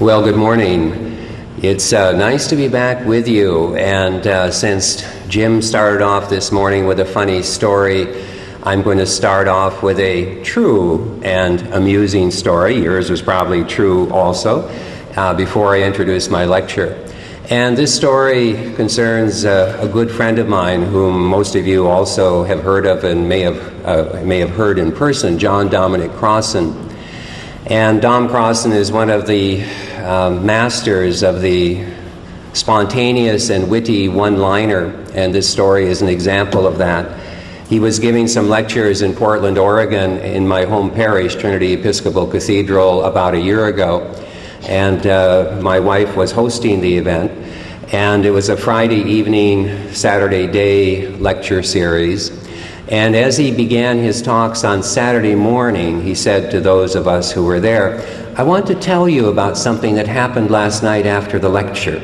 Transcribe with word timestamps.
Well, 0.00 0.22
good 0.22 0.36
morning. 0.36 1.16
It's 1.60 1.92
uh, 1.92 2.12
nice 2.12 2.46
to 2.50 2.56
be 2.56 2.68
back 2.68 3.04
with 3.04 3.26
you. 3.26 3.74
And 3.74 4.24
uh, 4.24 4.52
since 4.52 5.04
Jim 5.26 5.60
started 5.60 6.02
off 6.02 6.30
this 6.30 6.52
morning 6.52 6.86
with 6.86 7.00
a 7.00 7.04
funny 7.04 7.42
story, 7.42 8.24
I'm 8.62 8.82
going 8.82 8.98
to 8.98 9.06
start 9.06 9.48
off 9.48 9.82
with 9.82 9.98
a 9.98 10.40
true 10.44 11.20
and 11.24 11.60
amusing 11.72 12.30
story. 12.30 12.80
Yours 12.80 13.10
was 13.10 13.20
probably 13.20 13.64
true 13.64 14.08
also, 14.12 14.68
uh, 15.16 15.34
before 15.34 15.74
I 15.74 15.82
introduce 15.82 16.28
my 16.28 16.44
lecture. 16.44 17.04
And 17.50 17.76
this 17.76 17.92
story 17.92 18.72
concerns 18.76 19.44
uh, 19.44 19.78
a 19.80 19.88
good 19.88 20.12
friend 20.12 20.38
of 20.38 20.46
mine, 20.46 20.84
whom 20.84 21.26
most 21.26 21.56
of 21.56 21.66
you 21.66 21.88
also 21.88 22.44
have 22.44 22.62
heard 22.62 22.86
of 22.86 23.02
and 23.02 23.28
may 23.28 23.40
have, 23.40 23.84
uh, 23.84 24.22
may 24.22 24.38
have 24.38 24.50
heard 24.50 24.78
in 24.78 24.92
person, 24.92 25.40
John 25.40 25.68
Dominic 25.68 26.12
Crossan. 26.12 26.86
And 27.66 28.00
Dom 28.00 28.28
Crossan 28.28 28.70
is 28.70 28.92
one 28.92 29.10
of 29.10 29.26
the 29.26 29.66
um, 30.08 30.46
masters 30.46 31.22
of 31.22 31.40
the 31.42 31.84
spontaneous 32.52 33.50
and 33.50 33.70
witty 33.70 34.08
one 34.08 34.38
liner, 34.38 34.86
and 35.14 35.34
this 35.34 35.48
story 35.48 35.86
is 35.86 36.02
an 36.02 36.08
example 36.08 36.66
of 36.66 36.78
that. 36.78 37.20
He 37.68 37.80
was 37.80 37.98
giving 37.98 38.26
some 38.26 38.48
lectures 38.48 39.02
in 39.02 39.14
Portland, 39.14 39.58
Oregon, 39.58 40.18
in 40.18 40.48
my 40.48 40.64
home 40.64 40.90
parish, 40.90 41.36
Trinity 41.36 41.74
Episcopal 41.74 42.26
Cathedral, 42.26 43.04
about 43.04 43.34
a 43.34 43.40
year 43.40 43.66
ago 43.66 44.14
and 44.62 45.06
uh, 45.06 45.58
my 45.62 45.80
wife 45.80 46.16
was 46.16 46.32
hosting 46.32 46.80
the 46.80 46.96
event. 46.96 47.32
And 47.92 48.26
it 48.26 48.30
was 48.30 48.48
a 48.50 48.56
Friday 48.56 49.00
evening, 49.00 49.92
Saturday 49.94 50.46
day 50.46 51.08
lecture 51.08 51.62
series. 51.62 52.37
And 52.88 53.14
as 53.14 53.36
he 53.36 53.54
began 53.54 53.98
his 53.98 54.22
talks 54.22 54.64
on 54.64 54.82
Saturday 54.82 55.34
morning, 55.34 56.02
he 56.02 56.14
said 56.14 56.50
to 56.52 56.60
those 56.60 56.94
of 56.94 57.06
us 57.06 57.30
who 57.30 57.44
were 57.44 57.60
there, 57.60 58.00
I 58.38 58.42
want 58.42 58.66
to 58.68 58.74
tell 58.74 59.06
you 59.06 59.28
about 59.28 59.58
something 59.58 59.94
that 59.96 60.06
happened 60.06 60.50
last 60.50 60.82
night 60.82 61.04
after 61.04 61.38
the 61.38 61.50
lecture. 61.50 62.00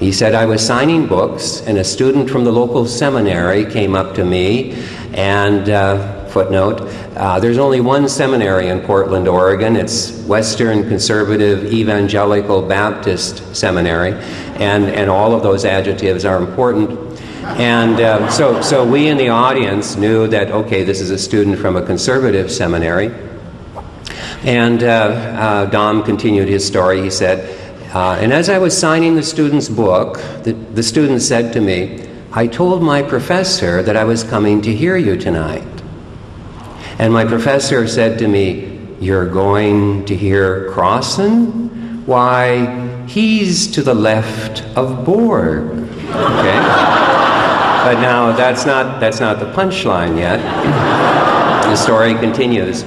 He 0.00 0.10
said, 0.10 0.34
I 0.34 0.46
was 0.46 0.64
signing 0.64 1.06
books, 1.06 1.60
and 1.66 1.76
a 1.78 1.84
student 1.84 2.30
from 2.30 2.44
the 2.44 2.52
local 2.52 2.86
seminary 2.86 3.66
came 3.66 3.94
up 3.94 4.14
to 4.14 4.24
me 4.24 4.72
and 5.12 5.68
uh, 5.68 6.24
footnote. 6.28 6.80
Uh, 7.16 7.38
there's 7.38 7.58
only 7.58 7.80
one 7.80 8.08
seminary 8.08 8.68
in 8.68 8.80
Portland, 8.80 9.28
Oregon. 9.28 9.76
It's 9.76 10.12
Western 10.22 10.88
Conservative 10.88 11.72
Evangelical 11.72 12.62
Baptist 12.62 13.54
Seminary, 13.54 14.14
and, 14.60 14.86
and 14.86 15.10
all 15.10 15.34
of 15.34 15.42
those 15.42 15.64
adjectives 15.64 16.24
are 16.24 16.38
important. 16.38 17.13
And 17.56 18.00
uh, 18.00 18.30
so, 18.30 18.62
so 18.62 18.84
we 18.84 19.08
in 19.08 19.16
the 19.16 19.28
audience 19.28 19.96
knew 19.96 20.26
that, 20.28 20.50
okay, 20.50 20.82
this 20.82 21.00
is 21.00 21.10
a 21.10 21.18
student 21.18 21.58
from 21.58 21.76
a 21.76 21.82
conservative 21.84 22.50
seminary. 22.50 23.14
And 24.42 24.82
uh, 24.82 24.86
uh 24.86 25.66
Dom 25.66 26.02
continued 26.02 26.48
his 26.48 26.66
story. 26.66 27.02
He 27.02 27.10
said, 27.10 27.60
uh, 27.94 28.18
and 28.20 28.32
as 28.32 28.48
I 28.48 28.58
was 28.58 28.76
signing 28.76 29.14
the 29.14 29.22
student's 29.22 29.68
book, 29.68 30.16
the, 30.42 30.52
the 30.52 30.82
student 30.82 31.22
said 31.22 31.52
to 31.52 31.60
me, 31.60 32.08
I 32.32 32.48
told 32.48 32.82
my 32.82 33.02
professor 33.02 33.84
that 33.84 33.96
I 33.96 34.02
was 34.02 34.24
coming 34.24 34.60
to 34.62 34.74
hear 34.74 34.96
you 34.96 35.16
tonight. 35.16 35.62
And 36.98 37.12
my 37.12 37.24
professor 37.24 37.86
said 37.86 38.18
to 38.18 38.26
me, 38.26 38.80
You're 38.98 39.28
going 39.28 40.04
to 40.06 40.16
hear 40.16 40.72
Crossan? 40.72 42.04
Why, 42.04 43.06
he's 43.06 43.68
to 43.72 43.82
the 43.82 43.94
left 43.94 44.64
of 44.76 45.04
Borg. 45.04 45.88
Okay? 46.08 46.93
But 47.84 48.00
now 48.00 48.34
that's 48.34 48.64
not, 48.64 48.98
that's 48.98 49.20
not 49.20 49.38
the 49.38 49.52
punchline 49.52 50.16
yet. 50.18 50.38
the 51.64 51.76
story 51.76 52.14
continues. 52.14 52.82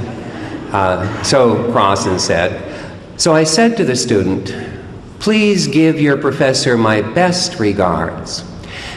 Uh, 0.73 1.23
so 1.23 1.72
Crossan 1.72 2.17
said, 2.17 3.20
So 3.20 3.33
I 3.33 3.44
said 3.44 3.77
to 3.77 3.86
the 3.86 3.95
student, 3.95 4.55
Please 5.20 5.67
give 5.67 6.02
your 6.02 6.17
professor 6.17 6.77
my 6.77 7.02
best 7.02 7.60
regards 7.60 8.44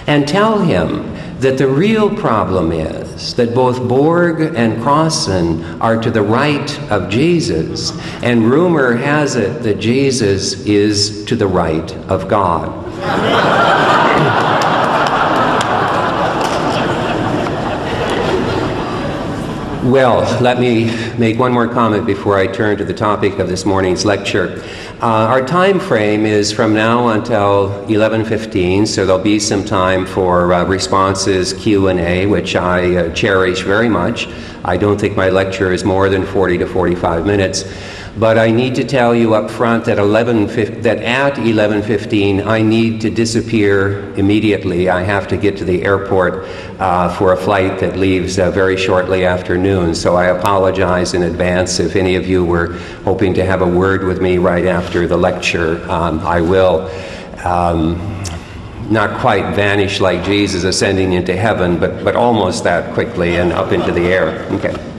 and 0.06 0.26
tell 0.26 0.58
him 0.60 1.14
that 1.40 1.58
the 1.58 1.68
real 1.68 2.14
problem 2.14 2.72
is 2.72 3.34
that 3.34 3.54
both 3.54 3.86
Borg 3.86 4.40
and 4.56 4.82
Crossan 4.82 5.62
are 5.82 6.00
to 6.00 6.10
the 6.10 6.22
right 6.22 6.80
of 6.90 7.10
Jesus, 7.10 7.92
and 8.22 8.50
rumor 8.50 8.94
has 8.94 9.36
it 9.36 9.62
that 9.62 9.80
Jesus 9.80 10.64
is 10.66 11.24
to 11.26 11.36
the 11.36 11.46
right 11.46 11.94
of 12.08 12.26
God. 12.26 13.96
Well, 19.90 20.20
let 20.40 20.60
me 20.60 20.84
make 21.18 21.36
one 21.36 21.52
more 21.52 21.66
comment 21.66 22.06
before 22.06 22.38
I 22.38 22.46
turn 22.46 22.78
to 22.78 22.84
the 22.84 22.94
topic 22.94 23.40
of 23.40 23.48
this 23.48 23.64
morning's 23.64 24.04
lecture. 24.04 24.62
Uh, 25.02 25.26
our 25.26 25.44
time 25.44 25.80
frame 25.80 26.24
is 26.26 26.52
from 26.52 26.72
now 26.72 27.08
until 27.08 27.70
11:15, 27.88 28.86
so 28.86 29.04
there'll 29.04 29.20
be 29.20 29.40
some 29.40 29.64
time 29.64 30.06
for 30.06 30.52
uh, 30.52 30.64
responses, 30.64 31.54
Q&A, 31.54 32.26
which 32.26 32.54
I 32.54 32.94
uh, 32.94 33.12
cherish 33.14 33.62
very 33.62 33.88
much. 33.88 34.28
I 34.64 34.76
don't 34.76 34.96
think 35.00 35.16
my 35.16 35.28
lecture 35.28 35.72
is 35.72 35.82
more 35.82 36.08
than 36.08 36.24
40 36.24 36.58
to 36.58 36.66
45 36.66 37.26
minutes. 37.26 37.64
But 38.18 38.38
I 38.38 38.50
need 38.50 38.74
to 38.74 38.84
tell 38.84 39.14
you 39.14 39.34
up 39.34 39.50
front 39.50 39.84
that, 39.84 39.98
11, 39.98 40.46
that 40.82 40.98
at 40.98 41.34
11.15 41.34 42.44
I 42.44 42.60
need 42.60 43.00
to 43.02 43.10
disappear 43.10 44.12
immediately. 44.14 44.88
I 44.88 45.02
have 45.02 45.28
to 45.28 45.36
get 45.36 45.56
to 45.58 45.64
the 45.64 45.82
airport 45.82 46.44
uh, 46.80 47.14
for 47.16 47.32
a 47.32 47.36
flight 47.36 47.78
that 47.80 47.96
leaves 47.96 48.38
uh, 48.38 48.50
very 48.50 48.76
shortly 48.76 49.24
after 49.24 49.56
noon. 49.56 49.94
So 49.94 50.16
I 50.16 50.26
apologize 50.26 51.14
in 51.14 51.22
advance 51.22 51.78
if 51.78 51.94
any 51.94 52.16
of 52.16 52.26
you 52.26 52.44
were 52.44 52.74
hoping 53.04 53.32
to 53.34 53.44
have 53.44 53.62
a 53.62 53.68
word 53.68 54.04
with 54.04 54.20
me 54.20 54.38
right 54.38 54.66
after 54.66 55.06
the 55.06 55.16
lecture. 55.16 55.80
Um, 55.90 56.20
I 56.20 56.40
will. 56.40 56.90
Um, 57.44 58.06
not 58.90 59.20
quite 59.20 59.54
vanish 59.54 60.00
like 60.00 60.24
Jesus 60.24 60.64
ascending 60.64 61.12
into 61.12 61.36
heaven, 61.36 61.78
but, 61.78 62.02
but 62.02 62.16
almost 62.16 62.64
that 62.64 62.92
quickly 62.92 63.36
and 63.36 63.52
up 63.52 63.70
into 63.70 63.92
the 63.92 64.06
air. 64.06 64.40
Okay. 64.54 64.89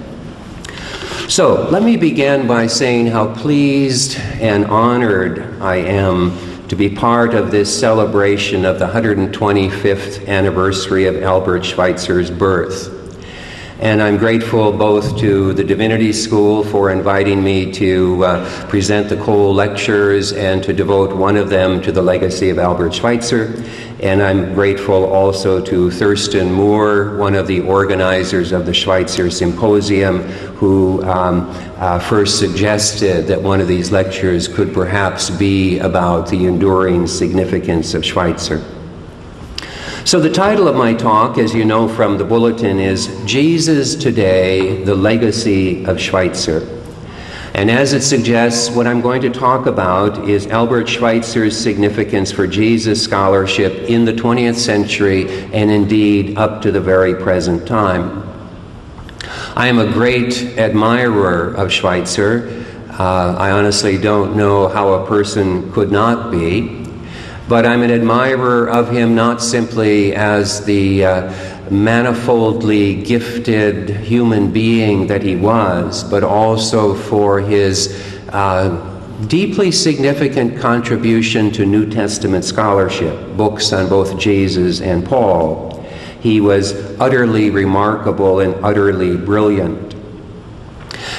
So 1.31 1.69
let 1.69 1.81
me 1.81 1.96
begin 1.96 2.46
by 2.46 2.68
saying 2.68 3.08
how 3.08 3.34
pleased 3.34 4.18
and 4.42 4.66
honored 4.66 5.62
I 5.62 5.78
am 5.78 6.38
to 6.68 6.75
be 6.75 6.90
part 6.90 7.34
of 7.34 7.52
this 7.52 7.80
celebration 7.80 8.66
of 8.66 8.80
the 8.80 8.88
125th 8.88 10.28
anniversary 10.28 11.06
of 11.06 11.24
Albert 11.24 11.64
Schweitzer's 11.64 12.30
birth. 12.30 13.00
And 13.81 14.00
I'm 14.00 14.18
grateful 14.18 14.72
both 14.72 15.18
to 15.22 15.53
the 15.53 15.64
Divinity 15.64 16.14
School 16.14 16.64
for 16.64 16.92
inviting 16.92 17.44
me 17.44 17.72
to 17.72 18.24
uh, 18.24 18.68
present 18.68 19.09
the 19.09 19.18
Cole 19.18 19.56
lectures 19.56 20.34
and 20.34 20.64
to 20.64 20.72
devote 20.72 21.16
one 21.18 21.36
of 21.36 21.50
them 21.50 21.81
to 21.81 21.92
the 21.92 22.02
legacy 22.03 22.52
of 22.52 22.59
Albert 22.59 22.94
Schweitzer. 22.94 23.56
And 24.00 24.22
I'm 24.22 24.53
grateful 24.53 25.06
also 25.06 25.59
to 25.66 25.90
Thurston 25.90 26.52
Moore, 26.52 27.18
one 27.18 27.34
of 27.34 27.47
the 27.47 27.62
organizers 27.62 28.52
of 28.52 28.68
the 28.68 28.74
Schweitzer 28.74 29.31
Symposium, 29.31 30.19
who 30.59 31.03
um, 31.06 31.50
uh, 31.78 31.98
first 31.98 32.38
suggested 32.38 33.25
that 33.25 33.42
one 33.42 33.62
of 33.62 33.68
these 33.68 33.92
lectures 33.92 34.48
could 34.48 34.75
perhaps 34.75 35.31
be 35.31 35.80
about 35.80 36.30
the 36.30 36.46
enduring 36.46 37.08
significance 37.08 37.96
of 37.96 38.06
Schweitzer. 38.06 38.63
So, 40.03 40.19
the 40.19 40.31
title 40.31 40.67
of 40.67 40.75
my 40.75 40.95
talk, 40.95 41.38
as 41.38 41.53
you 41.53 41.63
know 41.63 41.88
from 41.88 42.17
the 42.17 42.25
bulletin, 42.25 42.79
is 42.79 43.07
Jesus 43.25 43.94
Today 43.94 44.84
The 44.84 44.95
Legacy 44.95 45.85
of 45.85 46.01
Schweitzer. 46.01 46.67
And 47.53 47.69
as 47.69 47.94
it 47.94 48.01
suggests, 48.01 48.72
what 48.72 48.88
I'm 48.88 49.01
going 49.01 49.22
to 49.22 49.29
talk 49.29 49.67
about 49.67 50.28
is 50.28 50.47
Albert 50.47 50.89
Schweitzer's 50.89 51.56
significance 51.56 52.31
for 52.31 52.47
Jesus 52.47 53.01
scholarship 53.01 53.89
in 53.89 54.03
the 54.03 54.12
20th 54.12 54.56
century 54.56 55.29
and 55.53 55.69
indeed 55.69 56.36
up 56.36 56.63
to 56.63 56.71
the 56.71 56.81
very 56.81 57.13
present 57.13 57.68
time. 57.68 58.27
I 59.56 59.68
am 59.68 59.77
a 59.77 59.94
great 59.94 60.57
admirer 60.57 61.54
of 61.54 61.71
Schweitzer. 61.71 62.65
Uh, 62.89 63.36
I 63.38 63.51
honestly 63.51 64.00
don't 64.00 64.36
know 64.36 64.68
how 64.68 64.94
a 64.94 65.07
person 65.07 65.71
could 65.71 65.92
not 65.92 66.31
be. 66.31 66.81
But 67.51 67.65
I'm 67.65 67.83
an 67.83 67.92
admirer 67.92 68.69
of 68.69 68.89
him 68.92 69.13
not 69.13 69.42
simply 69.42 70.15
as 70.15 70.63
the 70.63 71.03
uh, 71.03 71.69
manifoldly 71.69 73.03
gifted 73.03 73.89
human 73.89 74.53
being 74.53 75.07
that 75.07 75.21
he 75.21 75.36
was, 75.36 76.06
but 76.06 76.24
also 76.24 76.95
for 76.95 77.42
his 77.42 78.01
uh, 78.30 78.69
deeply 79.27 79.69
significant 79.69 80.62
contribution 80.62 81.51
to 81.51 81.65
New 81.65 81.89
Testament 81.89 82.45
scholarship, 82.45 83.36
books 83.36 83.74
on 83.74 83.89
both 83.89 84.18
Jesus 84.18 84.80
and 84.80 85.06
Paul. 85.06 85.86
He 86.21 86.39
was 86.39 86.74
utterly 87.01 87.50
remarkable 87.50 88.39
and 88.39 88.56
utterly 88.63 89.18
brilliant. 89.18 89.94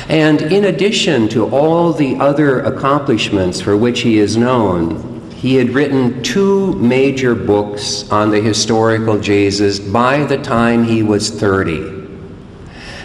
And 0.08 0.40
in 0.40 0.64
addition 0.64 1.28
to 1.28 1.54
all 1.54 1.92
the 1.92 2.16
other 2.16 2.60
accomplishments 2.60 3.60
for 3.60 3.76
which 3.76 4.00
he 4.00 4.18
is 4.18 4.38
known, 4.38 5.11
he 5.42 5.56
had 5.56 5.70
written 5.70 6.22
two 6.22 6.72
major 6.74 7.34
books 7.34 8.08
on 8.12 8.30
the 8.30 8.40
historical 8.40 9.18
Jesus 9.18 9.80
by 9.80 10.22
the 10.22 10.38
time 10.38 10.84
he 10.84 11.02
was 11.02 11.30
30. 11.30 11.80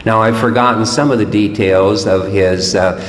Now, 0.05 0.21
I've 0.21 0.37
forgotten 0.37 0.85
some 0.85 1.09
of 1.09 1.17
the 1.17 1.25
details 1.25 2.05
of 2.05 2.27
his 2.31 2.75
uh, 2.75 3.03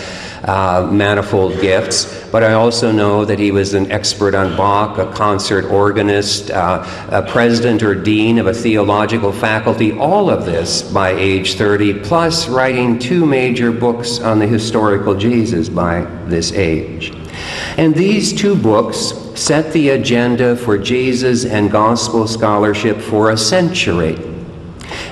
uh, 0.45 0.89
manifold 0.91 1.61
gifts, 1.61 2.27
but 2.33 2.43
I 2.43 2.55
also 2.55 2.91
know 2.91 3.27
that 3.27 3.39
he 3.39 3.51
was 3.51 3.75
an 3.75 3.93
expert 3.93 4.35
on 4.35 4.57
Bach, 4.57 4.97
a 4.97 5.13
concert 5.13 5.67
organist, 5.67 6.51
uh, 6.51 6.83
a 7.11 7.21
president 7.21 7.83
or 7.83 7.95
dean 7.95 8.39
of 8.39 8.47
a 8.47 8.55
theological 8.55 9.31
faculty, 9.31 9.93
all 9.93 10.31
of 10.31 10.47
this 10.47 10.81
by 10.81 11.11
age 11.11 11.57
30, 11.57 12.01
plus 12.01 12.49
writing 12.49 12.99
two 12.99 13.27
major 13.27 13.73
books 13.73 14.21
on 14.21 14.39
the 14.39 14.47
historical 14.47 15.15
Jesus 15.15 15.69
by 15.69 16.01
this 16.29 16.51
age. 16.53 17.13
And 17.77 17.95
these 17.95 18.33
two 18.33 18.57
books 18.57 19.15
set 19.35 19.73
the 19.73 19.91
agenda 19.91 20.57
for 20.57 20.79
Jesus 20.79 21.45
and 21.45 21.71
gospel 21.71 22.27
scholarship 22.27 22.99
for 22.99 23.31
a 23.31 23.37
century. 23.37 24.17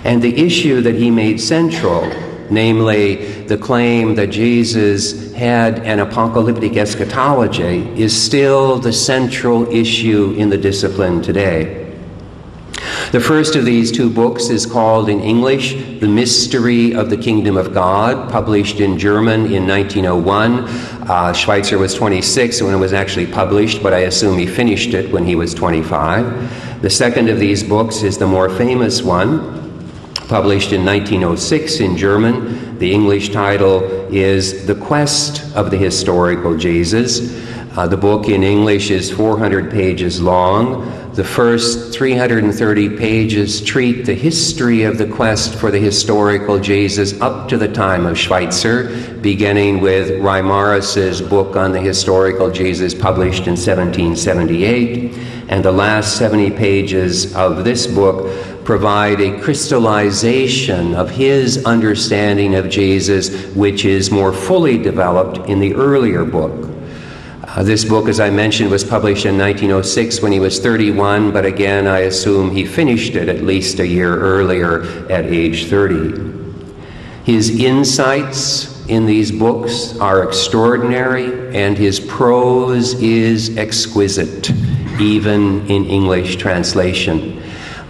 And 0.05 0.23
the 0.23 0.37
issue 0.37 0.81
that 0.83 0.95
he 0.95 1.11
made 1.11 1.41
central, 1.41 2.11
namely 2.51 3.43
the 3.43 3.59
claim 3.59 4.15
that 4.17 4.29
Jesus 4.29 5.33
had 5.35 5.81
an 5.81 6.01
apocalyptic 6.01 6.77
eschatology, 6.77 7.89
is 8.01 8.21
still 8.21 8.79
the 8.79 8.93
central 8.93 9.69
issue 9.73 10.35
in 10.37 10.49
the 10.49 10.59
discipline 10.59 11.23
today. 11.23 11.86
The 13.13 13.21
first 13.21 13.55
of 13.55 13.65
these 13.65 13.93
two 13.93 14.11
books 14.11 14.49
is 14.49 14.67
called 14.67 15.09
in 15.09 15.21
English 15.21 15.75
The 16.01 16.09
Mystery 16.09 16.93
of 16.93 17.09
the 17.09 17.17
Kingdom 17.17 17.57
of 17.57 17.73
God, 17.73 18.33
published 18.33 18.81
in 18.81 18.99
German 18.99 19.53
in 19.53 19.65
1901. 19.65 20.65
Uh, 21.09 21.33
Schweitzer 21.33 21.79
was 21.79 21.95
26 21.95 22.63
when 22.63 22.75
it 22.75 22.79
was 22.79 22.93
actually 22.93 23.29
published, 23.29 23.81
but 23.81 23.95
I 23.95 24.01
assume 24.01 24.37
he 24.37 24.47
finished 24.47 24.93
it 24.93 25.13
when 25.13 25.25
he 25.25 25.37
was 25.37 25.55
25. 25.55 26.83
The 26.83 26.91
second 26.91 27.29
of 27.29 27.39
these 27.39 27.63
books 27.63 28.03
is 28.03 28.19
the 28.19 28.27
more 28.27 28.49
famous 28.49 29.03
one, 29.03 29.39
published 30.29 30.73
in 30.73 30.85
1906 30.85 31.79
in 31.79 31.97
German. 31.97 32.77
The 32.81 32.93
English 32.93 33.29
title 33.29 33.85
is 34.13 34.67
The 34.67 34.75
Quest 34.75 35.55
of 35.55 35.71
the 35.71 35.77
Historical 35.77 36.57
Jesus. 36.57 37.41
Uh, 37.77 37.87
the 37.87 37.97
book 37.97 38.29
in 38.29 38.43
English 38.43 38.91
is 38.91 39.13
400 39.13 39.71
pages 39.71 40.21
long. 40.21 41.06
The 41.17 41.25
first 41.25 41.95
330 41.95 42.99
pages 42.99 43.63
treat 43.63 44.05
the 44.05 44.13
history 44.13 44.83
of 44.83 44.99
the 44.99 45.07
quest 45.07 45.55
for 45.55 45.71
the 45.71 45.79
historical 45.79 46.59
Jesus 46.59 47.19
up 47.23 47.49
to 47.49 47.57
the 47.57 47.73
time 47.73 48.05
of 48.05 48.19
Schweitzer, 48.19 49.17
beginning 49.23 49.81
with 49.81 50.11
Reimarus's 50.21 51.23
book 51.23 51.57
on 51.57 51.73
the 51.73 51.81
historical 51.81 52.51
Jesus 52.51 52.93
published 52.95 53.47
in 53.47 53.57
1778. 53.57 55.17
And 55.49 55.65
the 55.65 55.73
last 55.73 56.19
70 56.19 56.51
pages 56.51 57.35
of 57.35 57.65
this 57.65 57.87
book 57.87 58.67
provide 58.67 59.19
a 59.19 59.41
crystallization 59.41 60.95
of 60.95 61.09
his 61.09 61.65
understanding 61.65 62.55
of 62.55 62.69
Jesus, 62.69 63.47
which 63.55 63.87
is 63.87 64.11
more 64.11 64.35
fully 64.35 64.77
developed 64.77 65.49
in 65.49 65.61
the 65.61 65.75
earlier 65.77 66.27
book. 66.27 66.76
Uh, 67.57 67.63
this 67.63 67.87
book, 67.87 68.07
as 68.07 68.21
I 68.21 68.29
mentioned, 68.29 68.71
was 68.71 68.85
published 68.85 69.25
in 69.25 69.39
1906 69.39 70.21
when 70.21 70.31
he 70.31 70.39
was 70.39 70.61
31, 70.61 71.33
but 71.33 71.47
again, 71.47 71.87
I 71.87 72.01
assume 72.01 72.51
he 72.51 72.67
finished 72.67 73.15
it 73.15 73.31
at 73.31 73.45
least 73.45 73.79
a 73.79 73.87
year 73.87 74.15
earlier 74.15 74.83
at 75.11 75.25
age 75.25 75.65
30. 75.65 76.35
His 77.25 77.59
insights 77.59 78.87
in 78.89 79.07
these 79.07 79.33
books 79.33 79.99
are 80.01 80.23
extraordinary, 80.23 81.57
and 81.57 81.79
his 81.79 81.99
prose 81.99 82.93
is 83.01 83.57
exquisite, 83.57 84.51
even 85.01 85.67
in 85.71 85.87
English 85.87 86.37
translation. 86.37 87.43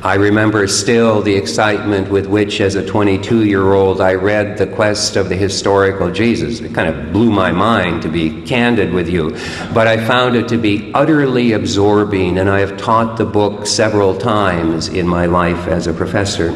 I 0.07 0.15
remember 0.15 0.69
still 0.69 1.21
the 1.21 1.35
excitement 1.35 2.11
with 2.11 2.29
which, 2.29 2.61
as 2.61 2.77
a 2.77 2.87
22 2.87 3.45
year 3.45 3.73
old, 3.73 4.01
I 4.01 4.15
read 4.15 4.57
The 4.57 4.69
Quest 4.69 5.17
of 5.17 5.29
the 5.29 5.35
Historical 5.35 6.13
Jesus. 6.13 6.61
It 6.61 6.73
kind 6.73 6.89
of 6.89 7.13
blew 7.13 7.33
my 7.33 7.51
mind, 7.51 8.03
to 8.03 8.09
be 8.09 8.43
candid 8.43 8.95
with 8.95 9.09
you, 9.09 9.31
but 9.75 9.89
I 9.89 9.97
found 10.07 10.37
it 10.37 10.47
to 10.51 10.59
be 10.59 10.93
utterly 10.95 11.55
absorbing, 11.55 12.39
and 12.39 12.49
I 12.49 12.61
have 12.61 12.77
taught 12.77 13.17
the 13.17 13.25
book 13.25 13.67
several 13.67 14.17
times 14.17 14.87
in 14.87 15.09
my 15.09 15.27
life 15.27 15.67
as 15.67 15.89
a 15.89 15.93
professor. 15.93 16.51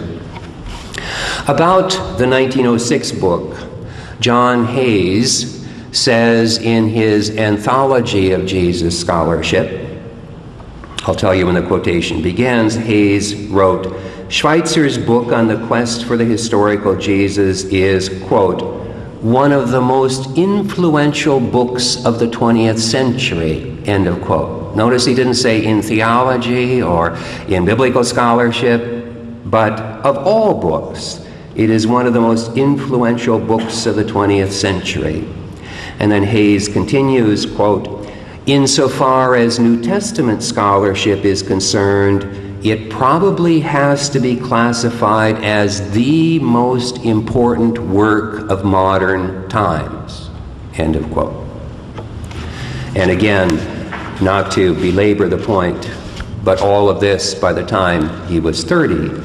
About 1.48 1.90
the 2.18 2.28
1906 2.28 3.10
book, 3.10 3.58
John 4.20 4.64
Hayes 4.66 5.66
says 5.90 6.56
in 6.56 6.86
his 6.86 7.36
Anthology 7.36 8.30
of 8.30 8.46
Jesus 8.46 8.96
Scholarship, 9.00 9.89
I'll 11.06 11.14
tell 11.14 11.34
you 11.34 11.46
when 11.46 11.54
the 11.54 11.62
quotation 11.62 12.20
begins. 12.20 12.74
Hayes 12.74 13.34
wrote, 13.34 13.86
Schweitzer's 14.28 14.98
book 14.98 15.32
on 15.32 15.48
the 15.48 15.66
quest 15.66 16.04
for 16.04 16.16
the 16.16 16.24
historical 16.24 16.94
Jesus 16.94 17.64
is, 17.64 18.10
quote, 18.28 18.62
one 19.22 19.50
of 19.50 19.70
the 19.70 19.80
most 19.80 20.36
influential 20.36 21.40
books 21.40 22.04
of 22.04 22.18
the 22.18 22.26
20th 22.26 22.78
century, 22.78 23.78
end 23.86 24.06
of 24.06 24.20
quote. 24.22 24.76
Notice 24.76 25.04
he 25.04 25.14
didn't 25.14 25.34
say 25.34 25.64
in 25.64 25.82
theology 25.82 26.82
or 26.82 27.16
in 27.48 27.64
biblical 27.64 28.04
scholarship, 28.04 29.12
but 29.46 29.80
of 30.04 30.16
all 30.18 30.60
books, 30.60 31.26
it 31.54 31.70
is 31.70 31.86
one 31.86 32.06
of 32.06 32.12
the 32.12 32.20
most 32.20 32.56
influential 32.56 33.38
books 33.38 33.86
of 33.86 33.96
the 33.96 34.04
20th 34.04 34.52
century. 34.52 35.26
And 35.98 36.10
then 36.10 36.22
Hayes 36.22 36.68
continues, 36.68 37.44
quote, 37.44 37.99
Insofar 38.46 39.34
as 39.34 39.58
New 39.58 39.82
Testament 39.82 40.42
scholarship 40.42 41.24
is 41.24 41.42
concerned, 41.42 42.24
it 42.64 42.90
probably 42.90 43.60
has 43.60 44.08
to 44.10 44.18
be 44.18 44.34
classified 44.34 45.36
as 45.44 45.90
the 45.92 46.38
most 46.38 47.04
important 47.04 47.78
work 47.78 48.50
of 48.50 48.64
modern 48.64 49.48
times. 49.50 50.30
End 50.74 50.96
of 50.96 51.10
quote. 51.10 51.46
And 52.96 53.10
again, 53.10 53.48
not 54.22 54.50
to 54.52 54.74
belabor 54.74 55.28
the 55.28 55.38
point, 55.38 55.90
but 56.42 56.62
all 56.62 56.88
of 56.88 56.98
this 56.98 57.34
by 57.34 57.52
the 57.52 57.64
time 57.64 58.26
he 58.26 58.40
was 58.40 58.64
30. 58.64 59.20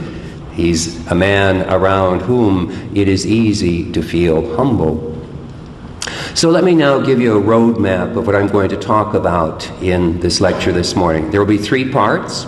He's 0.53 1.05
a 1.07 1.15
man 1.15 1.69
around 1.69 2.21
whom 2.21 2.71
it 2.95 3.07
is 3.07 3.25
easy 3.25 3.91
to 3.93 4.01
feel 4.01 4.55
humble. 4.55 5.14
So 6.35 6.49
let 6.49 6.65
me 6.65 6.75
now 6.75 6.99
give 6.99 7.21
you 7.21 7.37
a 7.37 7.41
roadmap 7.41 8.17
of 8.17 8.27
what 8.27 8.35
I'm 8.35 8.49
going 8.49 8.67
to 8.67 8.75
talk 8.75 9.13
about 9.13 9.71
in 9.81 10.19
this 10.19 10.41
lecture 10.41 10.73
this 10.73 10.93
morning. 10.93 11.31
There 11.31 11.39
will 11.39 11.47
be 11.47 11.57
three 11.57 11.89
parts. 11.89 12.45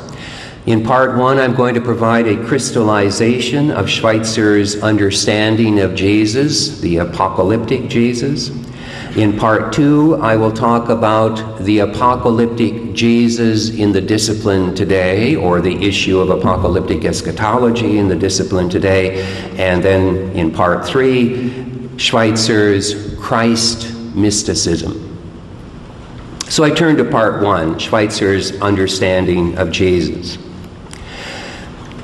In 0.66 0.84
part 0.84 1.18
one, 1.18 1.40
I'm 1.40 1.56
going 1.56 1.74
to 1.76 1.80
provide 1.80 2.28
a 2.28 2.36
crystallization 2.46 3.72
of 3.72 3.86
Schweitzer's 3.86 4.84
understanding 4.84 5.80
of 5.80 5.96
Jesus, 5.96 6.82
the 6.82 6.98
apocalyptic 6.98 7.88
Jesus. 7.88 8.50
In 9.16 9.40
part 9.40 9.72
two, 9.72 10.16
I 10.16 10.36
will 10.36 10.52
talk 10.52 10.90
about 10.90 11.60
the 11.60 11.80
apocalyptic 11.80 12.92
Jesus 12.94 13.70
in 13.70 13.94
the 13.94 14.02
discipline 14.02 14.76
today, 14.76 15.38
or 15.38 15.62
the 15.62 15.76
issue 15.82 16.20
of 16.20 16.30
apocalyptic 16.30 17.06
eschatology 17.06 18.00
in 18.00 18.10
the 18.10 18.18
discipline 18.18 18.68
today. 18.68 19.24
And 19.56 19.82
then 19.82 20.36
in 20.36 20.52
part 20.52 20.86
three, 20.86 21.54
Schweitzer's 21.96 23.07
Christ 23.28 23.94
mysticism. 24.16 25.20
So 26.48 26.64
I 26.64 26.70
turn 26.70 26.96
to 26.96 27.04
part 27.04 27.44
one 27.44 27.78
Schweitzer's 27.78 28.54
understanding 28.62 29.58
of 29.58 29.70
Jesus. 29.70 30.38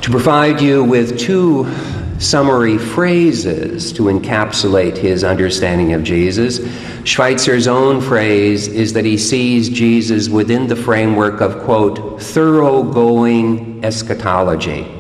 To 0.01 0.11
provide 0.11 0.59
you 0.59 0.83
with 0.83 1.17
two 1.17 1.73
summary 2.19 2.77
phrases 2.77 3.93
to 3.93 4.07
encapsulate 4.07 4.97
his 4.97 5.23
understanding 5.23 5.93
of 5.93 6.03
Jesus, 6.03 6.59
Schweitzer's 7.05 7.69
own 7.69 8.01
phrase 8.01 8.67
is 8.67 8.91
that 8.91 9.05
he 9.05 9.17
sees 9.17 9.69
Jesus 9.69 10.27
within 10.27 10.67
the 10.67 10.75
framework 10.75 11.39
of, 11.39 11.63
quote, 11.63 12.21
thoroughgoing 12.21 13.81
eschatology. 13.85 14.93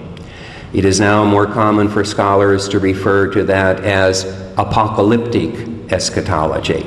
It 0.71 0.85
is 0.85 1.01
now 1.01 1.25
more 1.25 1.47
common 1.47 1.89
for 1.89 2.05
scholars 2.05 2.69
to 2.69 2.79
refer 2.79 3.27
to 3.33 3.43
that 3.43 3.81
as 3.81 4.23
apocalyptic 4.57 5.72
eschatology. 5.89 6.85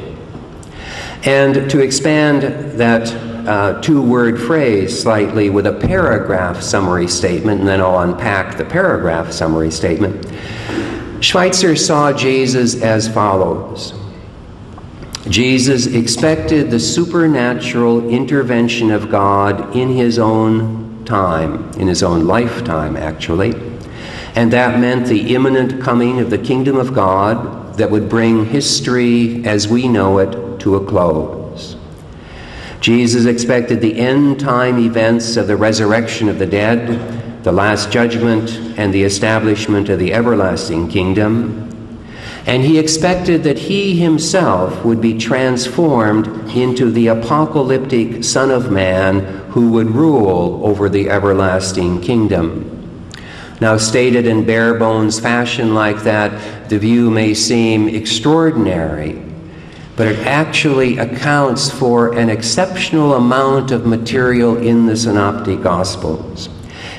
And 1.25 1.71
to 1.71 1.81
expand 1.81 2.43
that 2.79 3.13
uh, 3.47 3.81
two 3.81 4.03
word 4.03 4.41
phrase 4.41 5.01
slightly 5.01 5.51
with 5.51 5.67
a 5.67 5.73
paragraph 5.73 6.63
summary 6.63 7.09
statement, 7.09 7.61
and 7.61 7.69
then 7.69 7.81
I'll 7.81 8.01
unpack 8.01 8.57
the 8.57 8.65
paragraph 8.65 9.33
summary 9.33 9.71
statement. 9.71 10.27
Schweitzer 11.21 11.77
saw 11.77 12.13
Jesus 12.13 12.83
as 12.83 13.09
follows 13.09 13.95
Jesus 15.29 15.87
expected 15.87 16.71
the 16.71 16.79
supernatural 16.79 18.09
intervention 18.09 18.93
of 18.93 19.11
God 19.11 19.75
in 19.75 19.89
his 19.89 20.21
own 20.21 21.05
time, 21.05 21.73
in 21.73 21.89
his 21.89 22.05
own 22.05 22.27
lifetime, 22.27 22.97
actually. 22.97 23.55
And 24.37 24.53
that 24.53 24.79
meant 24.79 25.07
the 25.07 25.35
imminent 25.35 25.83
coming 25.83 26.21
of 26.21 26.31
the 26.31 26.39
kingdom 26.39 26.77
of 26.77 26.95
God 26.95 27.56
that 27.77 27.91
would 27.91 28.09
bring 28.09 28.47
history 28.47 29.45
as 29.47 29.69
we 29.69 29.89
know 29.89 30.19
it 30.19 30.61
to 30.61 30.77
a 30.77 30.85
close. 30.87 31.77
Jesus 32.81 33.27
expected 33.27 33.81
the 33.81 33.99
end 33.99 34.39
time 34.39 34.79
events 34.79 35.37
of 35.37 35.47
the 35.47 35.57
resurrection 35.57 36.29
of 36.29 36.39
the 36.39 36.47
dead, 36.47 37.43
the 37.43 37.53
last 37.53 37.91
judgment, 37.91 38.51
and 38.79 38.93
the 38.93 39.03
establishment 39.03 39.89
of 39.89 39.99
the 39.99 40.13
everlasting 40.13 40.89
kingdom. 40.89 41.63
And 42.47 42.63
he 42.63 42.79
expected 42.79 43.43
that 43.43 43.59
he 43.59 43.97
himself 43.97 44.85
would 44.85 45.01
be 45.01 45.19
transformed 45.19 46.29
into 46.57 46.91
the 46.91 47.09
apocalyptic 47.09 48.23
Son 48.23 48.51
of 48.53 48.71
Man 48.71 49.21
who 49.51 49.73
would 49.73 49.91
rule 49.91 50.65
over 50.65 50.89
the 50.89 51.11
everlasting 51.11 52.01
kingdom. 52.01 52.76
Now, 53.61 53.79
stated 53.79 54.27
in 54.27 54.45
bare 54.45 54.75
bones 54.75 55.19
fashion 55.19 55.75
like 55.75 56.03
that, 56.03 56.69
the 56.69 56.79
view 56.79 57.11
may 57.11 57.33
seem 57.33 57.89
extraordinary, 57.89 59.23
but 59.97 60.09
it 60.09 60.27
actually 60.27 60.99
accounts 60.99 61.71
for 61.71 62.13
an 62.19 62.29
exceptional 62.29 63.15
amount 63.15 63.71
of 63.71 63.87
material 63.87 64.59
in 64.59 64.85
the 64.85 64.97
Synoptic 64.97 65.63
Gospels. 65.63 66.51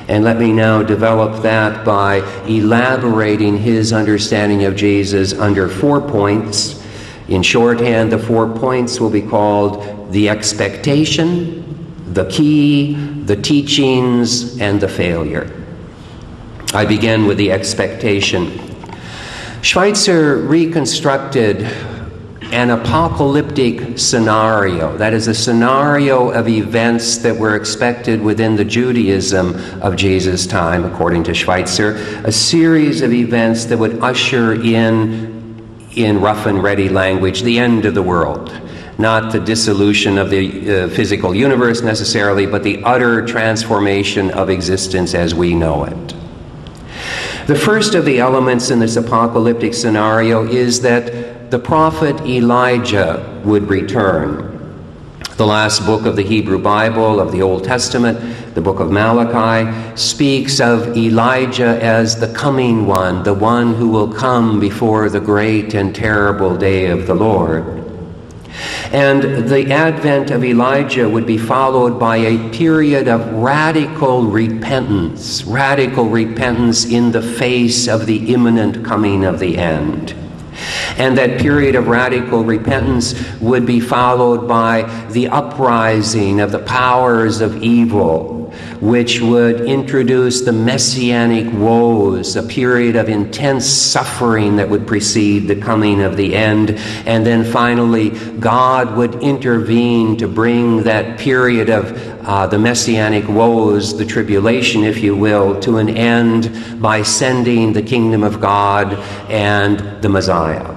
And 0.07 0.23
let 0.23 0.39
me 0.39 0.51
now 0.51 0.81
develop 0.81 1.43
that 1.43 1.85
by 1.85 2.17
elaborating 2.47 3.57
his 3.57 3.93
understanding 3.93 4.63
of 4.63 4.75
Jesus 4.75 5.33
under 5.33 5.67
four 5.67 6.01
points. 6.01 6.83
In 7.27 7.43
shorthand, 7.43 8.11
the 8.11 8.17
four 8.17 8.47
points 8.47 8.99
will 8.99 9.09
be 9.09 9.21
called 9.21 10.11
the 10.11 10.29
expectation, 10.29 12.13
the 12.13 12.25
key, 12.29 12.93
the 12.95 13.35
teachings, 13.35 14.59
and 14.59 14.79
the 14.79 14.87
failure. 14.87 15.56
I 16.73 16.85
begin 16.85 17.27
with 17.27 17.37
the 17.37 17.51
expectation. 17.51 18.59
Schweitzer 19.61 20.37
reconstructed 20.37 21.61
an 22.51 22.69
apocalyptic 22.71 23.97
scenario. 23.97 24.95
That 24.97 25.13
is, 25.13 25.27
a 25.27 25.33
scenario 25.33 26.29
of 26.29 26.47
events 26.47 27.17
that 27.19 27.35
were 27.35 27.55
expected 27.55 28.21
within 28.21 28.55
the 28.55 28.65
Judaism 28.65 29.55
of 29.81 29.95
Jesus' 29.95 30.45
time, 30.45 30.85
according 30.85 31.23
to 31.25 31.33
Schweitzer, 31.33 31.95
a 32.25 32.31
series 32.31 33.01
of 33.01 33.13
events 33.13 33.65
that 33.65 33.77
would 33.77 33.99
usher 34.01 34.53
in, 34.61 35.89
in 35.95 36.21
rough 36.21 36.45
and 36.45 36.61
ready 36.61 36.89
language, 36.89 37.43
the 37.43 37.59
end 37.59 37.85
of 37.85 37.93
the 37.93 38.03
world. 38.03 38.51
Not 38.97 39.31
the 39.31 39.39
dissolution 39.39 40.17
of 40.17 40.29
the 40.29 40.83
uh, 40.83 40.89
physical 40.89 41.33
universe 41.33 41.81
necessarily, 41.81 42.45
but 42.45 42.63
the 42.63 42.83
utter 42.83 43.25
transformation 43.25 44.31
of 44.31 44.49
existence 44.49 45.13
as 45.13 45.33
we 45.33 45.53
know 45.53 45.85
it. 45.85 46.15
The 47.47 47.55
first 47.55 47.95
of 47.95 48.03
the 48.03 48.19
elements 48.19 48.71
in 48.71 48.79
this 48.79 48.97
apocalyptic 48.97 49.73
scenario 49.73 50.45
is 50.45 50.81
that 50.81 51.49
the 51.49 51.57
prophet 51.57 52.19
Elijah 52.25 53.41
would 53.45 53.69
return. 53.69 54.53
The 55.37 55.47
last 55.47 55.85
book 55.85 56.05
of 56.05 56.17
the 56.17 56.23
Hebrew 56.23 56.61
Bible, 56.61 57.21
of 57.21 57.31
the 57.31 57.41
Old 57.41 57.63
Testament, 57.63 58.53
the 58.53 58.59
book 58.59 58.81
of 58.81 58.91
Malachi, 58.91 59.95
speaks 59.95 60.59
of 60.59 60.97
Elijah 60.97 61.81
as 61.81 62.19
the 62.19 62.33
coming 62.33 62.85
one, 62.85 63.23
the 63.23 63.33
one 63.33 63.75
who 63.75 63.87
will 63.87 64.11
come 64.11 64.59
before 64.59 65.07
the 65.07 65.21
great 65.21 65.73
and 65.73 65.95
terrible 65.95 66.57
day 66.57 66.87
of 66.87 67.07
the 67.07 67.15
Lord. 67.15 67.86
And 68.91 69.47
the 69.49 69.71
advent 69.71 70.31
of 70.31 70.43
Elijah 70.43 71.09
would 71.09 71.25
be 71.25 71.37
followed 71.37 71.99
by 71.99 72.17
a 72.17 72.49
period 72.49 73.07
of 73.07 73.33
radical 73.33 74.23
repentance, 74.23 75.43
radical 75.43 76.05
repentance 76.09 76.85
in 76.85 77.11
the 77.11 77.21
face 77.21 77.87
of 77.87 78.05
the 78.05 78.33
imminent 78.33 78.85
coming 78.85 79.25
of 79.25 79.39
the 79.39 79.57
end. 79.57 80.15
And 80.97 81.17
that 81.17 81.39
period 81.39 81.75
of 81.75 81.87
radical 81.87 82.43
repentance 82.43 83.13
would 83.39 83.65
be 83.65 83.79
followed 83.79 84.47
by 84.47 84.83
the 85.11 85.27
uprising 85.27 86.39
of 86.39 86.51
the 86.51 86.59
powers 86.59 87.41
of 87.41 87.61
evil, 87.61 88.36
which 88.79 89.21
would 89.21 89.61
introduce 89.61 90.41
the 90.41 90.51
messianic 90.51 91.51
woes, 91.53 92.35
a 92.35 92.43
period 92.43 92.95
of 92.95 93.09
intense 93.09 93.65
suffering 93.65 94.55
that 94.57 94.69
would 94.69 94.85
precede 94.85 95.47
the 95.47 95.55
coming 95.55 96.01
of 96.01 96.15
the 96.17 96.35
end. 96.35 96.71
And 97.05 97.25
then 97.25 97.43
finally, 97.43 98.11
God 98.39 98.95
would 98.95 99.15
intervene 99.15 100.17
to 100.17 100.27
bring 100.27 100.83
that 100.83 101.19
period 101.19 101.69
of 101.69 101.97
uh, 102.27 102.45
the 102.45 102.59
messianic 102.59 103.27
woes, 103.27 103.97
the 103.97 104.05
tribulation, 104.05 104.83
if 104.83 104.99
you 104.99 105.15
will, 105.15 105.59
to 105.61 105.77
an 105.77 105.89
end 105.89 106.81
by 106.81 107.01
sending 107.01 107.73
the 107.73 107.81
kingdom 107.81 108.23
of 108.23 108.41
God 108.41 108.93
and 109.29 110.01
the 110.01 110.09
Messiah. 110.09 110.75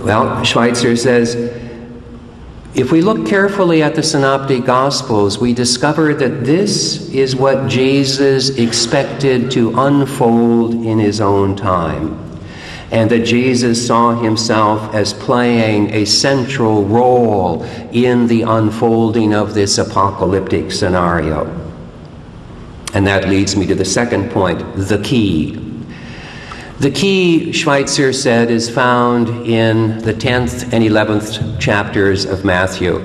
Well, 0.00 0.44
Schweitzer 0.44 0.96
says, 0.96 1.63
if 2.74 2.90
we 2.90 3.02
look 3.02 3.24
carefully 3.24 3.82
at 3.82 3.94
the 3.94 4.02
Synoptic 4.02 4.64
Gospels, 4.64 5.38
we 5.38 5.52
discover 5.52 6.12
that 6.14 6.44
this 6.44 7.08
is 7.10 7.36
what 7.36 7.68
Jesus 7.68 8.50
expected 8.50 9.50
to 9.52 9.78
unfold 9.78 10.74
in 10.74 10.98
his 10.98 11.20
own 11.20 11.54
time 11.54 12.20
and 12.90 13.10
that 13.10 13.24
Jesus 13.24 13.84
saw 13.84 14.20
himself 14.20 14.94
as 14.94 15.12
playing 15.12 15.92
a 15.94 16.04
central 16.04 16.84
role 16.84 17.62
in 17.92 18.26
the 18.26 18.42
unfolding 18.42 19.34
of 19.34 19.54
this 19.54 19.78
apocalyptic 19.78 20.70
scenario. 20.70 21.46
And 22.92 23.06
that 23.06 23.28
leads 23.28 23.56
me 23.56 23.66
to 23.66 23.74
the 23.74 23.84
second 23.84 24.30
point 24.30 24.60
the 24.76 25.00
key. 25.02 25.63
The 26.84 26.90
key, 26.90 27.50
Schweitzer 27.50 28.12
said, 28.12 28.50
is 28.50 28.68
found 28.68 29.46
in 29.46 30.00
the 30.00 30.12
10th 30.12 30.70
and 30.70 30.84
11th 30.84 31.58
chapters 31.58 32.26
of 32.26 32.44
Matthew. 32.44 32.98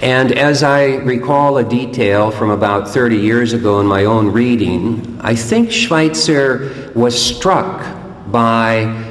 And 0.00 0.32
as 0.32 0.62
I 0.62 0.94
recall 0.94 1.58
a 1.58 1.62
detail 1.62 2.30
from 2.30 2.48
about 2.48 2.88
30 2.88 3.16
years 3.16 3.52
ago 3.52 3.80
in 3.80 3.86
my 3.86 4.06
own 4.06 4.28
reading, 4.32 5.18
I 5.20 5.34
think 5.34 5.70
Schweitzer 5.70 6.90
was 6.94 7.22
struck 7.22 7.84
by 8.32 9.09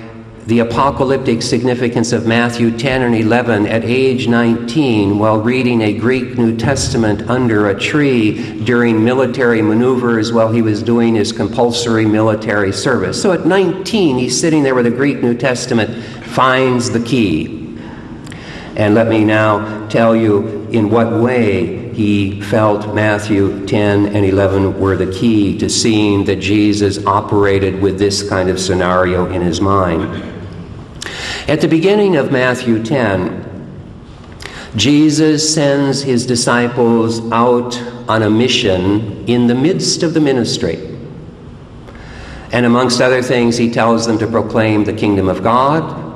the 0.49 0.59
apocalyptic 0.59 1.43
significance 1.43 2.11
of 2.11 2.25
Matthew 2.25 2.75
10 2.75 3.03
and 3.03 3.13
11 3.13 3.67
at 3.67 3.85
age 3.85 4.27
19 4.27 5.19
while 5.19 5.39
reading 5.39 5.83
a 5.83 5.93
Greek 5.93 6.39
New 6.39 6.57
Testament 6.57 7.29
under 7.29 7.69
a 7.69 7.79
tree 7.79 8.59
during 8.63 9.03
military 9.03 9.61
maneuvers 9.61 10.33
while 10.33 10.51
he 10.51 10.63
was 10.63 10.81
doing 10.81 11.13
his 11.13 11.31
compulsory 11.31 12.07
military 12.07 12.73
service. 12.73 13.21
So 13.21 13.31
at 13.31 13.45
19, 13.45 14.17
he's 14.17 14.41
sitting 14.41 14.63
there 14.63 14.73
with 14.73 14.87
a 14.87 14.91
Greek 14.91 15.21
New 15.21 15.37
Testament, 15.37 16.03
finds 16.25 16.89
the 16.89 16.99
key. 16.99 17.77
And 18.75 18.95
let 18.95 19.07
me 19.07 19.23
now 19.23 19.87
tell 19.87 20.15
you 20.15 20.67
in 20.71 20.89
what 20.89 21.11
way 21.21 21.93
he 21.93 22.41
felt 22.41 22.95
Matthew 22.95 23.67
10 23.67 24.15
and 24.15 24.25
11 24.25 24.79
were 24.79 24.95
the 24.95 25.11
key 25.11 25.59
to 25.59 25.69
seeing 25.69 26.25
that 26.25 26.37
Jesus 26.37 27.05
operated 27.05 27.79
with 27.83 27.99
this 27.99 28.27
kind 28.27 28.49
of 28.49 28.59
scenario 28.59 29.27
in 29.31 29.43
his 29.43 29.61
mind. 29.61 30.28
At 31.49 31.61
the 31.61 31.67
beginning 31.67 32.15
of 32.15 32.31
Matthew 32.31 32.83
10, 32.83 33.73
Jesus 34.75 35.51
sends 35.51 36.03
his 36.03 36.27
disciples 36.27 37.19
out 37.31 37.75
on 38.07 38.21
a 38.21 38.29
mission 38.29 39.27
in 39.27 39.47
the 39.47 39.55
midst 39.55 40.03
of 40.03 40.13
the 40.13 40.19
ministry. 40.19 40.75
And 42.53 42.67
amongst 42.67 43.01
other 43.01 43.23
things, 43.23 43.57
he 43.57 43.71
tells 43.71 44.05
them 44.05 44.19
to 44.19 44.27
proclaim 44.27 44.83
the 44.83 44.93
kingdom 44.93 45.27
of 45.27 45.41
God 45.41 46.07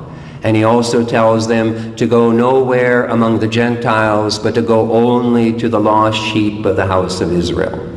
and 0.44 0.54
he 0.54 0.62
also 0.62 1.04
tells 1.04 1.48
them 1.48 1.96
to 1.96 2.06
go 2.06 2.30
nowhere 2.30 3.06
among 3.06 3.40
the 3.40 3.48
Gentiles, 3.48 4.38
but 4.38 4.54
to 4.54 4.62
go 4.62 4.92
only 4.92 5.52
to 5.58 5.68
the 5.70 5.80
lost 5.80 6.18
sheep 6.18 6.64
of 6.66 6.76
the 6.76 6.86
house 6.86 7.20
of 7.22 7.32
Israel. 7.32 7.93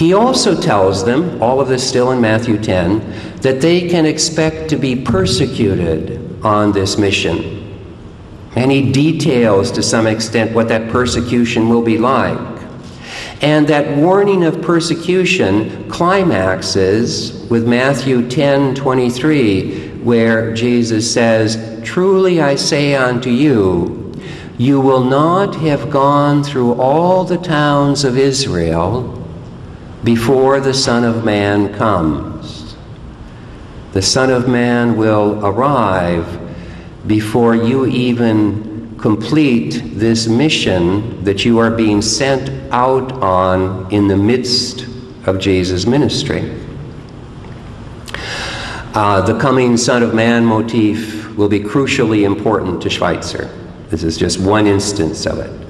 He 0.00 0.14
also 0.14 0.58
tells 0.58 1.04
them, 1.04 1.42
all 1.42 1.60
of 1.60 1.68
this 1.68 1.86
still 1.86 2.10
in 2.12 2.22
Matthew 2.22 2.56
10, 2.56 3.36
that 3.42 3.60
they 3.60 3.86
can 3.86 4.06
expect 4.06 4.70
to 4.70 4.76
be 4.76 4.96
persecuted 4.96 6.42
on 6.42 6.72
this 6.72 6.96
mission. 6.96 7.84
And 8.56 8.70
he 8.70 8.92
details 8.92 9.70
to 9.72 9.82
some 9.82 10.06
extent 10.06 10.52
what 10.52 10.68
that 10.68 10.90
persecution 10.90 11.68
will 11.68 11.82
be 11.82 11.98
like. 11.98 12.38
And 13.42 13.68
that 13.68 13.94
warning 13.98 14.42
of 14.42 14.62
persecution 14.62 15.86
climaxes 15.90 17.46
with 17.50 17.68
Matthew 17.68 18.26
10 18.26 18.76
23, 18.76 19.98
where 19.98 20.54
Jesus 20.54 21.12
says, 21.12 21.78
Truly 21.84 22.40
I 22.40 22.54
say 22.54 22.94
unto 22.94 23.28
you, 23.28 24.14
you 24.56 24.80
will 24.80 25.04
not 25.04 25.56
have 25.56 25.90
gone 25.90 26.42
through 26.42 26.80
all 26.80 27.24
the 27.24 27.36
towns 27.36 28.02
of 28.02 28.16
Israel 28.16 29.19
before 30.04 30.60
the 30.60 30.74
Son 30.74 31.04
of 31.04 31.24
Man 31.24 31.74
comes. 31.74 32.76
The 33.92 34.02
Son 34.02 34.30
of 34.30 34.48
Man 34.48 34.96
will 34.96 35.44
arrive 35.44 36.38
before 37.06 37.54
you 37.54 37.86
even 37.86 38.96
complete 38.98 39.80
this 39.94 40.26
mission 40.28 41.24
that 41.24 41.44
you 41.44 41.58
are 41.58 41.70
being 41.70 42.02
sent 42.02 42.50
out 42.72 43.12
on 43.14 43.90
in 43.92 44.08
the 44.08 44.16
midst 44.16 44.86
of 45.26 45.38
Jesus' 45.38 45.86
ministry. 45.86 46.56
Uh, 48.92 49.20
the 49.20 49.38
coming 49.38 49.76
Son 49.76 50.02
of 50.02 50.14
Man 50.14 50.44
motif 50.44 51.34
will 51.36 51.48
be 51.48 51.60
crucially 51.60 52.24
important 52.24 52.82
to 52.82 52.90
Schweitzer. 52.90 53.48
This 53.88 54.02
is 54.02 54.16
just 54.16 54.40
one 54.40 54.66
instance 54.66 55.26
of 55.26 55.38
it. 55.38 55.66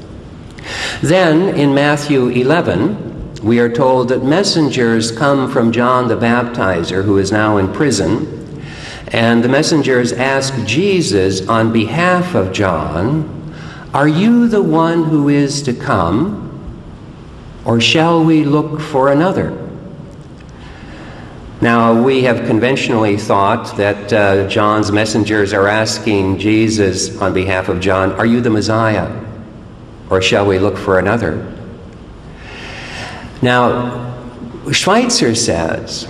Then, 1.03 1.55
in 1.55 1.75
Matthew 1.75 2.29
11, 2.29 3.10
we 3.43 3.59
are 3.59 3.73
told 3.73 4.09
that 4.11 4.23
messengers 4.23 5.11
come 5.11 5.51
from 5.51 5.73
John 5.73 6.09
the 6.09 6.17
Baptizer, 6.17 7.05
who 7.05 7.17
is 7.17 7.33
now 7.33 7.57
in 7.57 7.73
prison, 7.73 8.63
and 9.09 9.43
the 9.43 9.49
messengers 9.49 10.13
ask 10.13 10.55
Jesus 10.67 11.49
on 11.49 11.73
behalf 11.73 12.35
of 12.35 12.53
John, 12.53 13.55
Are 13.95 14.09
you 14.09 14.47
the 14.47 14.63
one 14.63 15.05
who 15.05 15.29
is 15.29 15.63
to 15.63 15.73
come, 15.73 16.47
or 17.65 17.81
shall 17.81 18.23
we 18.23 18.45
look 18.45 18.79
for 18.79 19.11
another? 19.11 19.57
Now, 21.63 22.03
we 22.03 22.23
have 22.25 22.47
conventionally 22.47 23.17
thought 23.17 23.77
that 23.77 24.13
uh, 24.13 24.49
John's 24.49 24.93
messengers 24.93 25.53
are 25.53 25.69
asking 25.69 26.39
Jesus 26.39 27.21
on 27.21 27.35
behalf 27.35 27.69
of 27.69 27.81
John, 27.81 28.13
Are 28.13 28.27
you 28.27 28.41
the 28.41 28.51
Messiah? 28.51 29.11
Or 30.11 30.21
shall 30.21 30.47
we 30.47 30.59
look 30.59 30.77
for 30.77 30.99
another? 30.99 31.60
Now, 33.43 34.17
Schweitzer 34.71 35.35
says, 35.35 36.07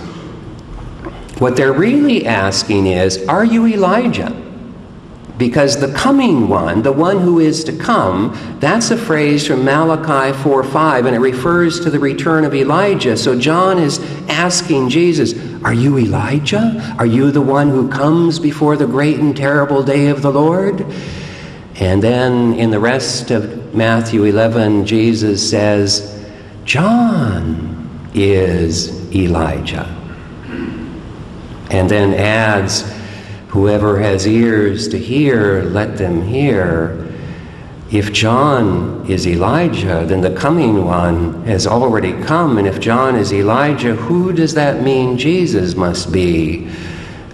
what 1.41 1.55
they're 1.55 1.73
really 1.73 2.27
asking 2.27 2.85
is, 2.85 3.27
Are 3.27 3.43
you 3.43 3.65
Elijah? 3.65 4.29
Because 5.39 5.79
the 5.79 5.91
coming 5.93 6.47
one, 6.47 6.83
the 6.83 6.91
one 6.91 7.19
who 7.19 7.39
is 7.39 7.63
to 7.63 7.75
come, 7.75 8.37
that's 8.59 8.91
a 8.91 8.95
phrase 8.95 9.47
from 9.47 9.65
Malachi 9.65 10.37
4 10.43 10.63
5, 10.63 11.07
and 11.07 11.15
it 11.15 11.19
refers 11.19 11.79
to 11.79 11.89
the 11.89 11.97
return 11.97 12.45
of 12.45 12.53
Elijah. 12.53 13.17
So 13.17 13.39
John 13.39 13.79
is 13.79 13.97
asking 14.29 14.89
Jesus, 14.89 15.33
Are 15.63 15.73
you 15.73 15.97
Elijah? 15.97 16.95
Are 16.99 17.07
you 17.07 17.31
the 17.31 17.41
one 17.41 17.69
who 17.69 17.89
comes 17.89 18.37
before 18.37 18.77
the 18.77 18.85
great 18.85 19.17
and 19.17 19.35
terrible 19.35 19.81
day 19.81 20.09
of 20.09 20.21
the 20.21 20.31
Lord? 20.31 20.85
And 21.77 22.03
then 22.03 22.53
in 22.53 22.69
the 22.69 22.79
rest 22.79 23.31
of 23.31 23.73
Matthew 23.73 24.25
11, 24.25 24.85
Jesus 24.85 25.49
says, 25.49 26.20
John 26.65 28.09
is 28.13 29.13
Elijah. 29.15 29.85
And 31.69 31.89
then 31.89 32.13
adds, 32.13 32.83
Whoever 33.49 33.99
has 33.99 34.25
ears 34.25 34.87
to 34.89 34.97
hear, 34.97 35.63
let 35.63 35.97
them 35.97 36.21
hear. 36.21 37.05
If 37.91 38.13
John 38.13 39.05
is 39.09 39.27
Elijah, 39.27 40.05
then 40.07 40.21
the 40.21 40.33
coming 40.33 40.85
one 40.85 41.43
has 41.43 41.67
already 41.67 42.13
come. 42.23 42.57
And 42.57 42.65
if 42.65 42.79
John 42.79 43.17
is 43.17 43.33
Elijah, 43.33 43.93
who 43.95 44.31
does 44.31 44.53
that 44.53 44.81
mean 44.81 45.17
Jesus 45.17 45.75
must 45.75 46.13
be? 46.13 46.69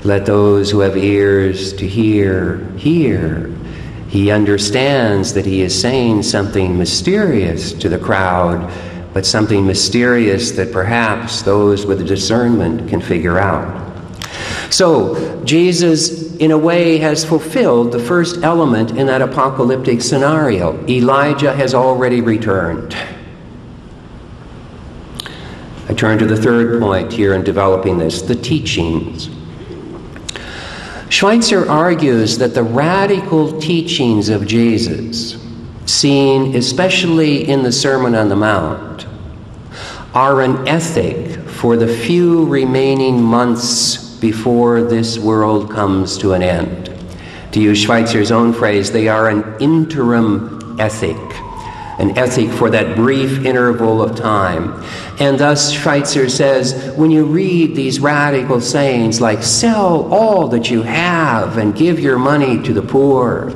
Let 0.03 0.25
those 0.25 0.71
who 0.71 0.79
have 0.79 0.97
ears 0.97 1.73
to 1.73 1.87
hear, 1.87 2.65
hear. 2.77 3.53
He 4.07 4.31
understands 4.31 5.33
that 5.33 5.45
he 5.45 5.61
is 5.61 5.79
saying 5.79 6.23
something 6.23 6.75
mysterious 6.75 7.73
to 7.73 7.89
the 7.89 7.99
crowd, 7.99 8.71
but 9.17 9.25
something 9.25 9.65
mysterious 9.65 10.51
that 10.51 10.71
perhaps 10.71 11.41
those 11.41 11.87
with 11.87 12.07
discernment 12.07 12.87
can 12.87 13.01
figure 13.01 13.39
out. 13.39 13.91
So, 14.71 15.43
Jesus, 15.43 16.35
in 16.35 16.51
a 16.51 16.57
way, 16.59 16.99
has 16.99 17.25
fulfilled 17.25 17.91
the 17.91 17.97
first 17.97 18.43
element 18.43 18.91
in 18.91 19.07
that 19.07 19.23
apocalyptic 19.23 20.03
scenario. 20.03 20.87
Elijah 20.87 21.51
has 21.51 21.73
already 21.73 22.21
returned. 22.21 22.95
I 25.89 25.95
turn 25.95 26.19
to 26.19 26.27
the 26.27 26.39
third 26.39 26.79
point 26.79 27.11
here 27.11 27.33
in 27.33 27.43
developing 27.43 27.97
this 27.97 28.21
the 28.21 28.35
teachings. 28.35 29.31
Schweitzer 31.09 31.67
argues 31.67 32.37
that 32.37 32.53
the 32.53 32.61
radical 32.61 33.59
teachings 33.59 34.29
of 34.29 34.45
Jesus, 34.45 35.43
seen 35.87 36.55
especially 36.55 37.49
in 37.49 37.63
the 37.63 37.71
Sermon 37.71 38.13
on 38.13 38.29
the 38.29 38.35
Mount, 38.35 39.06
are 40.17 40.41
an 40.41 40.67
ethic 40.67 41.39
for 41.47 41.77
the 41.77 41.87
few 41.87 42.43
remaining 42.47 43.21
months 43.21 44.15
before 44.17 44.81
this 44.81 45.19
world 45.19 45.69
comes 45.69 46.17
to 46.17 46.33
an 46.33 46.41
end. 46.41 46.91
To 47.51 47.61
use 47.61 47.77
Schweitzer's 47.77 48.31
own 48.31 48.51
phrase, 48.51 48.91
they 48.91 49.07
are 49.09 49.29
an 49.29 49.43
interim 49.59 50.75
ethic, 50.79 51.17
an 51.99 52.17
ethic 52.17 52.49
for 52.49 52.71
that 52.71 52.95
brief 52.95 53.45
interval 53.45 54.01
of 54.01 54.15
time. 54.15 54.83
And 55.19 55.37
thus, 55.37 55.71
Schweitzer 55.71 56.29
says, 56.29 56.95
when 56.95 57.11
you 57.11 57.23
read 57.23 57.75
these 57.75 57.99
radical 57.99 58.59
sayings 58.59 59.21
like, 59.21 59.43
sell 59.43 60.11
all 60.11 60.47
that 60.47 60.71
you 60.71 60.81
have 60.81 61.59
and 61.59 61.75
give 61.75 61.99
your 61.99 62.17
money 62.17 62.59
to 62.63 62.73
the 62.73 62.81
poor, 62.81 63.51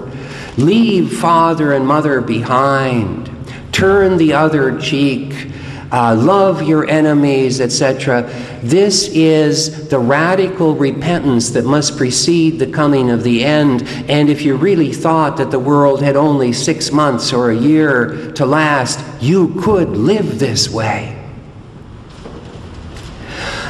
leave 0.58 1.12
father 1.12 1.74
and 1.74 1.88
mother 1.88 2.22
behind, 2.22 3.32
turn 3.72 4.18
the 4.18 4.34
other 4.34 4.80
cheek, 4.80 5.51
uh, 5.92 6.16
love 6.16 6.64
your 6.64 6.88
enemies, 6.88 7.60
etc. 7.60 8.22
This 8.64 9.10
is 9.10 9.90
the 9.90 10.00
radical 10.00 10.76
repentance 10.76 11.50
that 11.50 11.66
must 11.66 11.98
precede 11.98 12.60
the 12.60 12.68
coming 12.68 13.10
of 13.10 13.24
the 13.24 13.44
end. 13.44 13.84
And 14.10 14.30
if 14.30 14.42
you 14.44 14.56
really 14.56 14.94
thought 14.94 15.38
that 15.38 15.52
the 15.52 15.60
world 15.60 16.02
had 16.02 16.16
only 16.16 16.54
six 16.54 16.92
months 16.92 17.34
or 17.34 17.52
a 17.52 17.56
year 17.56 18.32
to 18.34 18.46
last, 18.46 19.04
you 19.22 19.62
could 19.62 19.90
live 19.90 20.40
this 20.40 20.70
way. 20.70 21.18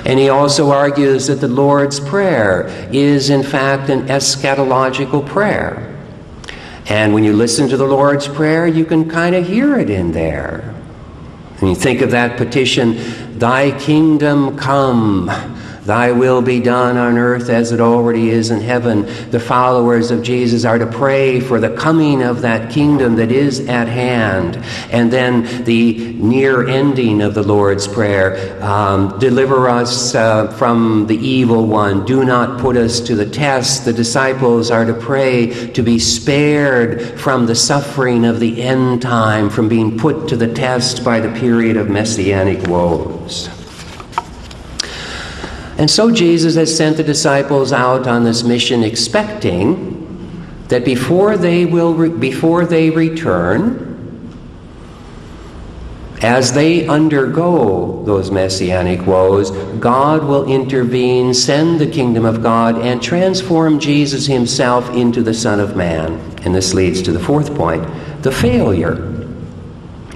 And 0.06 0.20
he 0.20 0.30
also 0.30 0.72
argues 0.72 1.28
that 1.28 1.42
the 1.42 1.48
Lord's 1.48 2.00
Prayer 2.00 2.68
is, 2.92 3.30
in 3.30 3.44
fact, 3.44 3.90
an 3.90 4.08
eschatological 4.08 5.26
prayer. 5.26 5.88
And 6.88 7.14
when 7.14 7.24
you 7.24 7.34
listen 7.34 7.70
to 7.70 7.78
the 7.78 7.86
Lord's 7.86 8.28
Prayer, 8.28 8.68
you 8.68 8.84
can 8.84 9.10
kind 9.10 9.36
of 9.36 9.48
hear 9.48 9.78
it 9.78 9.90
in 9.90 10.12
there. 10.12 10.71
You 11.62 11.76
think 11.76 12.02
of 12.02 12.12
that 12.12 12.38
petition, 12.38 12.98
Thy 13.38 13.78
kingdom 13.80 14.58
come, 14.58 15.30
Thy 15.86 16.12
will 16.12 16.44
be 16.44 16.60
done 16.60 16.98
on 16.98 17.18
earth 17.18 17.50
as 17.50 17.72
it 17.72 17.80
already 17.80 18.30
is 18.30 18.52
in 18.52 18.62
heaven. 18.62 19.06
The 19.32 19.40
followers 19.40 20.12
of 20.12 20.22
Jesus 20.22 20.64
are 20.64 20.78
to 20.78 20.86
pray 20.86 21.40
for 21.40 21.60
the 21.60 21.76
coming 21.76 22.22
of 22.22 22.42
that 22.42 22.72
kingdom 22.72 23.16
that 23.16 23.32
is 23.32 23.68
at 23.68 23.88
hand. 23.88 24.58
And 24.92 25.12
then 25.12 25.64
the 25.66 26.14
near 26.14 26.68
ending 26.68 27.22
of 27.22 27.34
the 27.34 27.42
Lord's 27.42 27.88
Prayer 27.88 28.62
um, 28.64 29.18
deliver 29.18 29.70
us 29.70 30.14
uh, 30.14 30.52
from 30.52 31.08
the 31.08 31.18
evil 31.18 31.66
one. 31.66 32.06
Do 32.06 32.26
not 32.26 32.60
put 32.60 32.78
us 32.78 33.00
to 33.02 33.16
the 33.16 33.26
test. 33.26 33.86
The 33.86 33.94
disciples 33.94 34.70
are 34.70 34.86
to 34.86 34.94
pray 34.94 35.72
to 35.72 35.82
be 35.82 35.98
spared 35.98 37.20
from 37.20 37.48
the 37.48 37.56
suffering 37.56 38.24
of 38.26 38.40
the 38.40 38.62
end 38.62 39.02
time, 39.02 39.50
from 39.50 39.68
being 39.68 39.98
put 39.98 40.28
to 40.30 40.38
the 40.38 40.54
test 40.54 41.04
by 41.04 41.20
the 41.20 41.40
period 41.40 41.76
of 41.76 41.90
messianic 41.90 42.68
woes. 42.68 43.50
And 45.82 45.90
so 45.90 46.12
Jesus 46.12 46.54
has 46.58 46.78
sent 46.78 46.98
the 46.98 47.04
disciples 47.04 47.74
out 47.74 48.06
on 48.06 48.24
this 48.24 48.44
mission 48.44 48.84
expecting 48.84 50.46
that 50.68 50.86
before 50.86 51.38
they 51.38 51.66
will 51.66 51.96
re- 51.96 52.10
before 52.10 52.68
they 52.68 52.92
return 52.92 53.88
as 56.22 56.54
they 56.54 56.88
undergo 56.88 58.04
those 58.06 58.30
messianic 58.30 59.08
woes, 59.08 59.50
God 59.80 60.24
will 60.24 60.48
intervene, 60.48 61.34
send 61.34 61.82
the 61.82 61.90
kingdom 61.90 62.26
of 62.26 62.44
God, 62.44 62.78
and 62.78 63.02
transform 63.02 63.80
Jesus 63.80 64.28
himself 64.28 64.88
into 64.92 65.24
the 65.24 65.34
Son 65.34 65.60
of 65.60 65.76
Man. 65.76 66.12
And 66.44 66.54
this 66.54 66.76
leads 66.76 67.02
to 67.02 67.12
the 67.12 67.20
fourth 67.20 67.56
point 67.56 67.84
the 68.22 68.32
failure, 68.32 68.98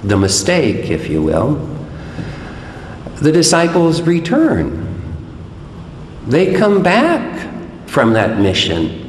the 0.04 0.16
mistake, 0.16 0.92
if 0.92 1.08
you 1.08 1.24
will. 1.24 1.56
The 3.16 3.32
disciples 3.32 4.02
return. 4.02 4.85
They 6.26 6.54
come 6.54 6.82
back 6.82 7.88
from 7.88 8.12
that 8.14 8.38
mission. 8.38 9.02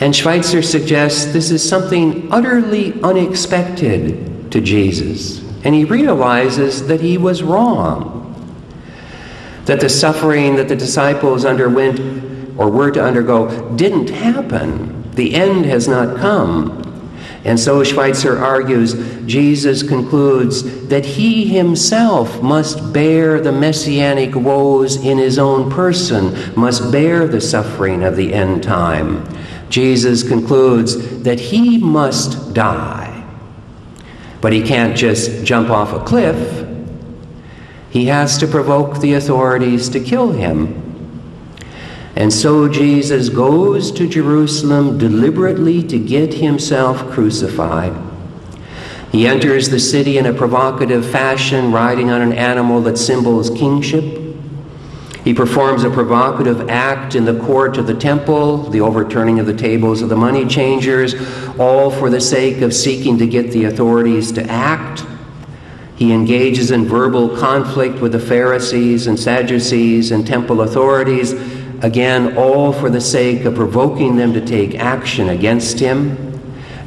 And 0.00 0.16
Schweitzer 0.16 0.62
suggests 0.62 1.26
this 1.26 1.50
is 1.50 1.66
something 1.66 2.32
utterly 2.32 3.00
unexpected 3.02 4.50
to 4.50 4.60
Jesus. 4.60 5.40
And 5.62 5.74
he 5.74 5.84
realizes 5.84 6.86
that 6.86 7.02
he 7.02 7.18
was 7.18 7.42
wrong. 7.42 8.16
That 9.66 9.80
the 9.80 9.90
suffering 9.90 10.56
that 10.56 10.68
the 10.68 10.76
disciples 10.76 11.44
underwent 11.44 12.00
or 12.58 12.70
were 12.70 12.90
to 12.90 13.04
undergo 13.04 13.68
didn't 13.76 14.08
happen. 14.08 15.10
The 15.12 15.34
end 15.34 15.66
has 15.66 15.86
not 15.86 16.16
come. 16.16 16.80
And 17.44 17.58
so 17.58 17.82
Schweitzer 17.82 18.38
argues 18.38 18.94
Jesus 19.24 19.82
concludes 19.82 20.88
that 20.88 21.06
he 21.06 21.46
himself 21.46 22.42
must 22.42 22.92
bear 22.92 23.40
the 23.40 23.52
messianic 23.52 24.34
woes 24.34 24.96
in 24.96 25.16
his 25.16 25.38
own 25.38 25.70
person, 25.70 26.54
must 26.54 26.92
bear 26.92 27.26
the 27.26 27.40
suffering 27.40 28.02
of 28.02 28.16
the 28.16 28.34
end 28.34 28.62
time. 28.62 29.26
Jesus 29.70 30.26
concludes 30.26 31.22
that 31.22 31.40
he 31.40 31.78
must 31.78 32.52
die. 32.52 33.24
But 34.40 34.52
he 34.52 34.62
can't 34.62 34.96
just 34.96 35.44
jump 35.44 35.70
off 35.70 35.92
a 35.92 36.04
cliff. 36.04 36.66
He 37.90 38.06
has 38.06 38.36
to 38.38 38.46
provoke 38.46 39.00
the 39.00 39.14
authorities 39.14 39.88
to 39.90 40.00
kill 40.00 40.32
him. 40.32 40.89
And 42.16 42.32
so 42.32 42.68
Jesus 42.68 43.28
goes 43.28 43.92
to 43.92 44.08
Jerusalem 44.08 44.98
deliberately 44.98 45.82
to 45.84 45.98
get 45.98 46.34
himself 46.34 47.10
crucified. 47.10 47.94
He 49.12 49.26
enters 49.26 49.68
the 49.68 49.80
city 49.80 50.18
in 50.18 50.26
a 50.26 50.32
provocative 50.32 51.08
fashion, 51.08 51.72
riding 51.72 52.10
on 52.10 52.20
an 52.20 52.32
animal 52.32 52.80
that 52.82 52.96
symbols 52.96 53.50
kingship. 53.50 54.18
He 55.24 55.34
performs 55.34 55.84
a 55.84 55.90
provocative 55.90 56.70
act 56.70 57.14
in 57.14 57.24
the 57.24 57.38
court 57.40 57.76
of 57.76 57.86
the 57.86 57.94
temple, 57.94 58.58
the 58.70 58.80
overturning 58.80 59.38
of 59.38 59.46
the 59.46 59.54
tables 59.54 60.00
of 60.00 60.08
the 60.08 60.16
money 60.16 60.46
changers, 60.46 61.14
all 61.58 61.90
for 61.90 62.08
the 62.08 62.20
sake 62.20 62.62
of 62.62 62.72
seeking 62.72 63.18
to 63.18 63.26
get 63.26 63.50
the 63.50 63.64
authorities 63.64 64.32
to 64.32 64.42
act. 64.44 65.04
He 65.96 66.12
engages 66.12 66.70
in 66.70 66.86
verbal 66.86 67.36
conflict 67.36 68.00
with 68.00 68.12
the 68.12 68.20
Pharisees 68.20 69.06
and 69.06 69.20
Sadducees 69.20 70.10
and 70.12 70.26
temple 70.26 70.62
authorities, 70.62 71.34
again, 71.82 72.36
all 72.36 72.72
for 72.72 72.90
the 72.90 73.00
sake 73.00 73.44
of 73.44 73.54
provoking 73.54 74.16
them 74.16 74.32
to 74.32 74.44
take 74.44 74.74
action 74.74 75.28
against 75.28 75.78
him. 75.78 76.16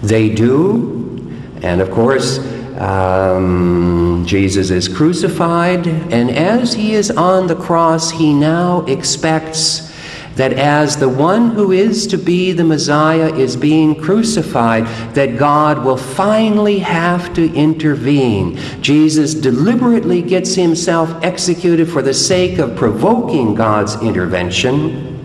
They 0.02 0.30
do, 0.30 1.40
and 1.62 1.82
of 1.82 1.92
course, 1.92 2.40
um, 2.78 4.24
Jesus 4.26 4.70
is 4.70 4.88
crucified, 4.88 5.88
and 5.88 6.32
as 6.32 6.74
he 6.74 6.94
is 6.94 7.12
on 7.12 7.48
the 7.48 7.56
cross, 7.56 8.12
he 8.12 8.34
now 8.34 8.82
expects 8.86 9.93
that 10.36 10.54
as 10.54 10.98
the 10.98 11.10
one 11.10 11.52
who 11.52 11.72
is 11.72 12.08
to 12.08 12.18
be 12.18 12.52
the 12.52 12.64
Messiah 12.64 13.34
is 13.34 13.56
being 13.56 13.94
crucified, 13.94 14.86
that 15.14 15.38
God 15.38 15.84
will 15.84 15.98
finally 15.98 16.80
have 16.80 17.34
to 17.36 17.54
intervene. 17.54 18.58
Jesus 18.82 19.34
deliberately 19.34 20.22
gets 20.22 20.56
himself 20.56 21.10
executed 21.24 21.88
for 21.88 22.02
the 22.02 22.14
sake 22.14 22.58
of 22.58 22.76
provoking 22.76 23.54
God's 23.54 23.96
intervention. 24.02 25.20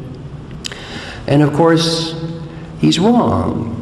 And 1.27 1.43
of 1.43 1.53
course, 1.55 2.15
he's 2.81 2.99
wrong. 2.99 3.78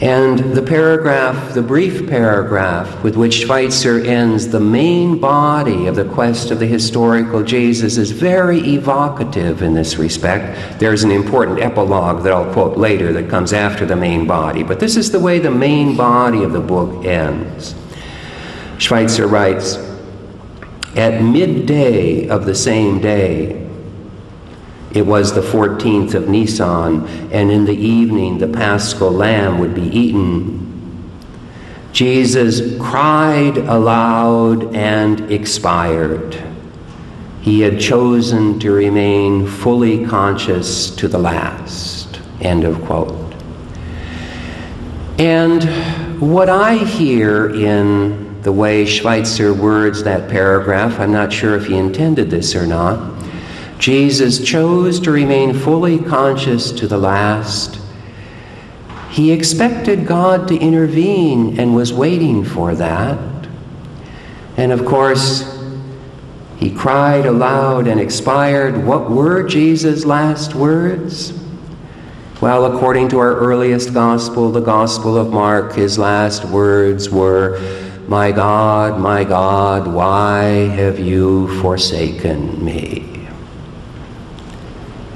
And 0.00 0.38
the 0.54 0.62
paragraph, 0.62 1.54
the 1.54 1.62
brief 1.62 2.08
paragraph 2.08 3.02
with 3.02 3.16
which 3.16 3.34
Schweitzer 3.34 3.98
ends 3.98 4.46
the 4.46 4.60
main 4.60 5.18
body 5.18 5.88
of 5.88 5.96
the 5.96 6.04
quest 6.04 6.52
of 6.52 6.60
the 6.60 6.66
historical 6.66 7.42
Jesus 7.42 7.96
is 7.96 8.12
very 8.12 8.60
evocative 8.60 9.60
in 9.60 9.74
this 9.74 9.96
respect. 9.96 10.78
There's 10.78 11.02
an 11.02 11.10
important 11.10 11.58
epilogue 11.58 12.22
that 12.22 12.32
I'll 12.32 12.52
quote 12.52 12.78
later 12.78 13.12
that 13.12 13.28
comes 13.28 13.52
after 13.52 13.84
the 13.84 13.96
main 13.96 14.24
body, 14.24 14.62
but 14.62 14.78
this 14.78 14.96
is 14.96 15.10
the 15.10 15.18
way 15.18 15.40
the 15.40 15.50
main 15.50 15.96
body 15.96 16.44
of 16.44 16.52
the 16.52 16.60
book 16.60 17.04
ends. 17.04 17.74
Schweitzer 18.78 19.26
writes 19.26 19.78
At 20.94 21.24
midday 21.24 22.28
of 22.28 22.46
the 22.46 22.54
same 22.54 23.00
day, 23.00 23.67
it 24.98 25.06
was 25.06 25.32
the 25.32 25.40
14th 25.40 26.14
of 26.14 26.28
Nisan, 26.28 27.06
and 27.30 27.52
in 27.52 27.64
the 27.66 27.76
evening 27.76 28.38
the 28.38 28.48
paschal 28.48 29.12
lamb 29.12 29.60
would 29.60 29.72
be 29.72 29.86
eaten. 29.96 30.64
Jesus 31.92 32.76
cried 32.80 33.58
aloud 33.58 34.74
and 34.74 35.30
expired. 35.30 36.42
He 37.40 37.60
had 37.60 37.80
chosen 37.80 38.58
to 38.58 38.72
remain 38.72 39.46
fully 39.46 40.04
conscious 40.04 40.90
to 40.96 41.06
the 41.06 41.18
last. 41.18 42.20
End 42.40 42.64
of 42.64 42.82
quote. 42.82 43.34
And 45.20 45.62
what 46.20 46.48
I 46.48 46.74
hear 46.76 47.54
in 47.54 48.42
the 48.42 48.52
way 48.52 48.84
Schweitzer 48.84 49.54
words 49.54 50.02
that 50.02 50.28
paragraph, 50.28 50.98
I'm 50.98 51.12
not 51.12 51.32
sure 51.32 51.54
if 51.56 51.66
he 51.66 51.76
intended 51.76 52.30
this 52.30 52.56
or 52.56 52.66
not 52.66 53.17
Jesus 53.78 54.44
chose 54.44 54.98
to 55.00 55.10
remain 55.12 55.54
fully 55.54 55.98
conscious 55.98 56.72
to 56.72 56.88
the 56.88 56.98
last. 56.98 57.80
He 59.10 59.30
expected 59.30 60.06
God 60.06 60.48
to 60.48 60.56
intervene 60.56 61.58
and 61.60 61.74
was 61.74 61.92
waiting 61.92 62.44
for 62.44 62.74
that. 62.74 63.18
And 64.56 64.72
of 64.72 64.84
course, 64.84 65.56
he 66.58 66.74
cried 66.74 67.24
aloud 67.24 67.86
and 67.86 68.00
expired. 68.00 68.84
What 68.84 69.10
were 69.10 69.44
Jesus' 69.44 70.04
last 70.04 70.56
words? 70.56 71.32
Well, 72.40 72.66
according 72.66 73.10
to 73.10 73.18
our 73.18 73.34
earliest 73.34 73.94
gospel, 73.94 74.50
the 74.50 74.60
Gospel 74.60 75.16
of 75.16 75.30
Mark, 75.32 75.74
his 75.74 75.98
last 75.98 76.44
words 76.44 77.10
were, 77.10 77.60
My 78.08 78.32
God, 78.32 79.00
my 79.00 79.22
God, 79.22 79.86
why 79.86 80.42
have 80.42 80.98
you 80.98 81.60
forsaken 81.60 82.64
me? 82.64 82.97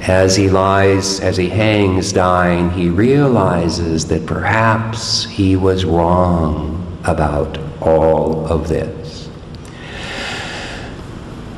As 0.03 0.35
he 0.35 0.51
lies, 0.51 1.21
as 1.21 1.37
he 1.37 1.49
hangs 1.49 2.13
dying, 2.13 2.71
he 2.71 2.89
realizes 2.89 4.09
that 4.09 4.27
perhaps 4.27 5.25
he 5.27 5.55
was 5.55 5.85
wrong 5.85 6.99
about 7.05 7.57
all 7.81 8.45
of 8.47 8.67
this. 8.67 9.29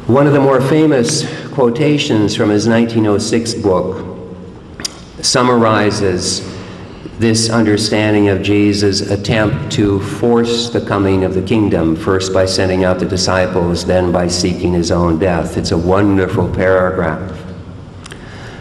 One 0.07 0.27
of 0.27 0.35
the 0.35 0.41
more 0.41 0.61
famous 0.61 1.25
quotations 1.55 2.37
from 2.37 2.51
his 2.51 2.69
1906 2.69 3.55
book 3.55 4.05
summarizes 5.23 6.47
this 7.19 7.49
understanding 7.49 8.29
of 8.29 8.43
Jesus' 8.43 9.01
attempt 9.01 9.73
to 9.73 10.01
force 10.01 10.69
the 10.69 10.85
coming 10.85 11.25
of 11.25 11.33
the 11.33 11.41
kingdom, 11.41 11.97
first 11.97 12.35
by 12.35 12.45
sending 12.45 12.85
out 12.85 12.99
the 12.99 13.07
disciples, 13.07 13.87
then 13.87 14.13
by 14.13 14.29
seeking 14.29 14.75
his 14.75 14.91
own 14.91 15.19
death. 15.19 15.57
It's 15.57 15.71
a 15.71 15.79
wonderful 15.79 16.53
paragraph. 16.53 17.44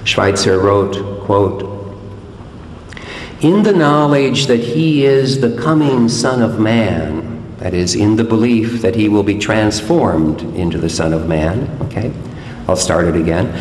Schweitzer 0.03 0.59
wrote, 0.59 1.23
quote, 1.25 1.63
In 3.41 3.63
the 3.63 3.73
knowledge 3.73 4.47
that 4.47 4.59
he 4.59 5.05
is 5.05 5.39
the 5.39 5.55
coming 5.57 6.09
Son 6.09 6.41
of 6.41 6.59
Man, 6.59 7.55
that 7.57 7.73
is, 7.73 7.95
in 7.95 8.17
the 8.17 8.23
belief 8.23 8.81
that 8.81 8.95
he 8.95 9.07
will 9.07 9.23
be 9.23 9.37
transformed 9.37 10.41
into 10.55 10.77
the 10.77 10.89
Son 10.89 11.13
of 11.13 11.27
Man, 11.27 11.69
okay? 11.83 12.11
I'll 12.67 12.75
start 12.75 13.05
it 13.05 13.15
again. 13.15 13.53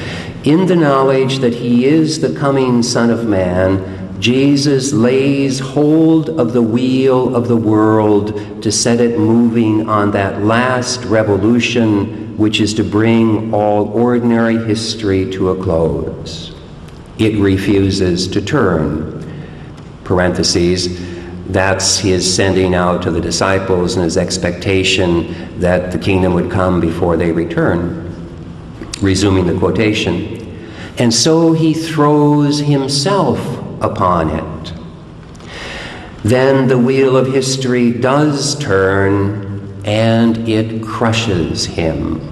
In 0.44 0.66
the 0.66 0.76
knowledge 0.76 1.38
that 1.38 1.55
he 1.55 1.87
is 1.87 2.20
the 2.20 2.37
coming 2.38 2.83
Son 2.83 3.11
of 3.11 3.26
Man, 3.26 4.20
Jesus 4.20 4.92
lays 4.92 5.59
hold 5.59 6.28
of 6.31 6.52
the 6.52 6.62
wheel 6.62 7.35
of 7.35 7.48
the 7.48 7.57
world 7.57 8.62
to 8.62 8.70
set 8.70 9.00
it 9.00 9.18
moving 9.18 9.88
on 9.88 10.12
that 10.12 10.42
last 10.42 11.05
revolution 11.05 12.22
which 12.37 12.61
is 12.61 12.75
to 12.75 12.85
bring 12.85 13.53
all 13.53 13.88
ordinary 13.88 14.57
history 14.64 15.31
to 15.33 15.51
a 15.51 15.62
close. 15.62 16.55
It 17.18 17.38
refuses 17.38 18.27
to 18.29 18.40
turn. 18.40 19.18
Parentheses, 20.05 21.12
that's 21.47 21.99
his 21.99 22.35
sending 22.35 22.75
out 22.75 23.03
to 23.03 23.11
the 23.11 23.21
disciples 23.21 23.95
and 23.97 24.05
his 24.05 24.16
expectation 24.16 25.61
that 25.61 25.92
the 25.92 25.99
kingdom 25.99 26.35
would 26.35 26.51
come 26.51 26.81
before 26.81 27.16
they 27.16 27.33
return. 27.33 28.09
Resuming 29.01 29.47
the 29.47 29.59
quotation. 29.59 30.38
And 30.99 31.12
so 31.12 31.53
he 31.53 31.75
throws 31.75 32.61
himself 32.61 33.38
upon 33.83 34.31
it. 34.31 34.73
Then 36.25 36.68
the 36.68 36.79
wheel 36.79 37.16
of 37.16 37.33
history 37.33 37.92
does 37.92 38.57
turn 38.59 39.52
and 39.85 40.49
it 40.49 40.83
crushes 40.83 41.66
him. 41.66 42.29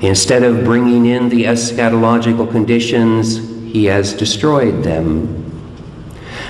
Instead 0.00 0.42
of 0.42 0.64
bringing 0.64 1.06
in 1.06 1.28
the 1.28 1.44
eschatological 1.44 2.50
conditions, 2.50 3.38
he 3.72 3.84
has 3.84 4.12
destroyed 4.12 4.82
them. 4.82 5.38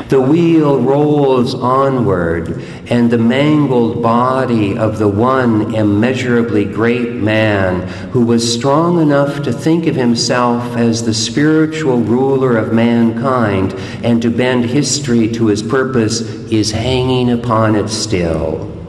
The 0.09 0.21
wheel 0.21 0.81
rolls 0.81 1.55
onward, 1.55 2.63
and 2.91 3.11
the 3.11 3.19
mangled 3.19 4.03
body 4.03 4.77
of 4.77 4.99
the 4.99 5.09
one 5.09 5.75
immeasurably 5.75 6.65
great 6.65 7.13
man 7.15 7.89
who 8.11 8.25
was 8.25 8.53
strong 8.53 9.01
enough 9.01 9.43
to 9.45 9.53
think 9.53 9.87
of 9.87 9.95
himself 9.95 10.77
as 10.77 11.05
the 11.05 11.15
spiritual 11.15 11.99
ruler 11.99 12.57
of 12.57 12.73
mankind 12.73 13.73
and 14.03 14.21
to 14.21 14.31
bend 14.31 14.67
history 14.67 15.29
to 15.29 15.47
his 15.47 15.63
purpose 15.63 16.21
is 16.51 16.73
hanging 16.73 17.31
upon 17.31 17.77
it 17.77 17.89
still. 17.89 18.82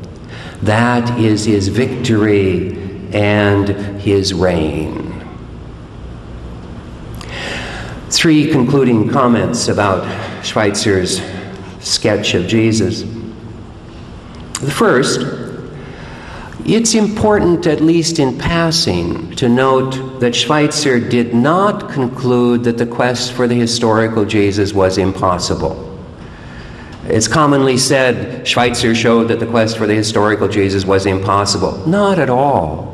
That 0.64 1.20
is 1.20 1.44
his 1.44 1.68
victory 1.68 2.78
and 3.12 3.68
his 4.00 4.34
reign. 4.34 5.12
Three 8.10 8.50
concluding 8.50 9.10
comments 9.10 9.68
about 9.68 10.06
Schweitzer's 10.46 11.22
sketch 11.82 12.34
of 12.34 12.48
Jesus. 12.48 13.02
The 14.62 14.72
first, 14.72 15.20
it's 16.66 16.96
important, 16.96 17.68
at 17.68 17.82
least 17.82 18.20
in 18.20 18.38
passing, 18.38 19.36
to 19.36 19.50
note 19.50 20.22
that 20.22 20.34
Schweitzer 20.34 20.98
did 20.98 21.34
not 21.34 21.92
conclude 21.92 22.64
that 22.64 22.78
the 22.78 22.86
quest 22.86 23.34
for 23.34 23.50
the 23.50 23.56
historical 23.56 24.24
Jesus 24.24 24.74
was 24.74 24.98
impossible. 24.98 25.93
It's 27.06 27.28
commonly 27.28 27.78
said 27.78 28.48
Schweitzer 28.48 28.96
showed 28.96 29.28
that 29.28 29.40
the 29.40 29.46
quest 29.46 29.78
for 29.78 29.86
the 29.86 29.94
historical 29.94 30.48
Jesus 30.48 30.86
was 30.86 31.06
impossible. 31.06 31.86
Not 31.88 32.18
at 32.18 32.30
all. 32.30 32.94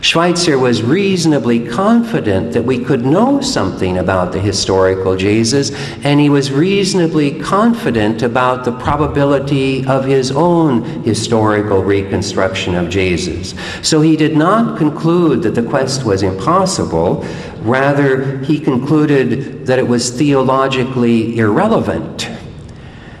Schweitzer 0.00 0.58
was 0.58 0.82
reasonably 0.82 1.66
confident 1.66 2.52
that 2.52 2.62
we 2.62 2.84
could 2.84 3.04
know 3.04 3.40
something 3.40 3.98
about 3.98 4.32
the 4.32 4.38
historical 4.38 5.16
Jesus, 5.16 5.72
and 6.04 6.20
he 6.20 6.30
was 6.30 6.52
reasonably 6.52 7.40
confident 7.40 8.22
about 8.22 8.64
the 8.64 8.72
probability 8.72 9.84
of 9.86 10.04
his 10.04 10.30
own 10.30 10.82
historical 11.02 11.82
reconstruction 11.82 12.76
of 12.76 12.88
Jesus. 12.88 13.54
So 13.82 14.00
he 14.00 14.16
did 14.16 14.36
not 14.36 14.78
conclude 14.78 15.42
that 15.42 15.56
the 15.56 15.64
quest 15.64 16.04
was 16.04 16.22
impossible, 16.22 17.24
rather, 17.62 18.38
he 18.38 18.60
concluded 18.60 19.66
that 19.66 19.80
it 19.80 19.88
was 19.88 20.10
theologically 20.10 21.38
irrelevant 21.38 22.37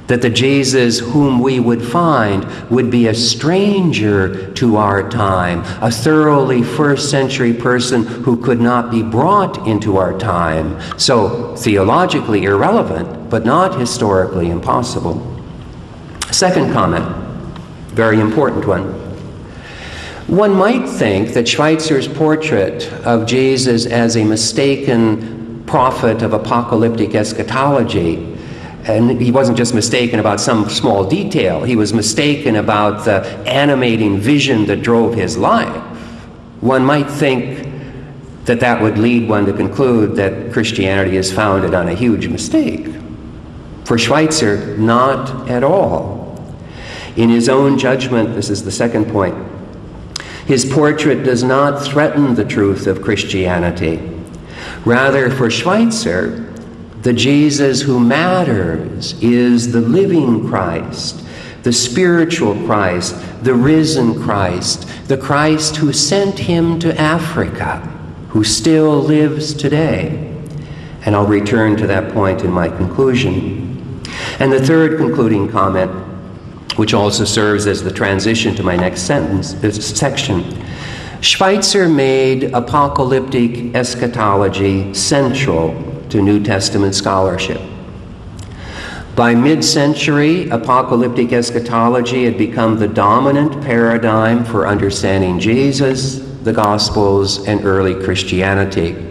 that 0.08 0.22
the 0.22 0.30
Jesus 0.30 0.98
whom 0.98 1.38
we 1.38 1.60
would 1.60 1.82
find 1.82 2.44
would 2.70 2.90
be 2.90 3.06
a 3.06 3.14
stranger 3.14 4.52
to 4.54 4.76
our 4.76 5.08
time, 5.08 5.62
a 5.82 5.90
thoroughly 5.90 6.62
first 6.62 7.10
century 7.10 7.52
person 7.52 8.04
who 8.04 8.42
could 8.42 8.60
not 8.60 8.90
be 8.90 9.02
brought 9.02 9.66
into 9.66 9.98
our 9.98 10.18
time. 10.18 10.80
So, 10.98 11.54
theologically 11.56 12.44
irrelevant, 12.44 13.30
but 13.30 13.44
not 13.44 13.78
historically 13.78 14.50
impossible. 14.50 15.36
Second 16.30 16.72
comment, 16.72 17.06
very 17.88 18.18
important 18.18 18.66
one. 18.66 18.94
One 20.26 20.54
might 20.54 20.88
think 20.88 21.34
that 21.34 21.46
Schweitzer's 21.46 22.08
portrait 22.08 22.90
of 23.04 23.26
Jesus 23.26 23.84
as 23.86 24.16
a 24.16 24.24
mistaken 24.24 25.64
prophet 25.66 26.22
of 26.22 26.32
apocalyptic 26.32 27.14
eschatology 27.14 28.37
and 28.88 29.20
he 29.20 29.30
wasn't 29.30 29.58
just 29.58 29.74
mistaken 29.74 30.18
about 30.18 30.40
some 30.40 30.68
small 30.70 31.04
detail, 31.04 31.62
he 31.62 31.76
was 31.76 31.92
mistaken 31.92 32.56
about 32.56 33.04
the 33.04 33.20
animating 33.46 34.18
vision 34.18 34.64
that 34.66 34.82
drove 34.82 35.14
his 35.14 35.36
life. 35.36 35.76
One 36.62 36.84
might 36.84 37.08
think 37.08 37.68
that 38.46 38.60
that 38.60 38.80
would 38.80 38.96
lead 38.96 39.28
one 39.28 39.44
to 39.44 39.52
conclude 39.52 40.16
that 40.16 40.52
Christianity 40.52 41.18
is 41.18 41.30
founded 41.30 41.74
on 41.74 41.88
a 41.88 41.94
huge 41.94 42.28
mistake. 42.28 42.88
For 43.84 43.98
Schweitzer, 43.98 44.78
not 44.78 45.50
at 45.50 45.62
all. 45.62 46.42
In 47.16 47.28
his 47.28 47.50
own 47.50 47.78
judgment, 47.78 48.34
this 48.34 48.48
is 48.48 48.64
the 48.64 48.72
second 48.72 49.12
point, 49.12 49.36
his 50.46 50.64
portrait 50.64 51.24
does 51.24 51.44
not 51.44 51.82
threaten 51.82 52.34
the 52.34 52.44
truth 52.44 52.86
of 52.86 53.02
Christianity. 53.02 54.00
Rather, 54.86 55.30
for 55.30 55.50
Schweitzer, 55.50 56.47
the 57.08 57.14
Jesus 57.14 57.80
who 57.80 57.98
matters 57.98 59.14
is 59.22 59.72
the 59.72 59.80
living 59.80 60.46
Christ, 60.46 61.24
the 61.62 61.72
spiritual 61.72 62.54
Christ, 62.66 63.16
the 63.42 63.54
risen 63.54 64.22
Christ, 64.22 64.86
the 65.08 65.16
Christ 65.16 65.76
who 65.76 65.90
sent 65.90 66.38
him 66.38 66.78
to 66.80 66.94
Africa, 67.00 67.78
who 68.28 68.44
still 68.44 69.00
lives 69.00 69.54
today. 69.54 70.30
And 71.06 71.16
I'll 71.16 71.26
return 71.26 71.78
to 71.78 71.86
that 71.86 72.12
point 72.12 72.42
in 72.42 72.50
my 72.50 72.68
conclusion. 72.68 74.02
And 74.38 74.52
the 74.52 74.62
third 74.62 74.98
concluding 74.98 75.48
comment, 75.48 75.90
which 76.76 76.92
also 76.92 77.24
serves 77.24 77.66
as 77.66 77.82
the 77.82 77.90
transition 77.90 78.54
to 78.56 78.62
my 78.62 78.76
next 78.76 79.04
sentence, 79.04 79.54
this 79.54 79.98
section. 79.98 80.62
Schweitzer 81.22 81.88
made 81.88 82.52
apocalyptic 82.52 83.74
eschatology 83.74 84.92
central 84.92 85.88
to 86.10 86.22
New 86.22 86.42
Testament 86.42 86.94
scholarship. 86.94 87.60
By 89.14 89.34
mid 89.34 89.64
century, 89.64 90.48
apocalyptic 90.48 91.32
eschatology 91.32 92.24
had 92.24 92.38
become 92.38 92.78
the 92.78 92.86
dominant 92.86 93.60
paradigm 93.64 94.44
for 94.44 94.66
understanding 94.66 95.40
Jesus, 95.40 96.20
the 96.44 96.52
Gospels, 96.52 97.44
and 97.48 97.64
early 97.64 98.00
Christianity. 98.04 99.08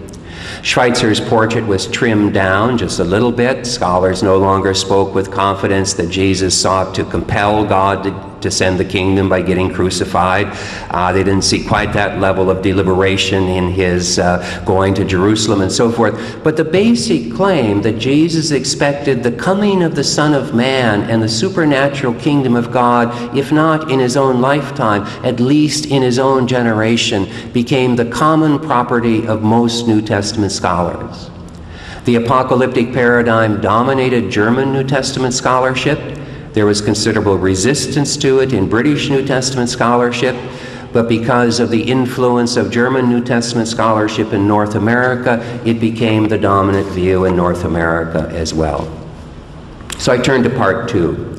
Schweitzer's 0.64 1.20
portrait 1.20 1.66
was 1.66 1.88
trimmed 1.88 2.34
down 2.34 2.78
just 2.78 3.00
a 3.00 3.04
little 3.04 3.32
bit. 3.32 3.66
Scholars 3.66 4.24
no 4.24 4.38
longer 4.38 4.74
spoke 4.74 5.14
with 5.14 5.32
confidence 5.32 5.94
that 5.94 6.10
Jesus 6.10 6.60
sought 6.60 6.96
to 6.96 7.04
compel 7.04 7.66
God 7.66 8.04
to 8.04 8.12
to 8.48 8.52
send 8.52 8.80
the 8.80 8.86
kingdom 8.86 9.28
by 9.28 9.42
getting 9.42 9.74
crucified. 9.74 10.48
Uh, 10.90 11.12
they 11.12 11.24
didn't 11.24 11.44
see 11.44 11.66
quite 11.66 11.92
that 11.92 12.20
level 12.20 12.50
of 12.50 12.62
deliberation 12.62 13.44
in 13.44 13.68
his 13.68 14.20
uh, 14.20 14.64
going 14.66 14.94
to 14.94 15.04
Jerusalem 15.04 15.60
and 15.62 15.72
so 15.72 15.92
forth. 15.92 16.44
But 16.44 16.56
the 16.56 16.64
basic 16.64 17.34
claim 17.34 17.82
that 17.82 18.00
Jesus 18.00 18.52
expected 18.52 19.22
the 19.22 19.34
coming 19.34 19.84
of 19.84 19.96
the 19.96 20.04
Son 20.04 20.34
of 20.34 20.56
Man 20.56 21.10
and 21.10 21.22
the 21.22 21.28
supernatural 21.28 22.14
kingdom 22.14 22.56
of 22.56 22.72
God, 22.72 23.36
if 23.38 23.52
not 23.52 23.92
in 23.92 24.00
his 24.00 24.16
own 24.16 24.40
lifetime, 24.40 25.04
at 25.26 25.42
least 25.42 25.88
in 25.88 26.02
his 26.02 26.18
own 26.18 26.48
generation, 26.48 27.28
became 27.52 27.98
the 27.98 28.06
common 28.06 28.60
property 28.60 29.28
of 29.28 29.44
most 29.44 29.88
New 29.88 30.02
Testament 30.02 30.54
scholars. 30.54 31.30
The 32.06 32.16
apocalyptic 32.16 32.94
paradigm 32.94 33.60
dominated 33.60 34.32
German 34.32 34.72
New 34.72 34.86
Testament 34.86 35.34
scholarship. 35.34 36.00
There 36.54 36.66
was 36.66 36.82
considerable 36.82 37.38
resistance 37.38 38.18
to 38.18 38.40
it 38.40 38.54
in 38.54 38.68
British 38.70 39.10
New 39.10 39.26
Testament 39.26 39.70
scholarship, 39.70 40.36
but 40.94 41.08
because 41.08 41.60
of 41.60 41.70
the 41.70 41.84
influence 41.84 42.58
of 42.58 42.72
German 42.72 43.10
New 43.10 43.24
Testament 43.24 43.68
scholarship 43.68 44.34
in 44.34 44.48
North 44.48 44.76
America, 44.76 45.40
it 45.66 45.80
became 45.80 46.28
the 46.28 46.38
dominant 46.38 46.88
view 46.88 47.26
in 47.26 47.36
North 47.36 47.66
America 47.66 48.30
as 48.32 48.54
well. 48.54 48.92
So 49.98 50.14
I 50.14 50.18
turn 50.18 50.44
to 50.44 50.50
part 50.50 50.90
two 50.90 51.34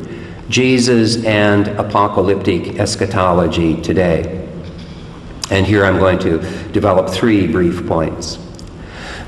Jesus 0.49 1.25
and 1.25 1.69
apocalyptic 1.69 2.79
eschatology 2.79 3.81
today. 3.83 4.49
And 5.51 5.67
here 5.67 5.85
I'm 5.85 5.99
going 5.99 6.19
to 6.21 6.39
develop 6.73 7.11
three 7.11 7.47
brief 7.47 7.87
points. 7.87 8.39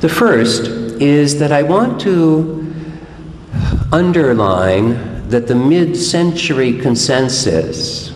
The 0.01 0.09
first 0.09 0.67
is 1.01 1.39
that 1.39 1.53
I 1.53 1.63
want 1.63 2.01
to 2.03 2.75
underline 3.93 5.10
that 5.31 5.47
the 5.47 5.55
mid 5.55 5.97
century 5.97 6.77
consensus 6.79 8.13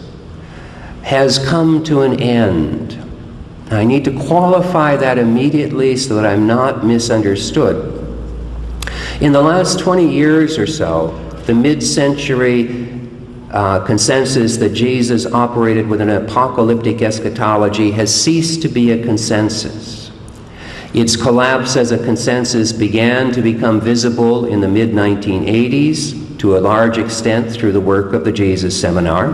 has 1.02 1.38
come 1.38 1.84
to 1.84 2.02
an 2.02 2.20
end. 2.20 3.00
I 3.70 3.84
need 3.84 4.04
to 4.04 4.26
qualify 4.26 4.96
that 4.96 5.16
immediately 5.16 5.96
so 5.96 6.16
that 6.16 6.26
I'm 6.26 6.46
not 6.46 6.84
misunderstood. 6.84 8.00
In 9.20 9.32
the 9.32 9.40
last 9.40 9.78
20 9.78 10.10
years 10.10 10.58
or 10.58 10.66
so, 10.66 11.08
the 11.46 11.54
mid 11.54 11.84
century 11.84 12.90
uh, 13.52 13.78
consensus 13.84 14.56
that 14.56 14.70
Jesus 14.70 15.24
operated 15.24 15.86
with 15.86 16.00
an 16.00 16.10
apocalyptic 16.10 17.00
eschatology 17.00 17.92
has 17.92 18.12
ceased 18.12 18.60
to 18.62 18.68
be 18.68 18.90
a 18.90 19.04
consensus. 19.04 20.10
Its 20.92 21.16
collapse 21.16 21.76
as 21.76 21.92
a 21.92 21.98
consensus 21.98 22.72
began 22.72 23.30
to 23.32 23.40
become 23.40 23.80
visible 23.80 24.46
in 24.46 24.60
the 24.60 24.68
mid 24.68 24.90
1980s 24.90 26.23
to 26.44 26.58
a 26.58 26.60
large 26.60 26.98
extent 26.98 27.50
through 27.50 27.72
the 27.72 27.80
work 27.80 28.12
of 28.12 28.22
the 28.22 28.30
Jesus 28.30 28.78
Seminar. 28.78 29.30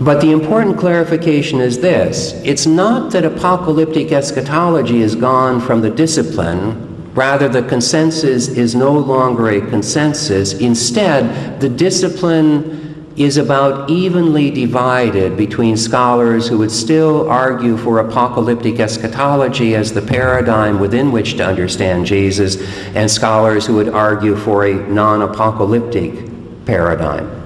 But 0.00 0.20
the 0.20 0.32
important 0.32 0.76
clarification 0.76 1.60
is 1.60 1.78
this 1.78 2.32
it's 2.42 2.66
not 2.66 3.12
that 3.12 3.24
apocalyptic 3.24 4.10
eschatology 4.10 5.02
is 5.02 5.14
gone 5.14 5.60
from 5.60 5.82
the 5.82 5.90
discipline, 5.90 7.14
rather, 7.14 7.48
the 7.48 7.62
consensus 7.62 8.48
is 8.48 8.74
no 8.74 8.92
longer 8.92 9.50
a 9.50 9.60
consensus. 9.60 10.52
Instead, 10.54 11.60
the 11.60 11.68
discipline 11.68 12.83
is 13.16 13.36
about 13.36 13.88
evenly 13.88 14.50
divided 14.50 15.36
between 15.36 15.76
scholars 15.76 16.48
who 16.48 16.58
would 16.58 16.70
still 16.70 17.28
argue 17.28 17.76
for 17.76 18.00
apocalyptic 18.00 18.80
eschatology 18.80 19.76
as 19.76 19.92
the 19.92 20.02
paradigm 20.02 20.80
within 20.80 21.12
which 21.12 21.36
to 21.36 21.44
understand 21.46 22.06
Jesus, 22.06 22.60
and 22.96 23.08
scholars 23.08 23.66
who 23.66 23.76
would 23.76 23.88
argue 23.88 24.34
for 24.34 24.64
a 24.66 24.74
non 24.88 25.22
apocalyptic 25.22 26.66
paradigm. 26.66 27.44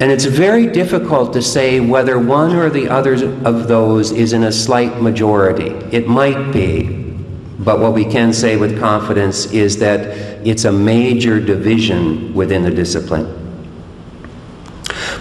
And 0.00 0.10
it's 0.10 0.24
very 0.24 0.66
difficult 0.66 1.32
to 1.34 1.42
say 1.42 1.80
whether 1.80 2.18
one 2.18 2.54
or 2.54 2.68
the 2.68 2.88
other 2.88 3.14
of 3.46 3.68
those 3.68 4.10
is 4.10 4.32
in 4.32 4.42
a 4.42 4.52
slight 4.52 5.00
majority. 5.00 5.68
It 5.96 6.06
might 6.06 6.52
be, 6.52 7.14
but 7.60 7.78
what 7.78 7.94
we 7.94 8.04
can 8.04 8.32
say 8.32 8.56
with 8.56 8.78
confidence 8.78 9.46
is 9.52 9.78
that 9.78 10.00
it's 10.46 10.64
a 10.64 10.72
major 10.72 11.40
division 11.40 12.34
within 12.34 12.62
the 12.62 12.70
discipline. 12.70 13.41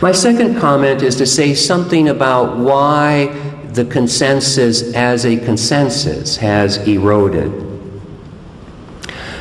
My 0.02 0.12
second 0.12 0.60
comment 0.60 1.04
is 1.04 1.16
to 1.18 1.28
say 1.28 1.54
something 1.54 2.10
about 2.10 2.58
why 2.58 3.28
the 3.74 3.86
consensus 3.86 4.96
as 4.96 5.28
a 5.28 5.38
consensus 5.38 6.38
has 6.38 6.78
eroded. 6.88 7.52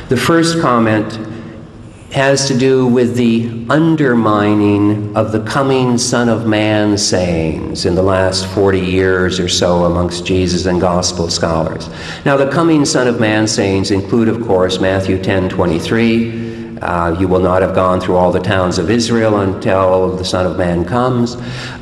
The 0.09 0.17
first 0.17 0.61
comment 0.61 1.19
has 2.11 2.47
to 2.49 2.55
do 2.55 2.85
with 2.85 3.15
the 3.15 3.65
undermining 3.71 5.15
of 5.17 5.31
the 5.31 5.43
coming 5.45 5.97
Son 5.97 6.29
of 6.29 6.45
Man 6.45 6.95
sayings 6.95 7.87
in 7.87 7.95
the 7.95 8.03
last 8.03 8.45
40 8.47 8.81
years 8.81 9.39
or 9.39 9.47
so 9.47 9.85
amongst 9.85 10.27
Jesus 10.27 10.67
and 10.67 10.79
Gospel 10.79 11.29
scholars. 11.31 11.89
Now, 12.23 12.37
the 12.37 12.51
coming 12.51 12.85
Son 12.85 13.07
of 13.07 13.19
Man 13.19 13.47
sayings 13.47 13.89
include, 13.89 14.27
of 14.27 14.45
course, 14.45 14.79
Matthew 14.79 15.23
10 15.23 15.49
23 15.49 16.40
uh, 16.81 17.15
you 17.19 17.27
will 17.27 17.39
not 17.39 17.61
have 17.61 17.75
gone 17.75 18.01
through 18.01 18.15
all 18.15 18.31
the 18.31 18.39
towns 18.39 18.77
of 18.77 18.89
Israel 18.89 19.41
until 19.41 20.15
the 20.15 20.25
Son 20.25 20.45
of 20.45 20.57
Man 20.57 20.83
comes. 20.83 21.37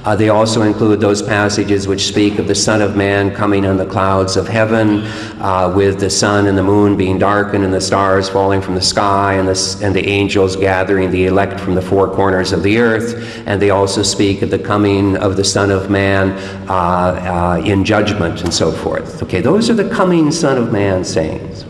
Uh, 0.06 0.16
they 0.16 0.30
also 0.30 0.62
include 0.62 1.00
those 1.00 1.22
passages 1.22 1.88
which 1.88 2.08
speak 2.08 2.40
of 2.40 2.48
the 2.48 2.56
Son 2.56 2.82
of 2.82 2.96
Man 2.96 3.34
coming 3.34 3.66
on 3.66 3.78
the 3.78 3.86
clouds 3.86 4.36
of 4.38 4.48
heaven, 4.48 5.02
uh, 5.42 5.72
with 5.76 6.00
the 6.00 6.10
sun 6.10 6.48
and 6.48 6.58
the 6.58 6.64
moon 6.64 6.98
being 6.98 7.18
darkened 7.18 7.64
and 7.64 7.74
the 7.74 7.82
stars 7.82 8.28
falling 8.30 8.62
from 8.62 8.76
the 8.76 8.82
sky, 8.82 9.34
and 9.34 9.48
the, 9.48 9.80
and 9.84 9.96
the 9.96 10.06
angels 10.06 10.56
gathering 10.56 11.12
the 11.12 11.26
elect 11.26 11.60
from 11.60 11.76
the 11.76 11.82
four 11.82 12.14
corners 12.14 12.52
of 12.52 12.64
the 12.64 12.78
earth. 12.78 13.44
And 13.46 13.62
they 13.62 13.70
also 13.70 14.04
speak 14.04 14.42
of 14.42 14.50
the 14.50 14.60
coming 14.60 15.16
of 15.18 15.38
the 15.38 15.44
Son 15.44 15.72
of 15.72 15.90
Man 15.90 16.32
uh, 16.70 16.74
uh, 16.74 17.64
in 17.66 17.86
judgment 17.86 18.42
and 18.42 18.54
so 18.54 18.72
forth. 18.72 19.24
Okay, 19.24 19.42
those 19.42 19.70
are 19.70 19.76
the 19.76 19.90
coming 19.90 20.32
Son 20.32 20.58
of 20.58 20.72
Man 20.72 21.04
sayings. 21.04 21.69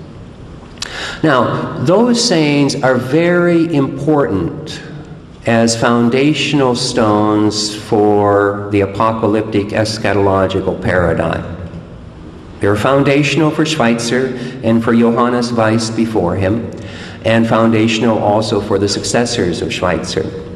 Now, 1.22 1.78
those 1.84 2.26
sayings 2.26 2.76
are 2.76 2.96
very 2.96 3.74
important 3.76 4.82
as 5.46 5.80
foundational 5.80 6.76
stones 6.76 7.76
for 7.76 8.70
the 8.72 8.82
apocalyptic 8.82 9.68
eschatological 9.68 10.82
paradigm. 10.82 11.58
They're 12.62 12.76
foundational 12.76 13.52
for 13.52 13.66
Schweitzer 13.66 14.28
and 14.64 14.84
for 14.84 14.94
Johannes 14.94 15.52
Weiss 15.52 15.90
before 15.90 16.36
him, 16.36 16.72
and 17.26 17.48
foundational 17.48 18.18
also 18.18 18.62
for 18.62 18.80
the 18.80 18.88
successors 18.88 19.62
of 19.62 19.74
Schweitzer. 19.74 20.49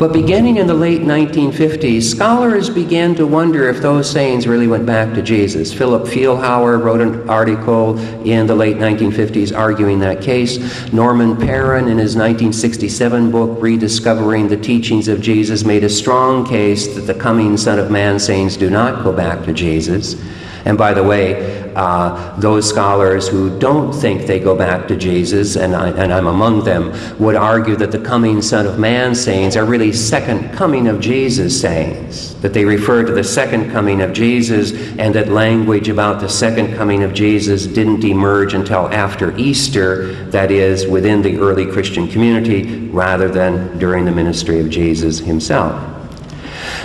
But 0.00 0.14
beginning 0.14 0.56
in 0.56 0.66
the 0.66 0.72
late 0.72 1.02
1950s, 1.02 2.04
scholars 2.04 2.70
began 2.70 3.14
to 3.16 3.26
wonder 3.26 3.68
if 3.68 3.82
those 3.82 4.10
sayings 4.10 4.46
really 4.46 4.66
went 4.66 4.86
back 4.86 5.12
to 5.12 5.20
Jesus. 5.20 5.74
Philip 5.74 6.04
Vielhauer 6.04 6.82
wrote 6.82 7.02
an 7.02 7.28
article 7.28 7.98
in 8.26 8.46
the 8.46 8.54
late 8.54 8.78
1950s 8.78 9.54
arguing 9.54 9.98
that 9.98 10.22
case. 10.22 10.90
Norman 10.90 11.36
Perrin, 11.36 11.86
in 11.86 11.98
his 11.98 12.16
1967 12.16 13.30
book, 13.30 13.60
Rediscovering 13.60 14.48
the 14.48 14.56
Teachings 14.56 15.06
of 15.06 15.20
Jesus, 15.20 15.66
made 15.66 15.84
a 15.84 15.90
strong 15.90 16.46
case 16.46 16.94
that 16.94 17.02
the 17.02 17.12
coming 17.12 17.58
Son 17.58 17.78
of 17.78 17.90
Man 17.90 18.18
sayings 18.18 18.56
do 18.56 18.70
not 18.70 19.04
go 19.04 19.12
back 19.12 19.44
to 19.44 19.52
Jesus. 19.52 20.14
And 20.64 20.76
by 20.76 20.92
the 20.92 21.02
way, 21.02 21.72
uh, 21.74 22.36
those 22.38 22.68
scholars 22.68 23.28
who 23.28 23.58
don't 23.58 23.92
think 23.92 24.26
they 24.26 24.40
go 24.40 24.56
back 24.56 24.88
to 24.88 24.96
Jesus, 24.96 25.56
and, 25.56 25.74
I, 25.74 25.90
and 25.90 26.12
I'm 26.12 26.26
among 26.26 26.64
them, 26.64 26.92
would 27.18 27.36
argue 27.36 27.76
that 27.76 27.92
the 27.92 28.00
coming 28.00 28.42
Son 28.42 28.66
of 28.66 28.78
Man 28.78 29.14
sayings 29.14 29.56
are 29.56 29.64
really 29.64 29.92
second 29.92 30.52
coming 30.52 30.88
of 30.88 31.00
Jesus 31.00 31.60
sayings, 31.60 32.34
that 32.40 32.52
they 32.52 32.64
refer 32.64 33.04
to 33.04 33.12
the 33.12 33.24
second 33.24 33.70
coming 33.70 34.02
of 34.02 34.12
Jesus, 34.12 34.72
and 34.98 35.14
that 35.14 35.28
language 35.28 35.88
about 35.88 36.20
the 36.20 36.28
second 36.28 36.76
coming 36.76 37.02
of 37.02 37.14
Jesus 37.14 37.66
didn't 37.66 38.04
emerge 38.04 38.54
until 38.54 38.88
after 38.88 39.36
Easter, 39.36 40.12
that 40.30 40.50
is, 40.50 40.86
within 40.86 41.22
the 41.22 41.38
early 41.38 41.66
Christian 41.66 42.08
community, 42.08 42.88
rather 42.88 43.28
than 43.28 43.78
during 43.78 44.04
the 44.04 44.12
ministry 44.12 44.60
of 44.60 44.68
Jesus 44.68 45.20
himself. 45.20 45.86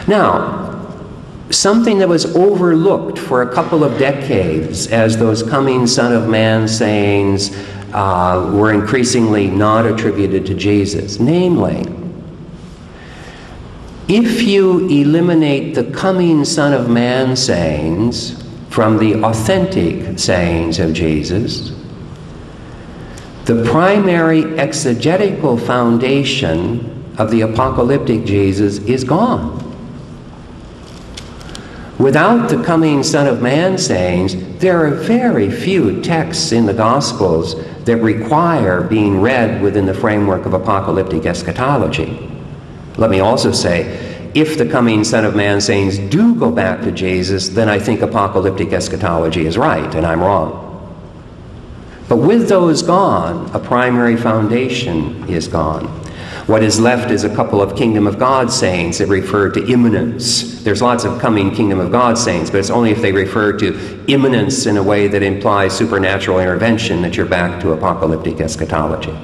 Now, 0.07 0.74
something 1.49 1.99
that 1.99 2.09
was 2.09 2.25
overlooked 2.35 3.19
for 3.19 3.43
a 3.43 3.53
couple 3.53 3.83
of 3.83 3.97
decades 3.99 4.87
as 4.87 5.17
those 5.17 5.43
coming 5.43 5.85
Son 5.85 6.11
of 6.13 6.27
Man 6.27 6.67
sayings 6.67 7.55
uh, 7.93 8.51
were 8.53 8.73
increasingly 8.73 9.47
not 9.47 9.85
attributed 9.85 10.45
to 10.47 10.53
Jesus. 10.53 11.19
Namely, 11.19 11.85
if 14.07 14.41
you 14.43 14.87
eliminate 14.89 15.75
the 15.75 15.83
coming 15.91 16.45
Son 16.45 16.73
of 16.73 16.89
Man 16.89 17.35
sayings 17.35 18.43
from 18.69 18.97
the 18.97 19.23
authentic 19.23 20.19
sayings 20.19 20.79
of 20.79 20.93
Jesus, 20.93 21.71
the 23.45 23.63
primary 23.63 24.43
exegetical 24.59 25.57
foundation 25.57 27.13
of 27.17 27.31
the 27.31 27.41
apocalyptic 27.41 28.25
Jesus 28.25 28.79
is 28.79 29.03
gone. 29.03 29.64
Without 31.99 32.49
the 32.49 32.61
coming 32.61 33.03
Son 33.03 33.25
of 33.25 33.41
Man 33.41 33.77
sayings, 33.77 34.35
there 34.59 34.85
are 34.85 34.91
very 34.91 35.49
few 35.49 36.01
texts 36.01 36.51
in 36.51 36.65
the 36.65 36.73
Gospels 36.73 37.55
that 37.85 37.97
require 37.97 38.81
being 38.81 39.21
read 39.21 39.61
within 39.61 39.85
the 39.85 39.93
framework 39.93 40.45
of 40.45 40.53
apocalyptic 40.53 41.25
eschatology. 41.25 42.29
Let 42.97 43.09
me 43.09 43.21
also 43.21 43.53
say, 43.53 44.31
if 44.33 44.57
the 44.57 44.65
coming 44.65 45.05
Son 45.05 45.23
of 45.23 45.37
Man 45.37 45.61
sayings 45.61 45.97
do 45.97 46.35
go 46.35 46.51
back 46.51 46.81
to 46.81 46.91
Jesus, 46.91 47.47
then 47.47 47.69
I 47.69 47.79
think 47.79 48.01
apocalyptic 48.01 48.73
eschatology 48.73 49.45
is 49.45 49.57
right, 49.57 49.95
and 49.95 50.05
I'm 50.05 50.19
wrong. 50.19 50.63
But 52.09 52.17
with 52.17 52.49
those 52.49 52.81
gone, 52.81 53.49
a 53.55 53.59
primary 53.59 54.17
foundation 54.17 55.29
is 55.29 55.47
gone. 55.47 56.04
What 56.47 56.61
is 56.61 56.79
left 56.79 57.09
is 57.09 57.23
a 57.23 57.35
couple 57.35 57.59
of 57.59 57.75
kingdom 57.75 58.05
of 58.05 58.19
God 58.19 58.51
sayings 58.51 58.99
that 58.99 59.07
refer 59.07 59.49
to 59.49 59.67
imminence. 59.67 60.61
There's 60.61 60.79
lots 60.79 61.03
of 61.03 61.19
coming 61.19 61.49
kingdom 61.49 61.79
of 61.79 61.91
God 61.91 62.19
sayings, 62.19 62.51
but 62.51 62.59
it's 62.59 62.69
only 62.69 62.91
if 62.91 63.01
they 63.01 63.11
refer 63.11 63.57
to 63.57 64.05
imminence 64.07 64.67
in 64.67 64.77
a 64.77 64.83
way 64.83 65.07
that 65.07 65.23
implies 65.23 65.75
supernatural 65.75 66.39
intervention 66.39 67.01
that 67.01 67.17
you're 67.17 67.25
back 67.25 67.59
to 67.61 67.71
apocalyptic 67.71 68.39
eschatology. 68.41 69.17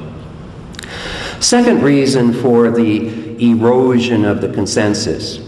Second 1.39 1.83
reason 1.83 2.33
for 2.33 2.71
the 2.71 3.51
erosion 3.51 4.25
of 4.25 4.41
the 4.41 4.51
consensus 4.51 5.47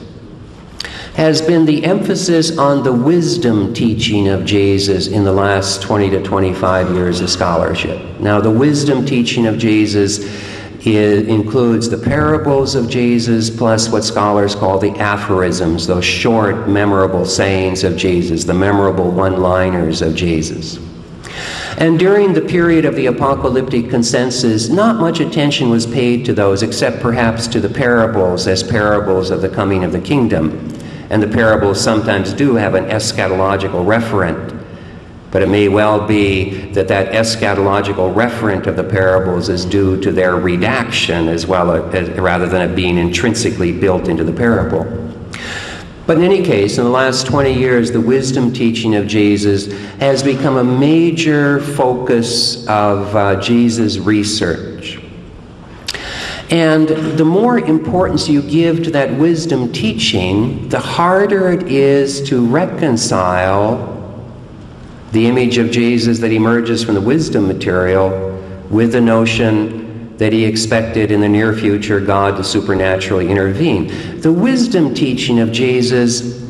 has 1.15 1.41
been 1.41 1.65
the 1.65 1.85
emphasis 1.85 2.55
on 2.57 2.83
the 2.83 2.93
wisdom 2.93 3.73
teaching 3.73 4.27
of 4.27 4.45
Jesus 4.45 5.07
in 5.07 5.23
the 5.23 5.31
last 5.31 5.81
20 5.81 6.11
to 6.11 6.21
25 6.21 6.91
years 6.91 7.21
of 7.21 7.31
scholarship. 7.31 8.19
Now, 8.19 8.41
the 8.41 8.51
wisdom 8.51 9.05
teaching 9.05 9.45
of 9.47 9.57
Jesus 9.57 10.52
it 10.85 11.29
includes 11.29 11.89
the 11.89 11.97
parables 11.97 12.75
of 12.75 12.89
Jesus 12.89 13.49
plus 13.49 13.89
what 13.89 14.03
scholars 14.03 14.53
call 14.53 14.79
the 14.79 14.91
aphorisms, 14.99 15.87
those 15.87 16.03
short, 16.03 16.67
memorable 16.67 17.25
sayings 17.25 17.83
of 17.83 17.95
Jesus, 17.95 18.43
the 18.43 18.53
memorable 18.53 19.09
one 19.09 19.41
liners 19.41 20.01
of 20.01 20.13
Jesus. 20.13 20.77
And 21.77 21.97
during 21.97 22.33
the 22.33 22.41
period 22.41 22.85
of 22.85 22.95
the 22.95 23.07
apocalyptic 23.07 23.89
consensus, 23.89 24.69
not 24.69 24.97
much 24.97 25.19
attention 25.19 25.69
was 25.69 25.85
paid 25.85 26.25
to 26.25 26.33
those, 26.33 26.63
except 26.63 27.01
perhaps 27.01 27.47
to 27.47 27.59
the 27.59 27.69
parables 27.69 28.45
as 28.47 28.61
parables 28.61 29.31
of 29.31 29.41
the 29.41 29.49
coming 29.49 29.83
of 29.83 29.91
the 29.91 30.01
kingdom. 30.01 30.69
And 31.09 31.23
the 31.23 31.27
parables 31.27 31.81
sometimes 31.81 32.33
do 32.33 32.55
have 32.55 32.75
an 32.75 32.85
eschatological 32.85 33.85
referent 33.85 34.62
but 35.33 35.41
it 35.41 35.49
may 35.49 35.67
well 35.67 36.05
be 36.05 36.51
that 36.73 36.87
that 36.87 37.11
eschatological 37.11 38.13
referent 38.13 38.67
of 38.67 38.75
the 38.75 38.83
parables 38.83 39.49
is 39.49 39.65
due 39.65 39.99
to 39.99 40.11
their 40.11 40.35
redaction 40.35 41.27
as 41.27 41.47
well 41.47 41.71
as, 41.71 42.07
rather 42.19 42.45
than 42.45 42.69
it 42.69 42.75
being 42.75 42.99
intrinsically 42.99 43.71
built 43.71 44.07
into 44.07 44.23
the 44.23 44.31
parable. 44.31 44.83
But 46.05 46.17
in 46.17 46.23
any 46.23 46.43
case, 46.43 46.77
in 46.77 46.83
the 46.83 46.91
last 46.91 47.25
20 47.25 47.51
years, 47.51 47.91
the 47.91 47.99
wisdom 47.99 48.53
teaching 48.53 48.93
of 48.93 49.07
Jesus 49.07 49.73
has 49.97 50.21
become 50.21 50.57
a 50.57 50.63
major 50.63 51.59
focus 51.61 52.67
of 52.67 53.15
uh, 53.15 53.41
Jesus' 53.41 53.97
research. 53.97 54.99
And 56.51 56.87
the 56.89 57.25
more 57.25 57.57
importance 57.57 58.29
you 58.29 58.43
give 58.43 58.83
to 58.83 58.91
that 58.91 59.11
wisdom 59.17 59.71
teaching, 59.71 60.69
the 60.69 60.79
harder 60.79 61.51
it 61.53 61.63
is 61.63 62.21
to 62.29 62.45
reconcile 62.45 63.92
the 65.13 65.27
image 65.27 65.59
of 65.59 65.69
Jesus 65.69 66.17
that 66.19 66.31
emerges 66.31 66.83
from 66.83 66.95
the 66.95 67.01
wisdom 67.01 67.47
material 67.47 68.31
with 68.71 68.93
the 68.93 68.99
notion 68.99 70.17
that 70.17 70.33
he 70.33 70.43
expected 70.43 71.11
in 71.11 71.21
the 71.21 71.29
near 71.29 71.53
future 71.53 71.99
God 71.99 72.35
to 72.37 72.43
supernaturally 72.43 73.29
intervene. 73.29 74.21
The 74.21 74.31
wisdom 74.31 74.95
teaching 74.95 75.39
of 75.39 75.51
Jesus, 75.51 76.43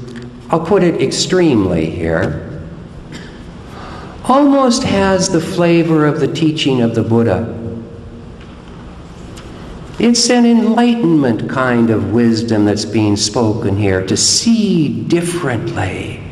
I'll 0.50 0.66
put 0.66 0.82
it 0.82 1.02
extremely 1.02 1.90
here, 1.90 2.64
almost 4.24 4.84
has 4.84 5.28
the 5.28 5.42
flavor 5.42 6.06
of 6.06 6.22
the 6.22 6.34
teaching 6.34 6.82
of 6.82 6.96
the 6.96 7.04
Buddha. 7.04 7.60
It's 10.00 10.30
an 10.30 10.46
enlightenment 10.46 11.50
kind 11.50 11.90
of 11.90 12.14
wisdom 12.14 12.64
that's 12.64 12.86
being 12.86 13.18
spoken 13.18 13.76
here 13.76 14.06
to 14.06 14.16
see 14.16 15.04
differently 15.04 16.23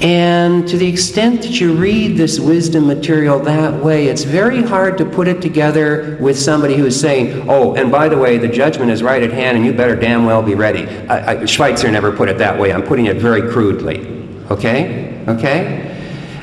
and 0.00 0.66
to 0.68 0.78
the 0.78 0.88
extent 0.88 1.42
that 1.42 1.60
you 1.60 1.74
read 1.74 2.16
this 2.16 2.40
wisdom 2.40 2.86
material 2.86 3.38
that 3.40 3.84
way, 3.84 4.06
it's 4.06 4.24
very 4.24 4.62
hard 4.62 4.96
to 4.96 5.04
put 5.04 5.28
it 5.28 5.42
together 5.42 6.16
with 6.18 6.38
somebody 6.38 6.74
who 6.74 6.86
is 6.86 6.98
saying, 6.98 7.46
oh, 7.50 7.74
and 7.74 7.90
by 7.90 8.08
the 8.08 8.16
way, 8.16 8.38
the 8.38 8.48
judgment 8.48 8.90
is 8.90 9.02
right 9.02 9.22
at 9.22 9.30
hand 9.30 9.58
and 9.58 9.66
you 9.66 9.74
better 9.74 9.94
damn 9.94 10.24
well 10.24 10.42
be 10.42 10.54
ready. 10.54 10.86
I, 11.06 11.42
I, 11.42 11.44
Schweitzer 11.44 11.90
never 11.90 12.12
put 12.12 12.30
it 12.30 12.38
that 12.38 12.58
way. 12.58 12.72
I'm 12.72 12.82
putting 12.82 13.06
it 13.06 13.18
very 13.18 13.42
crudely. 13.52 14.00
Okay? 14.50 15.22
Okay? 15.28 15.86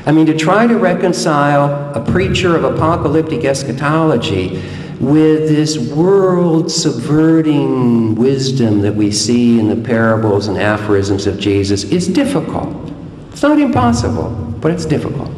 I 0.06 0.12
mean, 0.12 0.26
to 0.26 0.36
try 0.36 0.68
to 0.68 0.78
reconcile 0.78 1.92
a 1.94 2.12
preacher 2.12 2.56
of 2.56 2.62
apocalyptic 2.62 3.44
eschatology 3.44 4.62
with 5.00 5.48
this 5.48 5.78
world 5.78 6.70
subverting 6.70 8.14
wisdom 8.14 8.82
that 8.82 8.94
we 8.94 9.10
see 9.10 9.58
in 9.58 9.68
the 9.68 9.76
parables 9.76 10.46
and 10.46 10.58
aphorisms 10.58 11.26
of 11.26 11.40
Jesus 11.40 11.82
is 11.84 12.06
difficult. 12.06 12.87
It's 13.38 13.44
not 13.44 13.60
impossible, 13.60 14.30
but 14.60 14.72
it's 14.72 14.84
difficult. 14.84 15.30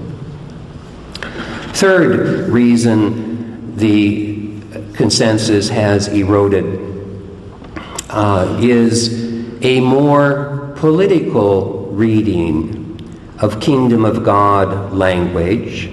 Third 1.75 2.49
reason 2.49 3.77
the 3.77 4.55
consensus 4.95 5.69
has 5.69 6.09
eroded 6.09 6.65
uh, 8.09 8.59
is 8.59 9.63
a 9.63 9.81
more 9.81 10.73
political 10.77 11.89
reading 11.89 13.07
of 13.39 13.61
kingdom 13.61 14.07
of 14.07 14.25
God 14.25 14.95
language 14.95 15.93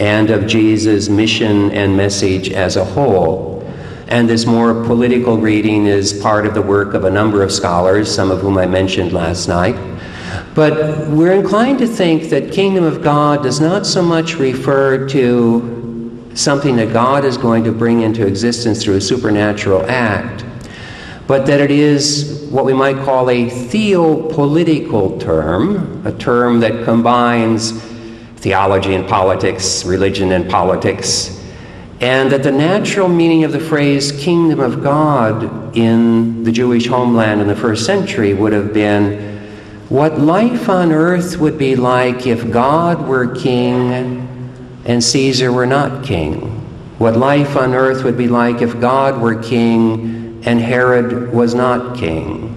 and 0.00 0.30
of 0.30 0.46
Jesus' 0.46 1.10
mission 1.10 1.70
and 1.72 1.94
message 1.94 2.48
as 2.48 2.76
a 2.76 2.84
whole. 2.84 3.60
And 4.08 4.26
this 4.26 4.46
more 4.46 4.72
political 4.86 5.36
reading 5.36 5.84
is 5.84 6.14
part 6.14 6.46
of 6.46 6.54
the 6.54 6.62
work 6.62 6.94
of 6.94 7.04
a 7.04 7.10
number 7.10 7.42
of 7.42 7.52
scholars, 7.52 8.10
some 8.10 8.30
of 8.30 8.40
whom 8.40 8.56
I 8.56 8.64
mentioned 8.64 9.12
last 9.12 9.48
night. 9.48 9.76
But 10.54 11.08
we're 11.08 11.32
inclined 11.32 11.80
to 11.80 11.86
think 11.86 12.30
that 12.30 12.52
kingdom 12.52 12.84
of 12.84 13.02
God 13.02 13.42
does 13.42 13.60
not 13.60 13.84
so 13.86 14.02
much 14.02 14.36
refer 14.36 15.08
to 15.08 16.30
something 16.34 16.76
that 16.76 16.92
God 16.92 17.24
is 17.24 17.36
going 17.36 17.64
to 17.64 17.72
bring 17.72 18.02
into 18.02 18.24
existence 18.24 18.84
through 18.84 18.96
a 18.96 19.00
supernatural 19.00 19.84
act, 19.86 20.44
but 21.26 21.46
that 21.46 21.60
it 21.60 21.72
is 21.72 22.46
what 22.50 22.64
we 22.64 22.72
might 22.72 22.96
call 23.04 23.30
a 23.30 23.50
theopolitical 23.50 25.20
term, 25.20 26.06
a 26.06 26.12
term 26.18 26.60
that 26.60 26.84
combines 26.84 27.72
theology 28.36 28.94
and 28.94 29.08
politics, 29.08 29.84
religion 29.84 30.30
and 30.30 30.48
politics, 30.48 31.40
and 32.00 32.30
that 32.30 32.44
the 32.44 32.52
natural 32.52 33.08
meaning 33.08 33.42
of 33.42 33.50
the 33.50 33.60
phrase 33.60 34.12
kingdom 34.12 34.60
of 34.60 34.84
God 34.84 35.76
in 35.76 36.44
the 36.44 36.52
Jewish 36.52 36.86
homeland 36.86 37.40
in 37.40 37.48
the 37.48 37.56
first 37.56 37.86
century 37.86 38.34
would 38.34 38.52
have 38.52 38.72
been 38.72 39.33
what 39.88 40.18
life 40.18 40.68
on 40.68 40.92
earth 40.92 41.36
would 41.38 41.58
be 41.58 41.76
like 41.76 42.26
if 42.26 42.50
God 42.50 43.06
were 43.06 43.34
king 43.34 43.92
and 44.84 45.04
Caesar 45.04 45.52
were 45.52 45.66
not 45.66 46.04
king. 46.04 46.50
What 46.98 47.16
life 47.16 47.56
on 47.56 47.74
earth 47.74 48.02
would 48.04 48.16
be 48.16 48.28
like 48.28 48.62
if 48.62 48.80
God 48.80 49.20
were 49.20 49.42
king 49.42 50.42
and 50.46 50.60
Herod 50.60 51.32
was 51.32 51.54
not 51.54 51.98
king. 51.98 52.50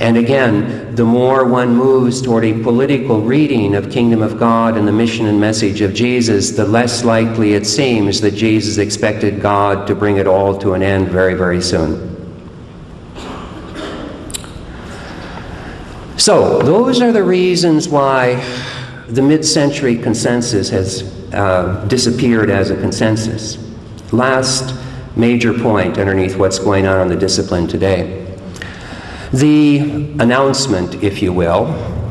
And 0.00 0.16
again, 0.16 0.94
the 0.94 1.04
more 1.04 1.44
one 1.44 1.76
moves 1.76 2.22
toward 2.22 2.44
a 2.44 2.62
political 2.62 3.20
reading 3.20 3.74
of 3.74 3.90
kingdom 3.90 4.22
of 4.22 4.38
God 4.38 4.76
and 4.76 4.88
the 4.88 4.92
mission 4.92 5.26
and 5.26 5.38
message 5.38 5.82
of 5.82 5.92
Jesus, 5.92 6.52
the 6.52 6.64
less 6.64 7.04
likely 7.04 7.52
it 7.52 7.66
seems 7.66 8.22
that 8.22 8.32
Jesus 8.32 8.78
expected 8.78 9.42
God 9.42 9.86
to 9.86 9.94
bring 9.94 10.16
it 10.16 10.26
all 10.26 10.56
to 10.58 10.72
an 10.72 10.82
end 10.82 11.08
very, 11.08 11.34
very 11.34 11.60
soon. 11.60 12.09
So, 16.20 16.60
those 16.60 17.00
are 17.00 17.12
the 17.12 17.22
reasons 17.24 17.88
why 17.88 18.34
the 19.08 19.22
mid 19.22 19.42
century 19.42 19.96
consensus 19.96 20.68
has 20.68 21.02
uh, 21.32 21.82
disappeared 21.88 22.50
as 22.50 22.68
a 22.68 22.76
consensus. 22.76 23.56
Last 24.12 24.74
major 25.16 25.54
point 25.54 25.96
underneath 25.96 26.36
what's 26.36 26.58
going 26.58 26.86
on 26.86 27.00
in 27.00 27.08
the 27.08 27.16
discipline 27.16 27.66
today. 27.66 28.36
The 29.32 29.78
announcement, 30.18 31.02
if 31.02 31.22
you 31.22 31.32
will, 31.32 31.64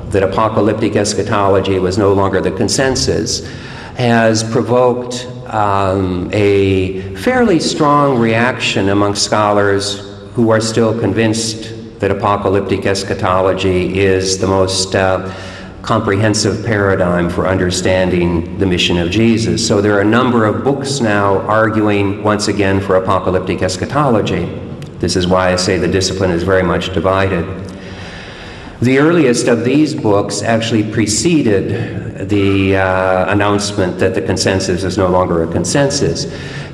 that 0.09 0.23
apocalyptic 0.23 0.95
eschatology 0.95 1.77
was 1.77 1.99
no 1.99 2.11
longer 2.11 2.41
the 2.41 2.49
consensus 2.49 3.47
has 3.93 4.43
provoked 4.51 5.27
um, 5.53 6.31
a 6.33 7.13
fairly 7.17 7.59
strong 7.59 8.17
reaction 8.17 8.89
among 8.89 9.13
scholars 9.13 9.99
who 10.33 10.49
are 10.49 10.61
still 10.61 10.99
convinced 10.99 11.78
that 11.99 12.11
apocalyptic 12.11 12.85
eschatology 12.85 13.99
is 13.99 14.37
the 14.37 14.47
most 14.47 14.95
uh, 14.95 15.33
comprehensive 15.81 16.65
paradigm 16.65 17.29
for 17.29 17.47
understanding 17.47 18.57
the 18.57 18.65
mission 18.65 18.97
of 18.97 19.09
Jesus. 19.09 19.65
So 19.65 19.81
there 19.81 19.95
are 19.97 20.01
a 20.01 20.05
number 20.05 20.45
of 20.45 20.63
books 20.63 21.01
now 21.01 21.39
arguing 21.41 22.23
once 22.23 22.47
again 22.47 22.79
for 22.79 22.95
apocalyptic 22.95 23.61
eschatology. 23.61 24.45
This 24.99 25.15
is 25.15 25.27
why 25.27 25.51
I 25.51 25.55
say 25.55 25.77
the 25.77 25.87
discipline 25.87 26.31
is 26.31 26.43
very 26.43 26.63
much 26.63 26.93
divided. 26.93 27.45
The 28.81 28.99
earliest 28.99 29.47
of 29.47 29.65
these 29.65 29.93
books 29.93 30.41
actually 30.41 30.89
preceded 30.89 32.29
the 32.29 32.77
uh, 32.77 33.31
announcement 33.31 33.99
that 33.99 34.13
the 34.13 34.21
consensus 34.21 34.83
is 34.83 34.97
no 34.97 35.09
longer 35.09 35.43
a 35.43 35.51
consensus. 35.51 36.25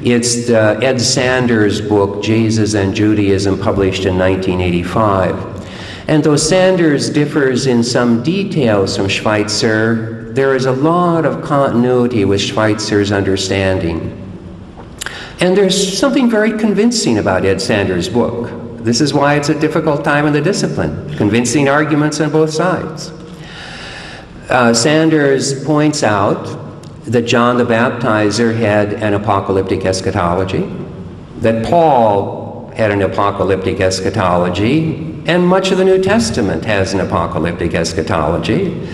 It's 0.06 0.52
Ed 0.52 1.02
Sanders' 1.02 1.82
book, 1.82 2.22
Jesus 2.22 2.76
and 2.76 2.94
Judaism, 2.94 3.58
published 3.58 4.06
in 4.06 4.20
1985. 4.20 6.08
And 6.08 6.24
though 6.24 6.36
Sanders 6.36 7.10
differs 7.10 7.66
in 7.66 7.84
some 7.84 8.22
details 8.22 8.96
from 8.96 9.08
Schweitzer, 9.08 10.32
there 10.34 10.56
is 10.56 10.68
a 10.68 10.72
lot 10.72 11.26
of 11.26 11.44
continuity 11.44 12.24
with 12.24 12.40
Schweitzer's 12.40 13.12
understanding. 13.12 14.22
And 15.40 15.58
there's 15.58 15.98
something 15.98 16.30
very 16.30 16.56
convincing 16.56 17.18
about 17.18 17.44
Ed 17.44 17.60
Sanders' 17.60 18.08
book. 18.08 18.52
This 18.84 19.02
is 19.02 19.12
why 19.12 19.38
it's 19.38 19.50
a 19.50 19.60
difficult 19.60 20.04
time 20.04 20.28
in 20.28 20.34
the 20.34 20.42
discipline, 20.42 21.18
convincing 21.18 21.68
arguments 21.68 22.22
on 22.22 22.30
both 22.32 22.52
sides. 22.54 23.10
Uh, 24.52 24.72
Sanders 24.72 25.66
points 25.66 26.04
out 26.04 26.65
that 27.06 27.24
John 27.24 27.58
the 27.58 27.66
Baptizer 27.66 28.58
had 28.58 28.94
an 28.94 29.14
apocalyptic 29.14 29.86
eschatology, 29.86 30.70
that 31.40 31.66
Paul 31.66 32.72
had 32.76 32.92
an 32.92 33.02
apocalyptic 33.02 33.80
eschatology, 33.80 35.24
and 35.28 35.48
much 35.48 35.72
of 35.72 35.78
the 35.78 35.86
New 35.86 36.02
Testament 36.02 36.66
has 36.66 36.94
an 36.94 37.00
apocalyptic 37.00 37.74
eschatology. 37.74 38.88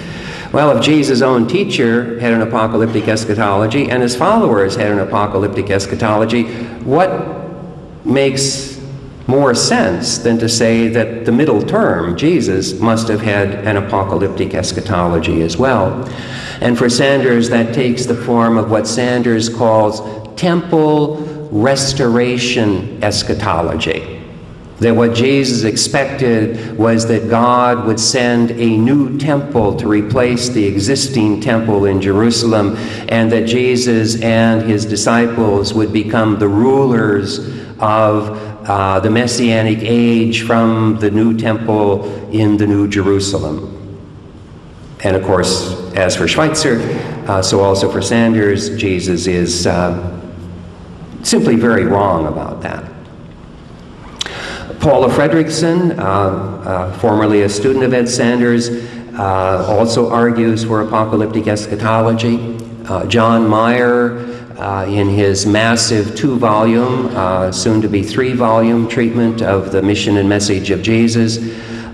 Well, 0.52 0.78
if 0.78 0.84
Jesus' 0.84 1.22
own 1.22 1.48
teacher 1.48 2.20
had 2.20 2.34
an 2.34 2.42
apocalyptic 2.42 3.08
eschatology 3.08 3.90
and 3.90 4.04
his 4.04 4.16
followers 4.16 4.76
had 4.76 4.92
an 4.92 5.00
apocalyptic 5.00 5.70
eschatology, 5.70 6.44
what 6.84 8.06
makes 8.06 8.71
more 9.32 9.56
sense 9.56 10.18
than 10.18 10.38
to 10.38 10.50
say 10.50 10.90
that 10.90 11.24
the 11.24 11.32
middle 11.32 11.62
term, 11.62 12.18
Jesus, 12.18 12.78
must 12.82 13.08
have 13.08 13.22
had 13.22 13.54
an 13.66 13.78
apocalyptic 13.78 14.54
eschatology 14.54 15.42
as 15.42 15.56
well? 15.56 16.06
And 16.60 16.78
for 16.78 16.90
Sanders, 16.90 17.50
that 17.50 17.74
takes 17.74 18.06
the 18.06 18.14
form 18.14 18.58
of 18.58 18.70
what 18.70 18.86
Sanders 18.86 19.48
calls 19.48 20.02
temple 20.36 21.48
restoration 21.50 23.02
eschatology. 23.02 24.20
That 24.80 24.98
what 24.98 25.14
Jesus 25.14 25.64
expected 25.64 26.78
was 26.78 27.08
that 27.08 27.30
God 27.30 27.86
would 27.86 28.00
send 28.02 28.52
a 28.52 28.78
new 28.78 29.18
temple 29.18 29.78
to 29.78 29.88
replace 29.88 30.50
the 30.50 30.66
existing 30.66 31.40
temple 31.40 31.86
in 31.86 32.02
Jerusalem, 32.02 32.76
and 33.08 33.32
that 33.32 33.46
Jesus 33.48 34.22
and 34.22 34.62
his 34.64 34.86
disciples 34.86 35.74
would 35.74 35.94
become 35.94 36.38
the 36.38 36.50
rulers 36.50 37.40
of 37.80 38.51
uh, 38.68 39.00
the 39.00 39.10
Messianic 39.10 39.80
age 39.82 40.44
from 40.44 40.98
the 41.00 41.10
new 41.10 41.38
temple 41.38 42.06
in 42.32 42.58
the 42.58 42.68
New 42.68 42.88
Jerusalem. 42.88 43.78
And 45.04 45.16
of 45.16 45.24
course, 45.24 45.74
as 45.94 46.16
for 46.16 46.28
Schweitzer, 46.28 46.80
uh, 47.28 47.42
so 47.42 47.62
also 47.62 47.92
for 47.92 48.02
Sanders, 48.02 48.76
Jesus 48.78 49.26
is 49.26 49.66
uh, 49.66 50.22
simply 51.24 51.56
very 51.56 51.86
wrong 51.86 52.28
about 52.28 52.62
that. 52.62 52.86
Paula 54.80 55.10
Fredriksen, 55.10 55.98
uh, 55.98 56.02
uh 56.02 56.98
formerly 57.00 57.44
a 57.44 57.50
student 57.50 57.84
of 57.84 57.94
Ed 57.94 58.10
Sanders, 58.10 58.70
uh, 59.18 59.66
also 59.68 60.10
argues 60.10 60.64
for 60.64 60.82
apocalyptic 60.82 61.48
eschatology. 61.48 62.58
Uh, 62.88 63.06
John 63.06 63.48
Meier, 63.48 64.31
in 64.88 65.10
his 65.10 65.46
massive 65.46 66.16
two 66.16 66.38
volume, 66.38 67.52
soon 67.52 67.82
to 67.82 67.88
be 67.88 68.04
three 68.04 68.34
volume 68.34 68.88
treatment 68.88 69.42
of 69.42 69.72
the 69.72 69.82
mission 69.82 70.18
and 70.18 70.28
message 70.30 70.70
of 70.70 70.82
Jesus, 70.82 71.38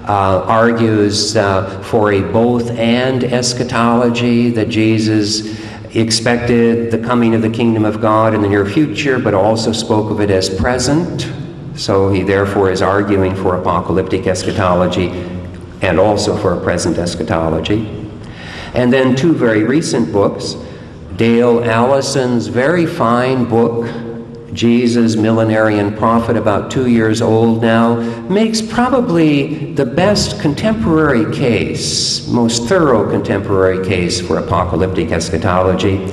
uh, 0.07 0.41
argues 0.47 1.35
uh, 1.35 1.81
for 1.83 2.13
a 2.13 2.21
both 2.21 2.71
and 2.71 3.25
eschatology 3.25 4.49
that 4.49 4.69
Jesus 4.69 5.61
expected 5.95 6.91
the 6.91 6.97
coming 6.97 7.35
of 7.35 7.41
the 7.41 7.49
kingdom 7.49 7.83
of 7.83 7.99
God 7.99 8.33
in 8.33 8.41
the 8.41 8.47
near 8.47 8.65
future, 8.65 9.19
but 9.19 9.33
also 9.33 9.73
spoke 9.73 10.09
of 10.09 10.21
it 10.21 10.31
as 10.31 10.49
present. 10.49 11.29
So 11.75 12.09
he 12.09 12.23
therefore 12.23 12.71
is 12.71 12.81
arguing 12.81 13.35
for 13.35 13.57
apocalyptic 13.57 14.27
eschatology 14.27 15.09
and 15.81 15.99
also 15.99 16.37
for 16.37 16.53
a 16.53 16.63
present 16.63 16.97
eschatology. 16.97 18.09
And 18.73 18.93
then 18.93 19.13
two 19.13 19.33
very 19.33 19.63
recent 19.63 20.13
books 20.13 20.55
Dale 21.17 21.63
Allison's 21.63 22.45
very 22.45 22.85
fine 22.85 23.45
book, 23.45 23.89
Jesus, 24.53 25.15
millenarian 25.15 25.97
prophet, 25.97 26.37
about 26.37 26.69
two 26.69 26.87
years 26.87 27.23
old 27.23 27.59
now, 27.59 27.95
makes 28.29 28.61
probably 28.61 29.73
the 29.73 29.85
best 29.85 30.39
contemporary 30.39 31.35
case, 31.35 32.27
most 32.27 32.69
thorough 32.69 33.09
contemporary 33.09 33.83
case 33.83 34.21
for 34.21 34.37
apocalyptic 34.37 35.11
eschatology. 35.11 36.05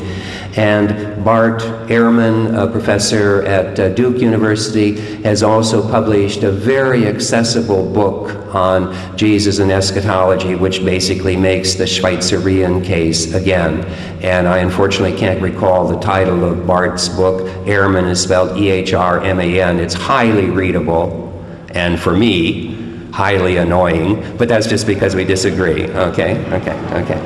And 0.56 1.22
Bart 1.24 1.62
Ehrman, 1.88 2.56
a 2.56 2.70
professor 2.70 3.42
at 3.42 3.78
uh, 3.78 3.88
Duke 3.90 4.18
University, 4.18 4.94
has 5.22 5.42
also 5.42 5.86
published 5.86 6.44
a 6.44 6.52
very 6.52 7.08
accessible 7.08 7.90
book 7.92 8.30
on 8.54 8.94
Jesus 9.16 9.58
and 9.58 9.72
eschatology, 9.72 10.54
which 10.54 10.84
basically 10.84 11.36
makes 11.36 11.74
the 11.74 11.84
Schweitzerian 11.84 12.84
case 12.84 13.34
again. 13.34 13.82
And 14.24 14.48
I 14.48 14.60
unfortunately 14.60 15.18
can't 15.18 15.42
recall 15.42 15.86
the 15.86 16.00
title 16.00 16.44
of 16.44 16.66
Bart's 16.66 17.10
book. 17.10 17.42
Ehrman 17.66 18.08
is 18.08 18.22
spelled 18.22 18.56
E 18.56 18.70
H 18.70 18.94
R 18.94 19.22
M 19.22 19.38
A 19.38 19.60
N. 19.60 19.78
It's 19.78 19.92
highly 19.92 20.48
readable, 20.48 21.30
and 21.72 22.00
for 22.00 22.16
me, 22.16 23.10
highly 23.12 23.58
annoying, 23.58 24.38
but 24.38 24.48
that's 24.48 24.66
just 24.66 24.86
because 24.86 25.14
we 25.14 25.24
disagree. 25.24 25.84
Okay, 25.90 26.42
okay, 26.54 26.72
okay. 27.02 27.20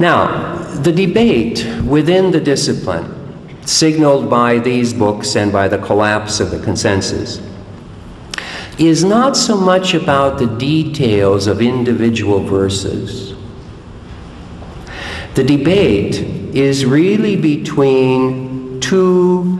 Now, 0.00 0.56
the 0.82 0.90
debate 0.90 1.64
within 1.84 2.32
the 2.32 2.40
discipline, 2.40 3.06
signaled 3.64 4.28
by 4.28 4.58
these 4.58 4.92
books 4.92 5.36
and 5.36 5.52
by 5.52 5.68
the 5.68 5.78
collapse 5.78 6.40
of 6.40 6.50
the 6.50 6.58
consensus, 6.58 7.40
is 8.78 9.04
not 9.04 9.36
so 9.36 9.56
much 9.56 9.94
about 9.94 10.40
the 10.40 10.48
details 10.48 11.46
of 11.46 11.62
individual 11.62 12.40
verses. 12.40 13.29
The 15.40 15.56
debate 15.56 16.16
is 16.54 16.84
really 16.84 17.34
between 17.34 18.78
two 18.80 19.58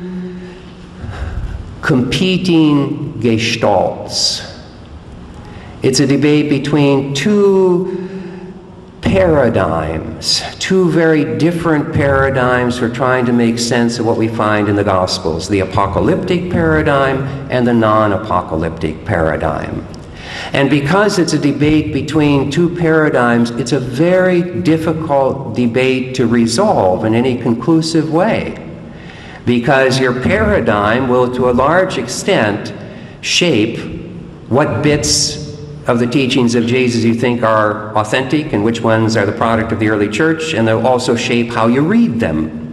competing 1.81 3.15
gestalts. 3.15 4.47
It's 5.83 6.01
a 6.01 6.07
debate 6.07 6.51
between 6.51 7.15
two 7.15 8.11
paradigms, 9.01 10.43
two 10.59 10.91
very 10.91 11.39
different 11.39 11.95
paradigms 11.95 12.79
for 12.79 12.91
trying 12.91 13.25
to 13.25 13.33
make 13.33 13.59
sense 13.59 13.99
of 13.99 14.05
what 14.05 14.19
we 14.19 14.29
find 14.29 14.69
in 14.69 14.77
the 14.77 14.85
Gospels 14.85 15.49
the 15.49 15.61
apocalyptic 15.61 16.51
paradigm 16.51 17.23
and 17.51 17.67
the 17.67 17.73
non 17.73 18.13
apocalyptic 18.13 19.07
paradigm. 19.07 19.90
And 20.53 20.69
because 20.69 21.19
it's 21.19 21.33
a 21.33 21.39
debate 21.39 21.93
between 21.93 22.51
two 22.51 22.75
paradigms, 22.75 23.51
it's 23.51 23.73
a 23.73 23.79
very 23.79 24.61
difficult 24.63 25.55
debate 25.55 26.15
to 26.17 26.27
resolve 26.27 27.05
in 27.05 27.15
any 27.15 27.41
conclusive 27.41 28.13
way. 28.13 28.67
Because 29.47 30.01
your 30.01 30.21
paradigm 30.21 31.09
will, 31.09 31.33
to 31.35 31.51
a 31.51 31.53
large 31.53 31.99
extent, 31.99 32.73
shape 33.21 33.79
what 34.49 34.83
bits 34.83 35.57
of 35.87 35.99
the 35.99 36.07
teachings 36.07 36.55
of 36.55 36.67
Jesus 36.67 37.05
you 37.05 37.15
think 37.15 37.43
are 37.43 37.97
authentic 37.97 38.53
and 38.53 38.65
which 38.65 38.81
ones 38.81 39.17
are 39.17 39.25
the 39.25 39.33
product 39.33 39.73
of 39.73 39.79
the 39.79 39.89
early 39.89 40.09
church, 40.09 40.55
and 40.55 40.67
they'll 40.67 40.87
also 40.87 41.15
shape 41.15 41.51
how 41.51 41.69
you 41.69 41.83
read 41.83 42.19
them. 42.21 42.73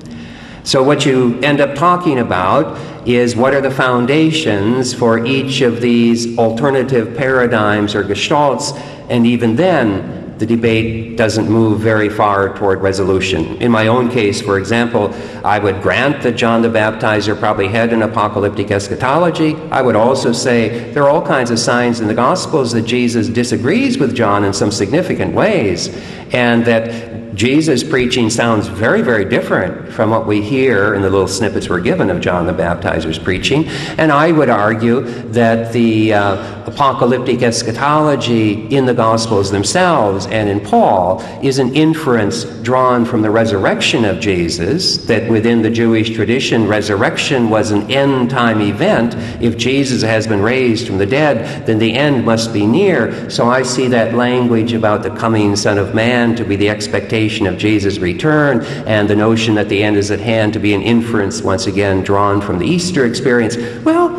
So, 0.63 0.83
what 0.83 1.05
you 1.05 1.39
end 1.41 1.61
up 1.61 1.75
talking 1.75 2.19
about 2.19 2.77
is 3.15 3.35
what 3.35 3.53
are 3.53 3.61
the 3.61 3.71
foundations 3.71 4.93
for 4.93 5.25
each 5.25 5.61
of 5.61 5.81
these 5.81 6.37
alternative 6.37 7.15
paradigms 7.15 7.95
or 7.95 8.03
gestalts, 8.03 8.77
and 9.09 9.25
even 9.25 9.55
then, 9.55 10.17
the 10.37 10.45
debate 10.45 11.17
doesn't 11.17 11.49
move 11.49 11.79
very 11.79 12.09
far 12.09 12.55
toward 12.55 12.81
resolution. 12.81 13.57
In 13.57 13.71
my 13.71 13.87
own 13.87 14.09
case, 14.09 14.39
for 14.39 14.59
example, 14.59 15.11
I 15.43 15.57
would 15.57 15.81
grant 15.81 16.21
that 16.23 16.33
John 16.33 16.61
the 16.61 16.67
Baptizer 16.67 17.37
probably 17.39 17.67
had 17.67 17.91
an 17.91 18.03
apocalyptic 18.03 18.69
eschatology. 18.69 19.55
I 19.71 19.81
would 19.81 19.95
also 19.95 20.31
say 20.31 20.91
there 20.91 21.03
are 21.03 21.09
all 21.09 21.25
kinds 21.25 21.49
of 21.49 21.57
signs 21.57 22.01
in 22.01 22.07
the 22.07 22.13
Gospels 22.13 22.71
that 22.73 22.83
Jesus 22.83 23.27
disagrees 23.27 23.97
with 23.97 24.15
John 24.15 24.43
in 24.43 24.53
some 24.53 24.71
significant 24.71 25.33
ways, 25.33 25.89
and 26.33 26.63
that 26.65 27.06
Jesus' 27.37 27.83
preaching 27.83 28.31
sounds 28.31 28.67
very, 28.67 29.03
very 29.03 29.23
different 29.23 29.93
from 29.93 30.09
what 30.09 30.25
we 30.25 30.41
hear 30.41 30.95
in 30.95 31.03
the 31.03 31.09
little 31.09 31.27
snippets 31.27 31.69
we're 31.69 31.79
given 31.79 32.09
of 32.09 32.19
John 32.19 32.47
the 32.47 32.53
Baptizer's 32.53 33.19
preaching. 33.19 33.67
And 33.99 34.11
I 34.11 34.31
would 34.31 34.49
argue 34.49 35.01
that 35.33 35.71
the 35.71 36.13
uh, 36.15 36.65
apocalyptic 36.67 37.43
eschatology 37.43 38.65
in 38.75 38.87
the 38.87 38.93
Gospels 38.95 39.51
themselves 39.51 40.25
and 40.25 40.49
in 40.49 40.59
Paul 40.59 41.21
is 41.43 41.59
an 41.59 41.75
inference 41.75 42.43
drawn 42.63 43.05
from 43.05 43.21
the 43.21 43.29
resurrection 43.29 44.03
of 44.03 44.19
Jesus, 44.19 45.05
that 45.05 45.29
within 45.29 45.61
the 45.61 45.69
Jewish 45.69 46.09
tradition, 46.09 46.67
resurrection 46.67 47.51
was 47.51 47.69
an 47.69 47.91
end 47.91 48.31
time 48.31 48.61
event. 48.61 49.13
If 49.43 49.57
Jesus 49.57 50.01
has 50.01 50.25
been 50.25 50.41
raised 50.41 50.87
from 50.87 50.97
the 50.97 51.05
dead, 51.05 51.67
then 51.67 51.77
the 51.77 51.93
end 51.93 52.25
must 52.25 52.51
be 52.51 52.65
near. 52.65 53.29
So 53.29 53.47
I 53.47 53.61
see 53.61 53.87
that 53.89 54.15
language 54.15 54.73
about 54.73 55.03
the 55.03 55.11
coming 55.11 55.55
Son 55.55 55.77
of 55.77 55.93
Man 55.93 56.35
to 56.35 56.43
be 56.43 56.55
the 56.55 56.69
expectation 56.69 57.26
of 57.27 57.57
Jesus' 57.57 57.99
return 57.99 58.63
and 58.87 59.09
the 59.09 59.15
notion 59.15 59.55
that 59.55 59.69
the 59.69 59.83
end 59.83 59.97
is 59.97 60.11
at 60.11 60.19
hand 60.19 60.53
to 60.53 60.59
be 60.59 60.73
an 60.73 60.81
inference, 60.81 61.41
once 61.41 61.67
again, 61.67 62.03
drawn 62.03 62.39
from 62.39 62.59
the 62.59 62.65
Easter 62.65 63.05
experience. 63.05 63.57
Well, 63.83 64.09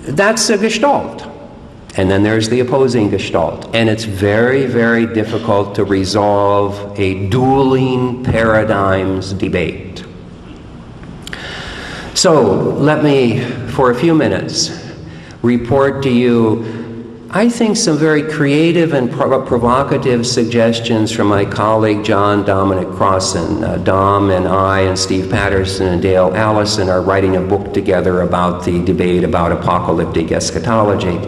that's 0.00 0.48
a 0.50 0.56
gestalt. 0.56 1.26
And 1.96 2.10
then 2.10 2.22
there's 2.22 2.48
the 2.48 2.60
opposing 2.60 3.10
gestalt. 3.10 3.74
And 3.74 3.88
it's 3.88 4.04
very, 4.04 4.66
very 4.66 5.06
difficult 5.06 5.74
to 5.76 5.84
resolve 5.84 6.98
a 6.98 7.28
dueling 7.28 8.24
paradigms 8.24 9.32
debate. 9.32 10.04
So 12.14 12.42
let 12.42 13.04
me, 13.04 13.40
for 13.68 13.90
a 13.90 13.94
few 13.94 14.14
minutes, 14.14 14.84
report 15.42 16.02
to 16.04 16.10
you 16.10 16.75
I 17.30 17.48
think, 17.48 17.76
some 17.76 17.98
very 17.98 18.22
creative 18.22 18.92
and 18.92 19.10
provocative 19.10 20.24
suggestions 20.24 21.10
from 21.10 21.26
my 21.26 21.44
colleague 21.44 22.04
John 22.04 22.44
Dominic 22.44 22.88
Crossan. 22.90 23.64
Uh, 23.64 23.78
Dom 23.78 24.30
and 24.30 24.46
I 24.46 24.82
and 24.82 24.96
Steve 24.96 25.28
Patterson 25.28 25.88
and 25.88 26.00
Dale 26.00 26.32
Allison 26.36 26.88
are 26.88 27.02
writing 27.02 27.34
a 27.34 27.40
book 27.40 27.74
together 27.74 28.22
about 28.22 28.64
the 28.64 28.82
debate 28.84 29.24
about 29.24 29.50
apocalyptic 29.50 30.30
eschatology. 30.30 31.18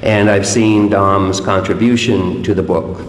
And 0.00 0.30
I've 0.30 0.46
seen 0.46 0.90
Dom's 0.90 1.40
contribution 1.40 2.44
to 2.44 2.54
the 2.54 2.62
book. 2.62 3.04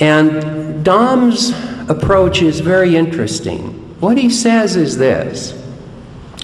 And 0.00 0.84
Dom's 0.84 1.52
approach 1.88 2.42
is 2.42 2.60
very 2.60 2.94
interesting. 2.94 3.70
What 4.00 4.18
he 4.18 4.28
says 4.28 4.76
is 4.76 4.98
this 4.98 5.58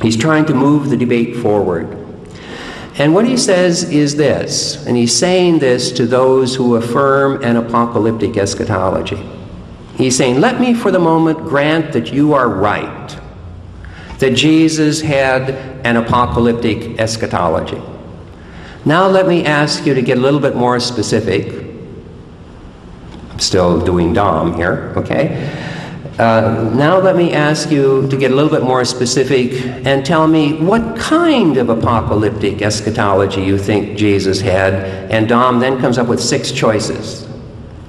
he's 0.00 0.16
trying 0.16 0.46
to 0.46 0.54
move 0.54 0.88
the 0.88 0.96
debate 0.96 1.36
forward. 1.36 1.99
And 3.00 3.14
what 3.14 3.26
he 3.26 3.38
says 3.38 3.84
is 3.84 4.16
this, 4.16 4.84
and 4.84 4.94
he's 4.94 5.16
saying 5.16 5.60
this 5.60 5.90
to 5.92 6.04
those 6.04 6.54
who 6.54 6.76
affirm 6.76 7.42
an 7.42 7.56
apocalyptic 7.56 8.36
eschatology. 8.36 9.26
He's 9.96 10.14
saying, 10.14 10.38
Let 10.38 10.60
me 10.60 10.74
for 10.74 10.90
the 10.90 10.98
moment 10.98 11.38
grant 11.38 11.94
that 11.94 12.12
you 12.12 12.34
are 12.34 12.46
right, 12.46 13.18
that 14.18 14.32
Jesus 14.32 15.00
had 15.00 15.48
an 15.86 15.96
apocalyptic 15.96 17.00
eschatology. 17.00 17.80
Now 18.84 19.08
let 19.08 19.26
me 19.26 19.46
ask 19.46 19.86
you 19.86 19.94
to 19.94 20.02
get 20.02 20.18
a 20.18 20.20
little 20.20 20.38
bit 20.38 20.54
more 20.54 20.78
specific. 20.78 21.64
I'm 23.30 23.38
still 23.38 23.82
doing 23.82 24.12
Dom 24.12 24.56
here, 24.56 24.92
okay? 24.98 25.69
Uh, 26.20 26.70
now 26.74 26.98
let 26.98 27.16
me 27.16 27.32
ask 27.32 27.70
you 27.70 28.06
to 28.08 28.14
get 28.14 28.30
a 28.30 28.34
little 28.34 28.50
bit 28.50 28.62
more 28.62 28.84
specific 28.84 29.52
and 29.86 30.04
tell 30.04 30.28
me 30.28 30.52
what 30.52 30.94
kind 30.98 31.56
of 31.56 31.70
apocalyptic 31.70 32.60
eschatology 32.60 33.40
you 33.40 33.56
think 33.56 33.96
Jesus 33.96 34.38
had. 34.38 34.74
And 35.10 35.26
Dom 35.26 35.60
then 35.60 35.80
comes 35.80 35.96
up 35.96 36.08
with 36.08 36.20
six 36.20 36.52
choices. 36.52 37.26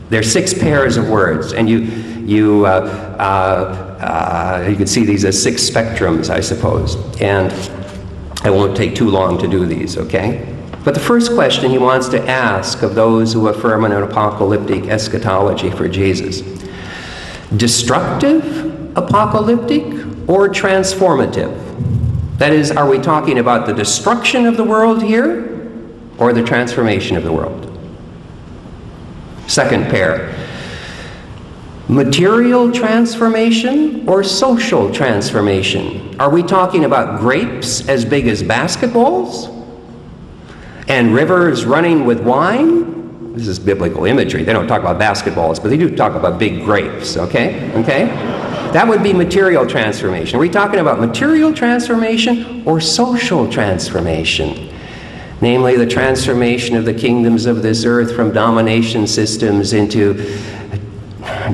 There 0.10 0.22
are 0.22 0.24
six 0.24 0.54
pairs 0.54 0.96
of 0.96 1.10
words, 1.10 1.52
and 1.52 1.70
you, 1.70 1.80
you, 1.80 2.66
uh, 2.66 2.70
uh, 3.20 4.64
uh, 4.64 4.68
you 4.70 4.78
can 4.78 4.88
see 4.88 5.04
these 5.04 5.26
as 5.26 5.42
six 5.44 5.70
spectrums, 5.70 6.30
I 6.30 6.40
suppose. 6.40 6.96
And 7.20 7.52
I 8.44 8.50
won't 8.50 8.78
take 8.78 8.96
too 8.96 9.10
long 9.10 9.40
to 9.40 9.48
do 9.48 9.66
these, 9.66 9.98
okay? 9.98 10.56
But 10.86 10.94
the 10.94 11.02
first 11.02 11.34
question 11.34 11.70
he 11.70 11.78
wants 11.78 12.08
to 12.08 12.30
ask 12.30 12.82
of 12.82 12.96
those 12.96 13.34
who 13.34 13.50
affirm 13.50 13.84
an 13.84 13.92
apocalyptic 13.92 14.86
eschatology 14.86 15.70
for 15.70 15.90
Jesus 15.90 16.61
destructive, 17.58 18.98
apocalyptic, 18.98 19.84
or 20.28 20.50
transformative? 20.50 21.58
That 22.38 22.54
is, 22.54 22.72
are 22.72 22.90
we 22.90 23.00
talking 23.00 23.40
about 23.40 23.68
the 23.68 23.74
destruction 23.74 24.46
of 24.46 24.58
the 24.58 24.64
world 24.64 25.04
here 25.04 25.70
or 26.18 26.34
the 26.34 26.44
transformation 26.44 27.18
of 27.18 27.24
the 27.24 27.32
world? 27.32 27.68
Second 29.48 29.86
pair 29.86 30.36
material 31.92 32.72
transformation 32.72 34.08
or 34.08 34.24
social 34.24 34.92
transformation? 34.94 36.16
Are 36.22 36.30
we 36.30 36.42
talking 36.42 36.86
about 36.86 37.20
grapes 37.20 37.88
as 37.90 38.06
big 38.06 38.28
as 38.28 38.42
basketballs 38.42 39.50
and 40.88 41.14
rivers 41.14 41.66
running 41.66 42.06
with 42.06 42.22
wine? 42.22 43.01
This 43.34 43.48
is 43.48 43.60
biblical 43.60 44.06
imagery. 44.06 44.44
They 44.44 44.52
don't 44.52 44.68
talk 44.68 44.82
about 44.82 45.00
basketballs, 45.00 45.62
but 45.62 45.70
they 45.70 45.78
do 45.78 45.96
talk 45.96 46.16
about 46.16 46.38
big 46.38 46.66
grapes, 46.66 47.16
okay? 47.16 47.72
Okay? 47.76 48.06
That 48.74 48.88
would 48.88 49.04
be 49.04 49.14
material 49.14 49.66
transformation. 49.66 50.36
Are 50.38 50.40
we 50.40 50.50
talking 50.50 50.80
about 50.80 51.00
material 51.00 51.54
transformation 51.54 52.64
or 52.66 52.82
social 52.82 53.50
transformation? 53.50 54.70
Namely, 55.40 55.78
the 55.78 55.88
transformation 55.88 56.76
of 56.76 56.84
the 56.84 56.94
kingdoms 56.94 57.46
of 57.46 57.64
this 57.64 57.86
earth 57.86 58.16
from 58.16 58.34
domination 58.34 59.08
systems 59.08 59.74
into 59.74 60.14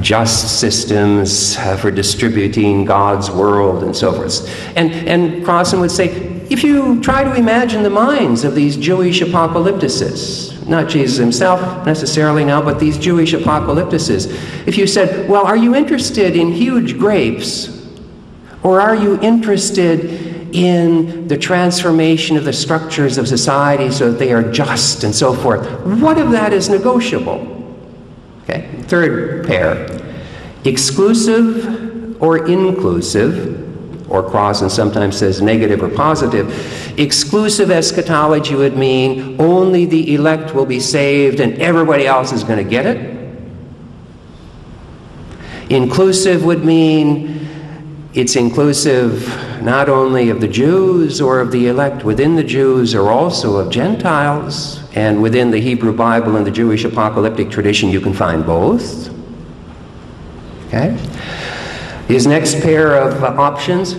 just 0.02 0.60
systems 0.60 1.58
uh, 1.58 1.78
for 1.78 1.92
distributing 1.92 2.86
God's 2.86 3.30
world 3.32 3.84
and 3.84 3.96
so 3.96 4.12
forth. 4.14 4.50
And, 4.76 4.92
and 4.92 5.46
Crossan 5.46 5.80
would 5.80 5.92
say, 5.92 6.10
if 6.50 6.64
you 6.64 7.02
try 7.02 7.24
to 7.24 7.36
imagine 7.36 7.84
the 7.84 7.90
minds 7.90 8.44
of 8.44 8.56
these 8.56 8.78
Jewish 8.78 9.22
apocalypticists, 9.22 10.57
not 10.68 10.90
Jesus 10.90 11.18
himself 11.18 11.86
necessarily 11.86 12.44
now, 12.44 12.62
but 12.62 12.80
these 12.80 12.98
Jewish 12.98 13.34
apocalypticists, 13.34 14.32
if 14.68 14.78
you 14.78 14.88
said, 14.88 15.30
well, 15.30 15.46
are 15.46 15.58
you 15.58 15.76
interested 15.76 16.36
in 16.36 16.52
huge 16.52 16.98
grapes? 16.98 17.74
Or 18.64 18.82
are 18.82 18.96
you 18.96 19.20
interested 19.22 20.56
in 20.56 21.28
the 21.28 21.38
transformation 21.38 22.38
of 22.38 22.44
the 22.44 22.54
structures 22.54 23.18
of 23.18 23.28
society 23.28 23.92
so 23.92 24.12
that 24.12 24.18
they 24.18 24.34
are 24.34 24.52
just 24.52 25.04
and 25.04 25.14
so 25.14 25.34
forth? 25.34 25.70
What 26.02 26.18
of 26.18 26.32
that 26.32 26.54
is 26.54 26.70
negotiable? 26.70 27.54
Okay, 28.44 28.68
third 28.84 29.46
pair 29.46 29.98
exclusive 30.64 32.22
or 32.22 32.48
inclusive, 32.48 33.67
or 34.10 34.24
Crossan 34.24 34.70
sometimes 34.70 35.18
says 35.18 35.42
negative 35.42 35.84
or 35.84 35.90
positive. 35.90 37.00
Exclusive 37.00 37.72
eschatology 37.72 38.56
would 38.56 38.78
mean 38.78 39.40
only 39.40 39.86
the 39.86 40.16
elect 40.16 40.56
will 40.56 40.66
be 40.66 40.80
saved 40.80 41.40
and 41.40 41.54
everybody 41.60 42.08
else 42.08 42.32
is 42.32 42.44
going 42.44 42.64
to 42.64 42.70
get 42.70 42.86
it. 42.86 43.18
Inclusive 45.70 46.46
would 46.46 46.64
mean 46.64 47.48
it's 48.14 48.36
inclusive 48.36 49.28
not 49.62 49.90
only 49.90 50.30
of 50.30 50.40
the 50.40 50.48
Jews 50.48 51.20
or 51.20 51.40
of 51.40 51.52
the 51.52 51.68
elect 51.68 52.04
within 52.04 52.36
the 52.36 52.44
Jews 52.44 52.96
or 52.96 53.10
also 53.10 53.58
of 53.58 53.70
Gentiles. 53.70 54.84
And 54.96 55.22
within 55.22 55.52
the 55.52 55.60
Hebrew 55.60 55.94
Bible 55.94 56.38
and 56.38 56.46
the 56.46 56.52
Jewish 56.52 56.84
apocalyptic 56.84 57.52
tradition, 57.52 57.90
you 57.90 58.02
can 58.02 58.14
find 58.14 58.46
both. 58.46 59.14
Okay? 60.68 60.98
His 62.08 62.26
next 62.26 62.62
pair 62.62 62.96
of 62.96 63.24
uh, 63.24 63.28
options 63.42 63.96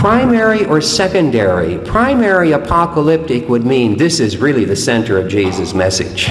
primary 0.00 0.64
or 0.64 0.80
secondary. 0.80 1.76
Primary 1.86 2.52
apocalyptic 2.52 3.46
would 3.50 3.66
mean 3.66 3.98
this 3.98 4.18
is 4.18 4.38
really 4.38 4.64
the 4.64 4.74
center 4.74 5.18
of 5.18 5.28
Jesus' 5.28 5.74
message. 5.74 6.30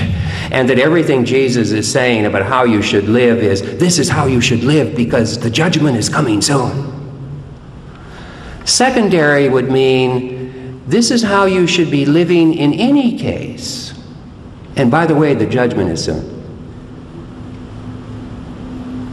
And 0.49 0.68
that 0.68 0.80
everything 0.80 1.24
Jesus 1.24 1.72
is 1.72 1.89
saying 1.89 2.26
about 2.26 2.41
how 2.41 2.64
you 2.64 2.82
should 2.82 3.07
live 3.07 3.38
is 3.38 3.62
this 3.78 3.99
is 3.99 4.10
how 4.10 4.26
you 4.26 4.41
should 4.41 4.64
live 4.64 4.95
because 4.95 5.38
the 5.38 5.51
judgment 5.51 5.97
is 5.97 6.10
coming 6.10 6.41
soon. 6.41 6.89
Secondary 8.66 9.49
would 9.49 9.70
mean 9.70 10.82
this 10.88 11.12
is 11.12 11.22
how 11.22 11.45
you 11.45 11.68
should 11.68 11.91
be 11.91 12.07
living 12.07 12.55
in 12.55 12.74
any 12.74 13.20
case. 13.20 13.93
And 14.78 14.89
by 14.89 15.05
the 15.05 15.14
way, 15.14 15.36
the 15.36 15.45
judgment 15.45 15.91
is 15.91 16.03
soon. 16.03 16.26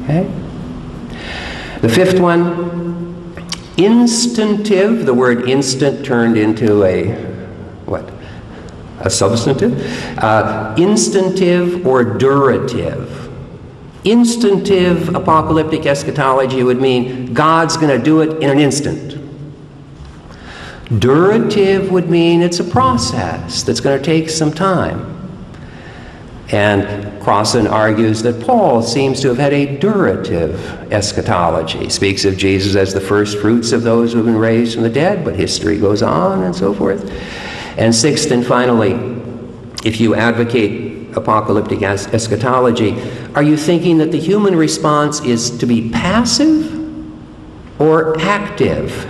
Okay? 0.00 0.45
The 1.80 1.88
fifth 1.88 2.18
one, 2.18 3.34
instantive. 3.76 5.04
The 5.04 5.14
word 5.14 5.48
instant 5.48 6.04
turned 6.04 6.36
into 6.36 6.84
a 6.84 7.12
what? 7.84 8.10
A 9.00 9.10
substantive? 9.10 9.78
Uh, 10.18 10.74
instantive 10.76 11.84
or 11.84 12.04
durative. 12.04 13.30
Instantive 14.04 15.14
apocalyptic 15.14 15.84
eschatology 15.84 16.62
would 16.62 16.80
mean 16.80 17.34
God's 17.34 17.76
going 17.76 17.96
to 17.96 18.02
do 18.02 18.20
it 18.20 18.42
in 18.42 18.50
an 18.50 18.58
instant. 18.58 19.14
Durative 20.86 21.90
would 21.90 22.08
mean 22.08 22.40
it's 22.40 22.60
a 22.60 22.64
process 22.64 23.64
that's 23.64 23.80
going 23.80 23.98
to 23.98 24.04
take 24.04 24.30
some 24.30 24.52
time. 24.52 25.12
And 26.50 27.05
Crossan 27.26 27.66
argues 27.66 28.22
that 28.22 28.40
Paul 28.40 28.82
seems 28.82 29.20
to 29.22 29.26
have 29.26 29.38
had 29.38 29.52
a 29.52 29.78
durative 29.78 30.54
eschatology. 30.92 31.88
Speaks 31.88 32.24
of 32.24 32.36
Jesus 32.36 32.76
as 32.76 32.94
the 32.94 33.00
first 33.00 33.38
fruits 33.38 33.72
of 33.72 33.82
those 33.82 34.12
who 34.12 34.18
have 34.18 34.26
been 34.26 34.36
raised 34.36 34.74
from 34.74 34.84
the 34.84 34.88
dead, 34.88 35.24
but 35.24 35.34
history 35.34 35.76
goes 35.76 36.02
on 36.04 36.44
and 36.44 36.54
so 36.54 36.72
forth. 36.72 37.10
And 37.76 37.92
sixth 37.92 38.30
and 38.30 38.46
finally, 38.46 38.92
if 39.84 39.98
you 39.98 40.14
advocate 40.14 41.16
apocalyptic 41.16 41.82
es- 41.82 42.06
eschatology, 42.06 42.96
are 43.34 43.42
you 43.42 43.56
thinking 43.56 43.98
that 43.98 44.12
the 44.12 44.20
human 44.20 44.54
response 44.54 45.20
is 45.22 45.50
to 45.58 45.66
be 45.66 45.90
passive 45.90 46.72
or 47.80 48.16
active? 48.20 49.04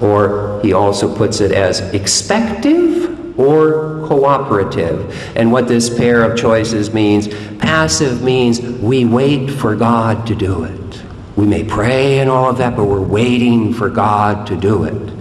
Or 0.00 0.60
he 0.62 0.72
also 0.72 1.12
puts 1.12 1.40
it 1.40 1.50
as 1.50 1.80
expective 1.92 3.19
or 3.36 4.06
cooperative. 4.06 5.36
And 5.36 5.52
what 5.52 5.68
this 5.68 5.88
pair 5.94 6.22
of 6.22 6.38
choices 6.38 6.92
means 6.92 7.28
passive 7.58 8.22
means 8.22 8.60
we 8.60 9.04
wait 9.04 9.50
for 9.50 9.76
God 9.76 10.26
to 10.26 10.34
do 10.34 10.64
it. 10.64 11.02
We 11.36 11.46
may 11.46 11.64
pray 11.64 12.18
and 12.18 12.28
all 12.28 12.50
of 12.50 12.58
that, 12.58 12.76
but 12.76 12.84
we're 12.84 13.00
waiting 13.00 13.72
for 13.72 13.88
God 13.88 14.46
to 14.48 14.56
do 14.56 14.84
it. 14.84 15.12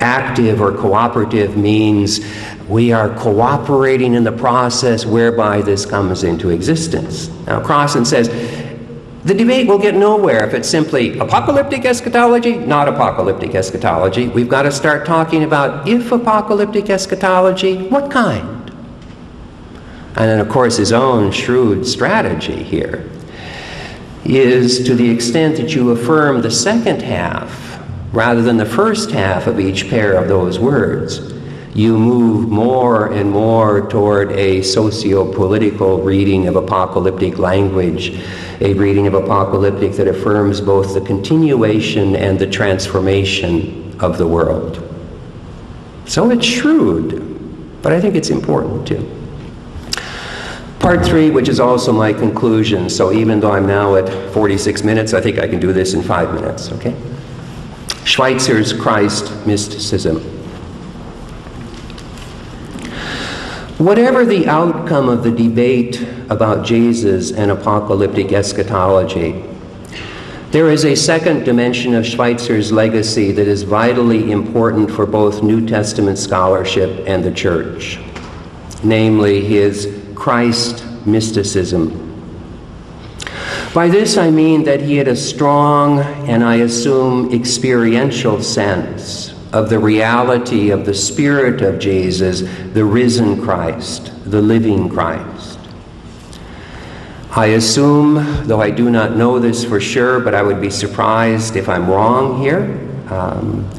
Active 0.00 0.60
or 0.60 0.72
cooperative 0.72 1.56
means 1.56 2.20
we 2.68 2.92
are 2.92 3.14
cooperating 3.16 4.14
in 4.14 4.24
the 4.24 4.32
process 4.32 5.04
whereby 5.04 5.60
this 5.60 5.84
comes 5.84 6.24
into 6.24 6.50
existence. 6.50 7.28
Now, 7.46 7.62
Crossan 7.62 8.04
says 8.04 8.28
the 9.24 9.34
debate 9.34 9.66
will 9.66 9.78
get 9.78 9.94
nowhere 9.94 10.46
if 10.46 10.52
it's 10.52 10.68
simply 10.68 11.18
apocalyptic 11.18 11.86
eschatology, 11.86 12.56
not 12.56 12.88
apocalyptic 12.88 13.54
eschatology. 13.54 14.28
We've 14.28 14.48
got 14.48 14.62
to 14.62 14.72
start 14.72 15.06
talking 15.06 15.44
about 15.44 15.88
if 15.88 16.12
apocalyptic 16.12 16.90
eschatology, 16.90 17.88
what 17.88 18.10
kind? 18.10 18.70
And 20.16 20.28
then, 20.28 20.40
of 20.40 20.48
course, 20.50 20.76
his 20.76 20.92
own 20.92 21.32
shrewd 21.32 21.86
strategy 21.86 22.62
here 22.62 23.10
is 24.24 24.84
to 24.84 24.94
the 24.94 25.08
extent 25.08 25.56
that 25.56 25.74
you 25.74 25.90
affirm 25.90 26.42
the 26.42 26.50
second 26.50 27.02
half 27.02 27.82
rather 28.12 28.42
than 28.42 28.58
the 28.58 28.66
first 28.66 29.10
half 29.10 29.46
of 29.46 29.58
each 29.58 29.88
pair 29.90 30.12
of 30.12 30.28
those 30.28 30.58
words, 30.58 31.32
you 31.74 31.98
move 31.98 32.48
more 32.48 33.12
and 33.12 33.30
more 33.30 33.88
toward 33.88 34.30
a 34.32 34.62
socio 34.62 35.30
political 35.32 36.00
reading 36.00 36.46
of 36.46 36.54
apocalyptic 36.54 37.38
language 37.38 38.20
a 38.64 38.72
reading 38.72 39.06
of 39.06 39.12
Apocalyptic 39.12 39.92
that 39.92 40.08
affirms 40.08 40.58
both 40.58 40.94
the 40.94 41.00
continuation 41.02 42.16
and 42.16 42.38
the 42.38 42.46
transformation 42.46 43.94
of 44.00 44.16
the 44.16 44.26
world. 44.26 44.80
So 46.06 46.30
it's 46.30 46.46
shrewd, 46.46 47.82
but 47.82 47.92
I 47.92 48.00
think 48.00 48.14
it's 48.14 48.30
important 48.30 48.88
too. 48.88 49.10
Part 50.78 51.04
three, 51.04 51.30
which 51.30 51.50
is 51.50 51.60
also 51.60 51.92
my 51.92 52.12
conclusion, 52.12 52.88
so 52.88 53.12
even 53.12 53.38
though 53.38 53.52
I'm 53.52 53.66
now 53.66 53.96
at 53.96 54.32
46 54.32 54.82
minutes, 54.82 55.12
I 55.12 55.20
think 55.20 55.38
I 55.38 55.46
can 55.46 55.60
do 55.60 55.72
this 55.72 55.92
in 55.92 56.02
five 56.02 56.32
minutes, 56.32 56.72
okay? 56.72 56.96
Schweitzer's 58.04 58.72
Christ 58.72 59.46
mysticism. 59.46 60.33
Whatever 63.78 64.24
the 64.24 64.46
outcome 64.46 65.08
of 65.08 65.24
the 65.24 65.32
debate 65.32 66.00
about 66.30 66.64
Jesus 66.64 67.32
and 67.32 67.50
apocalyptic 67.50 68.30
eschatology, 68.30 69.42
there 70.52 70.70
is 70.70 70.84
a 70.84 70.94
second 70.94 71.42
dimension 71.42 71.92
of 71.94 72.06
Schweitzer's 72.06 72.70
legacy 72.70 73.32
that 73.32 73.48
is 73.48 73.64
vitally 73.64 74.30
important 74.30 74.92
for 74.92 75.06
both 75.06 75.42
New 75.42 75.66
Testament 75.66 76.18
scholarship 76.18 77.02
and 77.08 77.24
the 77.24 77.32
church, 77.32 77.98
namely 78.84 79.44
his 79.44 79.92
Christ 80.14 80.86
mysticism. 81.04 82.00
By 83.74 83.88
this 83.88 84.16
I 84.16 84.30
mean 84.30 84.62
that 84.62 84.82
he 84.82 84.98
had 84.98 85.08
a 85.08 85.16
strong 85.16 85.98
and 86.28 86.44
I 86.44 86.58
assume 86.58 87.34
experiential 87.34 88.40
sense 88.40 89.33
of 89.54 89.70
the 89.70 89.78
reality 89.78 90.70
of 90.70 90.84
the 90.84 90.92
Spirit 90.92 91.62
of 91.62 91.78
Jesus, 91.78 92.40
the 92.72 92.84
risen 92.84 93.40
Christ, 93.40 94.10
the 94.28 94.42
living 94.42 94.88
Christ. 94.88 95.60
I 97.30 97.46
assume, 97.46 98.48
though 98.48 98.60
I 98.60 98.72
do 98.72 98.90
not 98.90 99.14
know 99.14 99.38
this 99.38 99.64
for 99.64 99.78
sure, 99.78 100.18
but 100.18 100.34
I 100.34 100.42
would 100.42 100.60
be 100.60 100.70
surprised 100.70 101.54
if 101.54 101.68
I'm 101.68 101.88
wrong 101.88 102.42
here. 102.42 102.62
Um, 103.10 103.70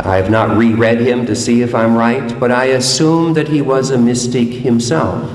I 0.00 0.16
have 0.16 0.30
not 0.30 0.58
reread 0.58 1.00
him 1.00 1.24
to 1.24 1.34
see 1.34 1.62
if 1.62 1.74
I'm 1.74 1.96
right, 1.96 2.38
but 2.38 2.52
I 2.52 2.66
assume 2.66 3.32
that 3.34 3.48
he 3.48 3.62
was 3.62 3.92
a 3.92 3.98
mystic 3.98 4.48
himself. 4.48 5.30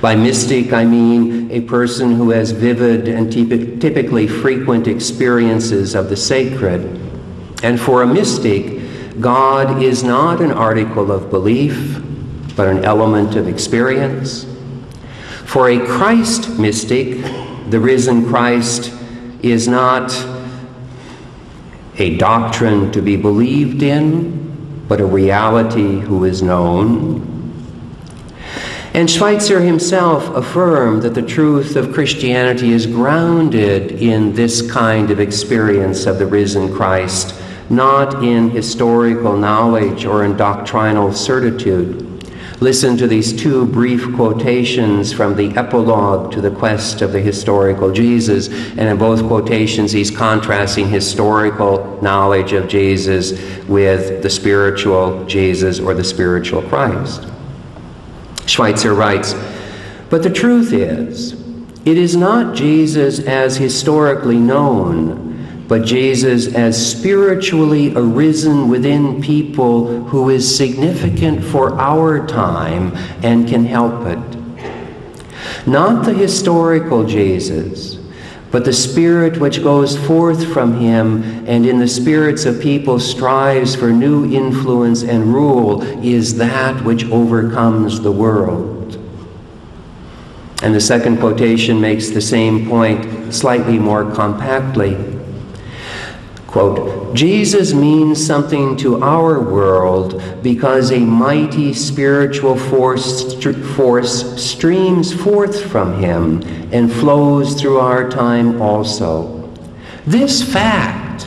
By 0.00 0.14
mystic, 0.14 0.72
I 0.72 0.84
mean 0.84 1.50
a 1.50 1.62
person 1.62 2.14
who 2.14 2.30
has 2.30 2.52
vivid 2.52 3.08
and 3.08 3.32
typically 3.32 4.28
frequent 4.28 4.86
experiences 4.86 5.96
of 5.96 6.08
the 6.08 6.16
sacred 6.16 7.11
and 7.62 7.80
for 7.80 8.02
a 8.02 8.06
mystic, 8.06 8.80
God 9.20 9.82
is 9.82 10.02
not 10.02 10.40
an 10.40 10.52
article 10.52 11.12
of 11.12 11.30
belief, 11.30 12.02
but 12.56 12.68
an 12.68 12.84
element 12.84 13.36
of 13.36 13.48
experience. 13.48 14.46
For 15.44 15.68
a 15.68 15.86
Christ 15.86 16.58
mystic, 16.58 17.22
the 17.70 17.78
risen 17.78 18.26
Christ 18.26 18.92
is 19.42 19.68
not 19.68 20.10
a 21.98 22.16
doctrine 22.16 22.90
to 22.92 23.02
be 23.02 23.16
believed 23.16 23.82
in, 23.82 24.84
but 24.88 25.00
a 25.00 25.06
reality 25.06 26.00
who 26.00 26.24
is 26.24 26.42
known. 26.42 27.28
And 28.94 29.10
Schweitzer 29.10 29.60
himself 29.60 30.28
affirmed 30.34 31.02
that 31.02 31.14
the 31.14 31.22
truth 31.22 31.76
of 31.76 31.94
Christianity 31.94 32.72
is 32.72 32.86
grounded 32.86 33.92
in 33.92 34.34
this 34.34 34.70
kind 34.70 35.10
of 35.10 35.18
experience 35.18 36.04
of 36.04 36.18
the 36.18 36.26
risen 36.26 36.74
Christ, 36.74 37.34
not 37.72 38.22
in 38.22 38.50
historical 38.50 39.36
knowledge 39.36 40.04
or 40.04 40.24
in 40.24 40.36
doctrinal 40.36 41.12
certitude. 41.12 42.08
Listen 42.60 42.96
to 42.96 43.08
these 43.08 43.32
two 43.32 43.66
brief 43.66 44.14
quotations 44.14 45.12
from 45.12 45.34
the 45.34 45.48
epilogue 45.56 46.30
to 46.30 46.40
the 46.40 46.50
quest 46.50 47.02
of 47.02 47.10
the 47.10 47.20
historical 47.20 47.90
Jesus. 47.90 48.46
And 48.46 48.82
in 48.82 48.98
both 48.98 49.26
quotations, 49.26 49.90
he's 49.90 50.12
contrasting 50.12 50.88
historical 50.88 52.00
knowledge 52.00 52.52
of 52.52 52.68
Jesus 52.68 53.32
with 53.66 54.22
the 54.22 54.30
spiritual 54.30 55.24
Jesus 55.24 55.80
or 55.80 55.92
the 55.92 56.04
spiritual 56.04 56.62
Christ. 56.62 57.26
Schweitzer 58.46 58.94
writes, 58.94 59.34
But 60.08 60.22
the 60.22 60.30
truth 60.30 60.72
is, 60.72 61.32
it 61.84 61.98
is 61.98 62.14
not 62.14 62.54
Jesus 62.54 63.18
as 63.18 63.56
historically 63.56 64.38
known 64.38 65.31
but 65.72 65.86
Jesus 65.86 66.54
as 66.54 66.76
spiritually 66.98 67.94
arisen 67.96 68.68
within 68.68 69.22
people 69.22 70.04
who 70.04 70.28
is 70.28 70.54
significant 70.54 71.42
for 71.42 71.80
our 71.80 72.26
time 72.26 72.94
and 73.22 73.48
can 73.48 73.64
help 73.64 74.04
it. 74.04 75.66
Not 75.66 76.04
the 76.04 76.12
historical 76.12 77.06
Jesus, 77.06 77.94
but 78.50 78.66
the 78.66 78.72
Spirit 78.74 79.40
which 79.40 79.62
goes 79.62 79.96
forth 80.06 80.52
from 80.52 80.78
him 80.78 81.22
and 81.48 81.64
in 81.64 81.78
the 81.78 81.88
spirits 81.88 82.44
of 82.44 82.60
people 82.60 83.00
strives 83.00 83.74
for 83.74 83.90
new 83.90 84.30
influence 84.30 85.02
and 85.02 85.32
rule 85.32 85.80
is 86.04 86.36
that 86.36 86.84
which 86.84 87.06
overcomes 87.06 87.98
the 87.98 88.12
world. 88.12 88.96
And 90.62 90.74
the 90.74 90.82
second 90.82 91.16
quotation 91.16 91.80
makes 91.80 92.10
the 92.10 92.20
same 92.20 92.68
point 92.68 93.32
slightly 93.32 93.78
more 93.78 94.04
compactly. 94.12 95.21
Quote, 96.52 97.14
Jesus 97.14 97.72
means 97.72 98.24
something 98.24 98.76
to 98.76 99.02
our 99.02 99.40
world 99.40 100.22
because 100.42 100.92
a 100.92 100.98
mighty 100.98 101.72
spiritual 101.72 102.58
force, 102.58 103.32
st- 103.32 103.56
force 103.56 104.38
streams 104.44 105.14
forth 105.14 105.64
from 105.70 105.98
him 105.98 106.42
and 106.70 106.92
flows 106.92 107.58
through 107.58 107.78
our 107.78 108.06
time 108.10 108.60
also. 108.60 109.50
This 110.06 110.42
fact 110.42 111.26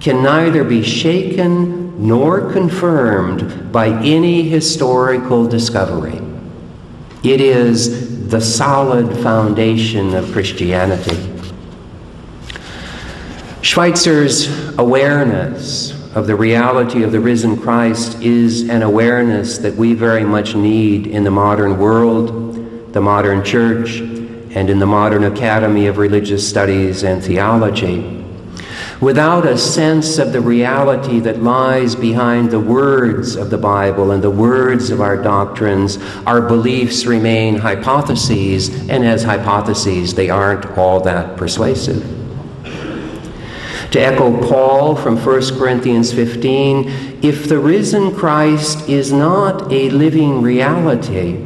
can 0.00 0.22
neither 0.22 0.62
be 0.62 0.82
shaken 0.82 2.06
nor 2.06 2.52
confirmed 2.52 3.72
by 3.72 3.88
any 4.04 4.42
historical 4.42 5.48
discovery. 5.48 6.20
It 7.24 7.40
is 7.40 8.28
the 8.28 8.42
solid 8.42 9.16
foundation 9.22 10.14
of 10.14 10.30
Christianity. 10.32 11.35
Schweitzer's 13.76 14.48
awareness 14.78 15.92
of 16.16 16.26
the 16.26 16.34
reality 16.34 17.02
of 17.02 17.12
the 17.12 17.20
risen 17.20 17.60
Christ 17.60 18.22
is 18.22 18.70
an 18.70 18.82
awareness 18.82 19.58
that 19.58 19.74
we 19.74 19.92
very 19.92 20.24
much 20.24 20.54
need 20.54 21.06
in 21.06 21.24
the 21.24 21.30
modern 21.30 21.78
world, 21.78 22.94
the 22.94 23.02
modern 23.02 23.44
church, 23.44 23.98
and 23.98 24.70
in 24.70 24.78
the 24.78 24.86
modern 24.86 25.24
Academy 25.24 25.88
of 25.88 25.98
Religious 25.98 26.48
Studies 26.48 27.04
and 27.04 27.22
Theology. 27.22 28.24
Without 29.02 29.44
a 29.44 29.58
sense 29.58 30.16
of 30.16 30.32
the 30.32 30.40
reality 30.40 31.20
that 31.20 31.42
lies 31.42 31.94
behind 31.94 32.50
the 32.50 32.60
words 32.60 33.36
of 33.36 33.50
the 33.50 33.58
Bible 33.58 34.10
and 34.10 34.24
the 34.24 34.30
words 34.30 34.88
of 34.88 35.02
our 35.02 35.22
doctrines, 35.22 35.98
our 36.24 36.40
beliefs 36.40 37.04
remain 37.04 37.56
hypotheses, 37.56 38.70
and 38.88 39.04
as 39.04 39.22
hypotheses, 39.22 40.14
they 40.14 40.30
aren't 40.30 40.64
all 40.78 40.98
that 41.00 41.36
persuasive. 41.36 42.15
To 43.96 44.02
echo 44.02 44.46
Paul 44.46 44.94
from 44.94 45.16
1 45.16 45.58
Corinthians 45.58 46.12
15, 46.12 47.22
if 47.22 47.48
the 47.48 47.58
risen 47.58 48.14
Christ 48.14 48.90
is 48.90 49.10
not 49.10 49.72
a 49.72 49.88
living 49.88 50.42
reality, 50.42 51.42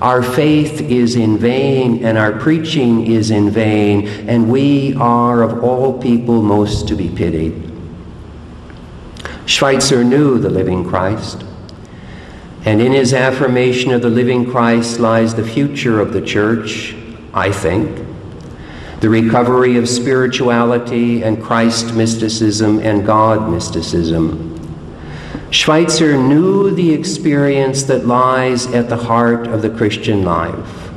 our 0.00 0.20
faith 0.20 0.80
is 0.80 1.14
in 1.14 1.38
vain 1.38 2.04
and 2.04 2.18
our 2.18 2.32
preaching 2.32 3.06
is 3.06 3.30
in 3.30 3.50
vain, 3.50 4.08
and 4.28 4.50
we 4.50 4.96
are 4.96 5.44
of 5.44 5.62
all 5.62 6.02
people 6.02 6.42
most 6.42 6.88
to 6.88 6.96
be 6.96 7.08
pitied. 7.08 7.70
Schweitzer 9.46 10.02
knew 10.02 10.40
the 10.40 10.50
living 10.50 10.84
Christ, 10.84 11.44
and 12.64 12.82
in 12.82 12.90
his 12.90 13.14
affirmation 13.14 13.92
of 13.92 14.02
the 14.02 14.10
living 14.10 14.50
Christ 14.50 14.98
lies 14.98 15.36
the 15.36 15.46
future 15.46 16.00
of 16.00 16.12
the 16.12 16.20
church, 16.20 16.96
I 17.32 17.52
think 17.52 18.11
the 19.02 19.10
recovery 19.10 19.76
of 19.76 19.88
spirituality 19.88 21.24
and 21.24 21.42
Christ 21.42 21.92
mysticism 21.92 22.78
and 22.78 23.04
God 23.04 23.50
mysticism. 23.50 24.48
Schweitzer 25.50 26.16
knew 26.16 26.70
the 26.70 26.92
experience 26.92 27.82
that 27.82 28.06
lies 28.06 28.68
at 28.68 28.88
the 28.88 28.96
heart 28.96 29.48
of 29.48 29.60
the 29.60 29.70
Christian 29.70 30.24
life, 30.24 30.92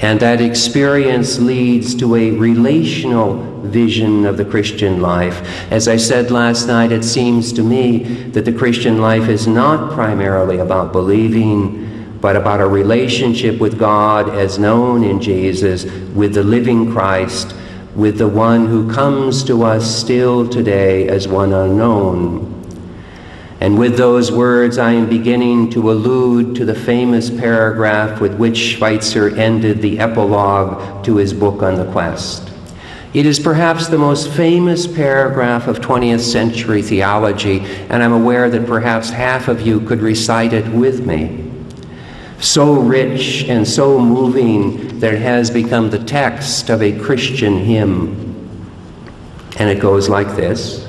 and 0.00 0.18
that 0.18 0.40
experience 0.40 1.38
leads 1.38 1.94
to 1.94 2.16
a 2.16 2.32
relational 2.32 3.62
vision 3.62 4.26
of 4.26 4.36
the 4.36 4.44
Christian 4.44 5.00
life. 5.00 5.40
As 5.70 5.86
I 5.86 5.96
said 5.96 6.32
last 6.32 6.66
night, 6.66 6.90
it 6.90 7.04
seems 7.04 7.52
to 7.52 7.62
me 7.62 8.02
that 8.30 8.44
the 8.44 8.52
Christian 8.52 9.00
life 9.00 9.28
is 9.28 9.46
not 9.46 9.92
primarily 9.92 10.58
about 10.58 10.90
believing 10.90 11.83
but 12.24 12.36
about 12.36 12.58
a 12.58 12.66
relationship 12.66 13.58
with 13.58 13.78
God 13.78 14.30
as 14.30 14.58
known 14.58 15.04
in 15.04 15.20
Jesus, 15.20 15.84
with 16.14 16.32
the 16.32 16.42
living 16.42 16.90
Christ, 16.90 17.54
with 17.94 18.16
the 18.16 18.26
one 18.26 18.66
who 18.66 18.90
comes 18.90 19.44
to 19.44 19.62
us 19.62 19.94
still 19.94 20.48
today 20.48 21.06
as 21.06 21.28
one 21.28 21.52
unknown. 21.52 22.50
And 23.60 23.78
with 23.78 23.98
those 23.98 24.32
words, 24.32 24.78
I 24.78 24.92
am 24.92 25.06
beginning 25.06 25.68
to 25.72 25.92
allude 25.92 26.56
to 26.56 26.64
the 26.64 26.74
famous 26.74 27.28
paragraph 27.28 28.22
with 28.22 28.36
which 28.36 28.56
Schweitzer 28.56 29.36
ended 29.36 29.82
the 29.82 29.98
epilogue 29.98 31.04
to 31.04 31.16
his 31.16 31.34
book 31.34 31.62
on 31.62 31.74
the 31.74 31.92
quest. 31.92 32.50
It 33.12 33.26
is 33.26 33.38
perhaps 33.38 33.88
the 33.88 33.98
most 33.98 34.32
famous 34.32 34.86
paragraph 34.86 35.66
of 35.66 35.80
20th 35.80 36.20
century 36.20 36.80
theology, 36.80 37.60
and 37.90 38.02
I'm 38.02 38.14
aware 38.14 38.48
that 38.48 38.66
perhaps 38.66 39.10
half 39.10 39.46
of 39.46 39.60
you 39.60 39.78
could 39.80 40.00
recite 40.00 40.54
it 40.54 40.66
with 40.72 41.04
me 41.04 41.43
so 42.44 42.74
rich 42.74 43.44
and 43.48 43.66
so 43.66 43.98
moving 43.98 45.00
that 45.00 45.14
it 45.14 45.22
has 45.22 45.50
become 45.50 45.88
the 45.88 45.98
text 45.98 46.68
of 46.68 46.82
a 46.82 46.98
Christian 46.98 47.58
hymn. 47.58 48.20
And 49.58 49.70
it 49.70 49.80
goes 49.80 50.08
like 50.08 50.28
this. 50.36 50.86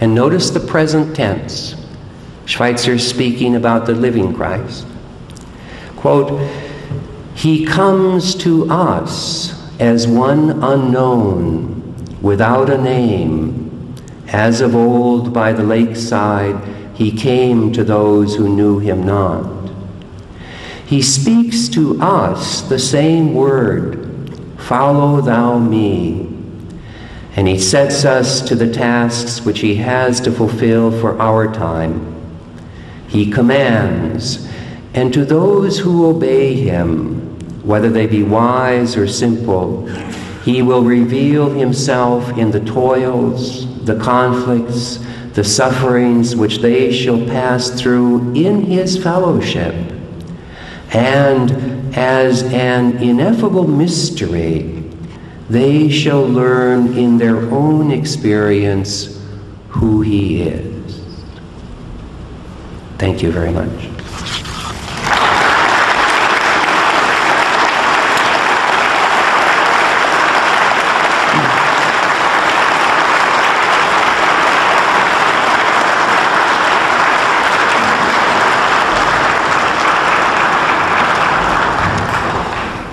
And 0.00 0.14
notice 0.14 0.50
the 0.50 0.60
present 0.60 1.16
tense. 1.16 1.74
Schweitzer 2.44 2.98
speaking 2.98 3.56
about 3.56 3.86
the 3.86 3.94
living 3.94 4.32
Christ. 4.32 4.86
Quote, 5.96 6.40
He 7.34 7.64
comes 7.64 8.34
to 8.36 8.70
us 8.70 9.58
as 9.80 10.06
one 10.06 10.62
unknown, 10.62 11.94
without 12.20 12.70
a 12.70 12.78
name. 12.78 13.94
As 14.28 14.60
of 14.60 14.74
old 14.74 15.32
by 15.32 15.52
the 15.52 15.62
lakeside, 15.62 16.56
he 16.94 17.10
came 17.10 17.72
to 17.72 17.82
those 17.82 18.36
who 18.36 18.54
knew 18.54 18.78
him 18.78 19.04
not. 19.04 19.61
He 20.92 21.00
speaks 21.00 21.70
to 21.70 21.98
us 22.02 22.60
the 22.60 22.78
same 22.78 23.32
word 23.32 24.38
Follow 24.58 25.22
thou 25.22 25.58
me. 25.58 26.28
And 27.34 27.48
he 27.48 27.58
sets 27.58 28.04
us 28.04 28.42
to 28.42 28.54
the 28.54 28.70
tasks 28.70 29.40
which 29.40 29.60
he 29.60 29.76
has 29.76 30.20
to 30.20 30.30
fulfill 30.30 30.90
for 31.00 31.18
our 31.18 31.50
time. 31.50 32.14
He 33.08 33.32
commands, 33.32 34.46
and 34.92 35.14
to 35.14 35.24
those 35.24 35.78
who 35.78 36.04
obey 36.04 36.56
him, 36.56 37.38
whether 37.64 37.88
they 37.88 38.06
be 38.06 38.22
wise 38.22 38.94
or 38.94 39.08
simple, 39.08 39.86
he 40.44 40.60
will 40.60 40.82
reveal 40.82 41.48
himself 41.48 42.36
in 42.36 42.50
the 42.50 42.60
toils, 42.60 43.82
the 43.86 43.98
conflicts, 43.98 44.98
the 45.32 45.42
sufferings 45.42 46.36
which 46.36 46.58
they 46.58 46.92
shall 46.92 47.24
pass 47.28 47.70
through 47.70 48.34
in 48.34 48.60
his 48.60 49.02
fellowship 49.02 49.91
and 50.92 51.50
as 51.96 52.42
an 52.52 52.98
ineffable 52.98 53.66
mystery, 53.66 54.84
they 55.48 55.88
shall 55.88 56.22
learn 56.22 56.96
in 56.96 57.18
their 57.18 57.36
own 57.50 57.90
experience 57.90 59.20
who 59.68 60.02
He 60.02 60.42
is. 60.42 61.14
Thank 62.98 63.22
you 63.22 63.32
very 63.32 63.50
much. 63.50 63.91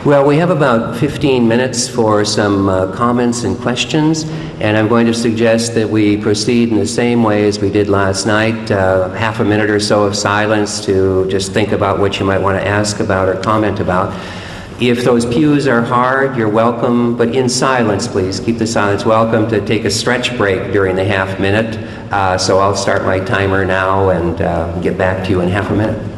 Well, 0.10 0.26
we 0.26 0.38
have 0.38 0.49
about 0.49 0.97
15 0.97 1.47
minutes 1.47 1.88
for 1.88 2.26
some 2.26 2.68
uh, 2.68 2.91
comments 2.93 3.43
and 3.43 3.55
questions, 3.55 4.24
and 4.60 4.76
I'm 4.76 4.88
going 4.88 5.05
to 5.05 5.14
suggest 5.14 5.76
that 5.76 5.88
we 5.88 6.18
proceed 6.18 6.70
in 6.70 6.80
the 6.80 6.88
same 6.88 7.22
way 7.22 7.47
as 7.47 7.60
we 7.60 7.70
did 7.70 7.89
last 7.89 8.26
night 8.26 8.72
uh, 8.72 9.10
half 9.10 9.39
a 9.39 9.45
minute 9.45 9.70
or 9.70 9.80
so 9.80 10.05
of 10.05 10.16
silence 10.16 10.84
to 10.86 11.30
just 11.30 11.51
think 11.51 11.74
about 11.74 11.99
what 11.99 12.20
you 12.20 12.26
might 12.26 12.39
want 12.39 12.60
to 12.60 12.68
ask 12.68 12.99
about 12.99 13.30
or 13.30 13.39
comment 13.39 13.82
about. 13.82 14.12
If 14.82 15.03
those 15.03 15.28
pews 15.28 15.68
are 15.68 15.84
hard, 15.84 16.36
you're 16.36 16.49
welcome, 16.49 17.16
but 17.16 17.36
in 17.36 17.47
silence, 17.47 18.07
please. 18.07 18.39
Keep 18.39 18.57
the 18.57 18.66
silence. 18.66 19.05
Welcome 19.05 19.47
to 19.51 19.64
take 19.64 19.86
a 19.86 19.91
stretch 19.91 20.36
break 20.38 20.72
during 20.74 20.95
the 20.95 21.05
half 21.05 21.39
minute. 21.39 21.78
Uh, 22.12 22.36
so 22.36 22.57
I'll 22.57 22.76
start 22.76 23.03
my 23.03 23.20
timer 23.20 23.64
now 23.64 24.10
and 24.10 24.41
uh, 24.41 24.76
get 24.82 24.97
back 24.97 25.24
to 25.26 25.30
you 25.30 25.41
in 25.41 25.49
half 25.49 25.70
a 25.70 25.76
minute. 25.76 26.09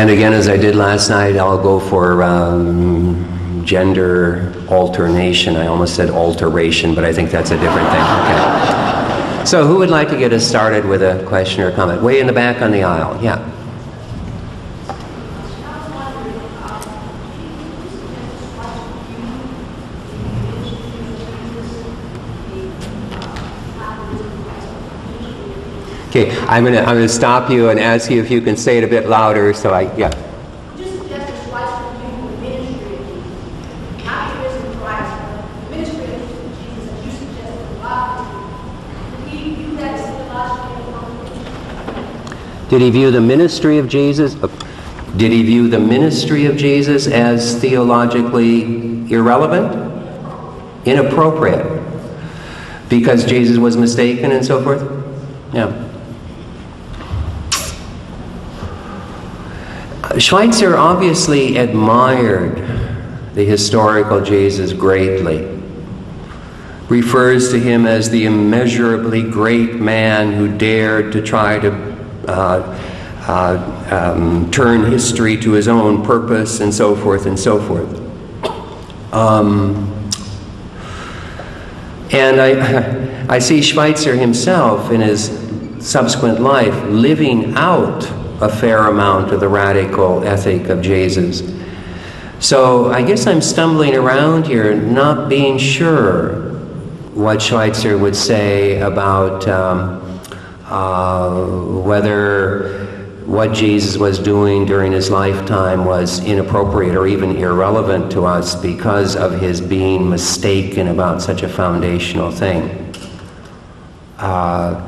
And 0.00 0.08
again, 0.08 0.32
as 0.32 0.48
I 0.48 0.56
did 0.56 0.76
last 0.76 1.10
night, 1.10 1.36
I'll 1.36 1.62
go 1.62 1.78
for 1.78 2.22
um, 2.22 3.62
gender 3.66 4.50
alternation. 4.70 5.56
I 5.56 5.66
almost 5.66 5.94
said 5.94 6.08
alteration, 6.08 6.94
but 6.94 7.04
I 7.04 7.12
think 7.12 7.30
that's 7.30 7.50
a 7.50 7.58
different 7.58 7.86
thing. 7.90 8.00
Okay. 8.00 9.44
So, 9.44 9.66
who 9.66 9.76
would 9.76 9.90
like 9.90 10.08
to 10.08 10.16
get 10.16 10.32
us 10.32 10.42
started 10.42 10.86
with 10.86 11.02
a 11.02 11.22
question 11.26 11.62
or 11.62 11.70
comment? 11.70 12.02
Way 12.02 12.18
in 12.18 12.26
the 12.26 12.32
back 12.32 12.62
on 12.62 12.70
the 12.70 12.82
aisle. 12.82 13.22
Yeah. 13.22 13.46
Okay, 26.20 26.38
I'm 26.48 26.64
gonna 26.64 26.80
I'm 26.80 26.96
gonna 26.96 27.08
stop 27.08 27.50
you 27.50 27.70
and 27.70 27.80
ask 27.80 28.10
you 28.10 28.20
if 28.20 28.30
you 28.30 28.42
can 28.42 28.54
say 28.54 28.76
it 28.76 28.84
a 28.84 28.86
bit 28.86 29.08
louder. 29.08 29.54
So 29.54 29.72
I 29.72 29.94
yeah. 29.96 30.10
Did 42.68 42.82
he 42.82 42.90
view 42.90 43.10
the 43.10 43.20
ministry 43.20 43.78
of 43.78 43.88
Jesus? 43.88 44.36
Uh, 44.36 44.46
did 45.16 45.32
he 45.32 45.42
view 45.42 45.68
the 45.68 45.80
ministry 45.80 46.46
of 46.46 46.56
Jesus 46.56 47.08
as 47.08 47.58
theologically 47.60 49.10
irrelevant? 49.10 49.74
Inappropriate? 50.86 51.82
Because 52.88 53.24
Jesus 53.24 53.58
was 53.58 53.76
mistaken 53.76 54.30
and 54.30 54.44
so 54.44 54.62
forth? 54.62 54.82
Yeah. 55.52 55.89
Schweitzer 60.20 60.76
obviously 60.76 61.56
admired 61.56 62.56
the 63.34 63.44
historical 63.44 64.20
Jesus 64.20 64.72
greatly, 64.72 65.46
refers 66.88 67.50
to 67.52 67.58
him 67.58 67.86
as 67.86 68.10
the 68.10 68.26
immeasurably 68.26 69.22
great 69.22 69.76
man 69.76 70.32
who 70.32 70.58
dared 70.58 71.12
to 71.12 71.22
try 71.22 71.58
to 71.60 71.72
uh, 72.28 72.78
uh, 73.26 74.14
um, 74.14 74.50
turn 74.50 74.90
history 74.90 75.38
to 75.38 75.52
his 75.52 75.68
own 75.68 76.04
purpose, 76.04 76.60
and 76.60 76.74
so 76.74 76.94
forth 76.94 77.24
and 77.24 77.38
so 77.38 77.58
forth. 77.60 77.94
Um, 79.14 80.10
and 82.12 82.40
I, 82.40 83.26
I 83.36 83.38
see 83.38 83.62
Schweitzer 83.62 84.16
himself 84.16 84.90
in 84.90 85.00
his 85.00 85.28
subsequent 85.78 86.40
life 86.40 86.74
living 86.84 87.54
out 87.54 88.19
a 88.40 88.48
fair 88.48 88.88
amount 88.88 89.32
of 89.32 89.40
the 89.40 89.48
radical 89.48 90.24
ethic 90.24 90.68
of 90.68 90.80
Jesus. 90.82 91.42
So 92.38 92.90
I 92.90 93.02
guess 93.02 93.26
I'm 93.26 93.42
stumbling 93.42 93.94
around 93.94 94.46
here, 94.46 94.74
not 94.74 95.28
being 95.28 95.58
sure 95.58 96.50
what 97.12 97.42
Schweitzer 97.42 97.98
would 97.98 98.16
say 98.16 98.80
about 98.80 99.46
um, 99.46 100.00
uh, 100.64 101.44
whether 101.82 102.86
what 103.26 103.52
Jesus 103.52 103.98
was 103.98 104.18
doing 104.18 104.64
during 104.64 104.90
his 104.90 105.10
lifetime 105.10 105.84
was 105.84 106.24
inappropriate 106.24 106.96
or 106.96 107.06
even 107.06 107.36
irrelevant 107.36 108.10
to 108.12 108.24
us 108.24 108.54
because 108.54 109.16
of 109.16 109.38
his 109.38 109.60
being 109.60 110.08
mistaken 110.08 110.88
about 110.88 111.20
such 111.20 111.42
a 111.42 111.48
foundational 111.48 112.30
thing. 112.30 112.94
Uh, 114.18 114.84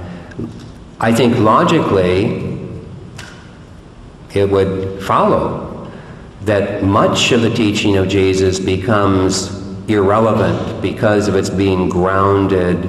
I 0.98 1.12
think 1.12 1.38
logically, 1.38 2.51
it 4.34 4.50
would 4.50 5.02
follow 5.02 5.90
that 6.42 6.82
much 6.82 7.32
of 7.32 7.42
the 7.42 7.50
teaching 7.50 7.96
of 7.96 8.08
Jesus 8.08 8.58
becomes 8.58 9.62
irrelevant 9.88 10.82
because 10.82 11.28
of 11.28 11.34
its 11.34 11.50
being 11.50 11.88
grounded 11.88 12.84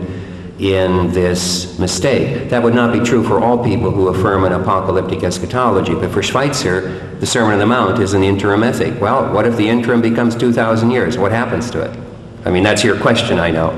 in 0.59 1.11
this 1.11 1.77
mistake. 1.79 2.49
That 2.49 2.63
would 2.63 2.73
not 2.73 2.93
be 2.93 2.99
true 2.99 3.23
for 3.23 3.43
all 3.43 3.63
people 3.63 3.91
who 3.91 4.07
affirm 4.07 4.45
an 4.45 4.53
apocalyptic 4.53 5.23
eschatology, 5.23 5.93
but 5.93 6.11
for 6.11 6.23
Schweitzer, 6.23 7.17
the 7.19 7.25
Sermon 7.25 7.53
on 7.53 7.59
the 7.59 7.65
Mount 7.65 7.99
is 8.01 8.13
an 8.13 8.23
interim 8.23 8.63
ethic. 8.63 8.99
Well, 9.01 9.33
what 9.33 9.45
if 9.45 9.57
the 9.57 9.67
interim 9.67 10.01
becomes 10.01 10.35
2,000 10.35 10.91
years? 10.91 11.17
What 11.17 11.31
happens 11.31 11.69
to 11.71 11.81
it? 11.81 11.99
I 12.45 12.51
mean, 12.51 12.63
that's 12.63 12.83
your 12.83 12.99
question, 12.99 13.39
I 13.39 13.51
know. 13.51 13.71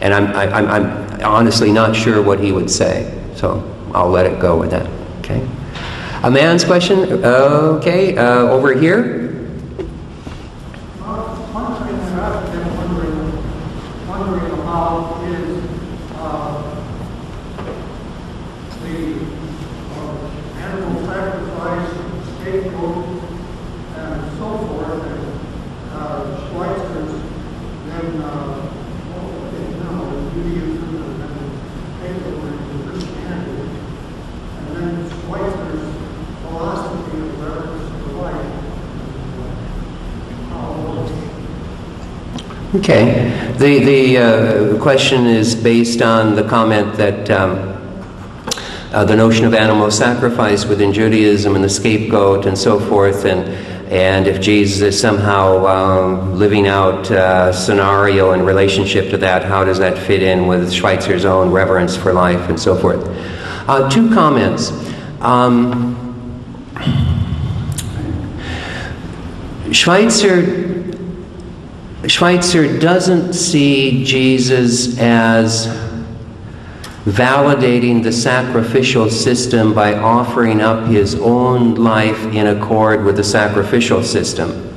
And 0.00 0.12
I'm, 0.12 0.26
I'm, 0.34 0.66
I'm 0.66 1.22
honestly 1.22 1.72
not 1.72 1.94
sure 1.94 2.22
what 2.22 2.40
he 2.40 2.52
would 2.52 2.70
say, 2.70 3.16
so 3.36 3.62
I'll 3.94 4.10
let 4.10 4.26
it 4.26 4.40
go 4.40 4.58
with 4.58 4.70
that. 4.70 4.86
Okay? 5.20 5.46
A 6.24 6.30
man's 6.30 6.64
question? 6.64 7.22
Okay, 7.22 8.16
uh, 8.16 8.48
over 8.48 8.72
here. 8.72 9.23
Okay. 42.84 43.54
The, 43.56 43.78
the 43.82 44.18
uh, 44.18 44.82
question 44.82 45.24
is 45.24 45.54
based 45.54 46.02
on 46.02 46.34
the 46.36 46.46
comment 46.46 46.94
that 46.98 47.30
um, 47.30 47.56
uh, 48.92 49.06
the 49.06 49.16
notion 49.16 49.46
of 49.46 49.54
animal 49.54 49.90
sacrifice 49.90 50.66
within 50.66 50.92
Judaism 50.92 51.54
and 51.54 51.64
the 51.64 51.68
scapegoat 51.70 52.44
and 52.44 52.58
so 52.58 52.78
forth, 52.78 53.24
and, 53.24 53.48
and 53.90 54.26
if 54.26 54.38
Jesus 54.38 54.82
is 54.82 55.00
somehow 55.00 55.66
um, 55.66 56.38
living 56.38 56.68
out 56.68 57.10
a 57.10 57.24
uh, 57.24 57.52
scenario 57.52 58.32
in 58.32 58.42
relationship 58.42 59.08
to 59.12 59.16
that, 59.16 59.42
how 59.44 59.64
does 59.64 59.78
that 59.78 59.96
fit 59.96 60.22
in 60.22 60.46
with 60.46 60.70
Schweitzer's 60.70 61.24
own 61.24 61.50
reverence 61.50 61.96
for 61.96 62.12
life 62.12 62.50
and 62.50 62.60
so 62.60 62.76
forth? 62.76 63.02
Uh, 63.66 63.88
two 63.88 64.12
comments. 64.12 64.72
Um, 65.22 65.96
Schweitzer 69.72 70.74
Schweitzer 72.06 72.78
doesn't 72.78 73.32
see 73.32 74.04
Jesus 74.04 74.98
as 74.98 75.66
validating 77.04 78.02
the 78.02 78.12
sacrificial 78.12 79.10
system 79.10 79.74
by 79.74 79.94
offering 79.94 80.60
up 80.60 80.86
his 80.86 81.14
own 81.16 81.74
life 81.74 82.22
in 82.34 82.46
accord 82.46 83.04
with 83.04 83.16
the 83.16 83.24
sacrificial 83.24 84.02
system. 84.02 84.70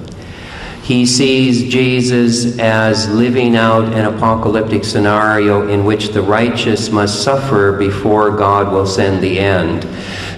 He 0.83 1.05
sees 1.05 1.69
Jesus 1.69 2.57
as 2.59 3.09
living 3.09 3.57
out 3.57 3.85
an 3.93 4.05
apocalyptic 4.05 4.85
scenario 4.85 5.67
in 5.67 5.83
which 5.83 6.09
the 6.09 6.21
righteous 6.21 6.89
must 6.91 7.23
suffer 7.23 7.77
before 7.77 8.31
God 8.31 8.71
will 8.71 8.85
send 8.85 9.21
the 9.21 9.37
end. 9.37 9.85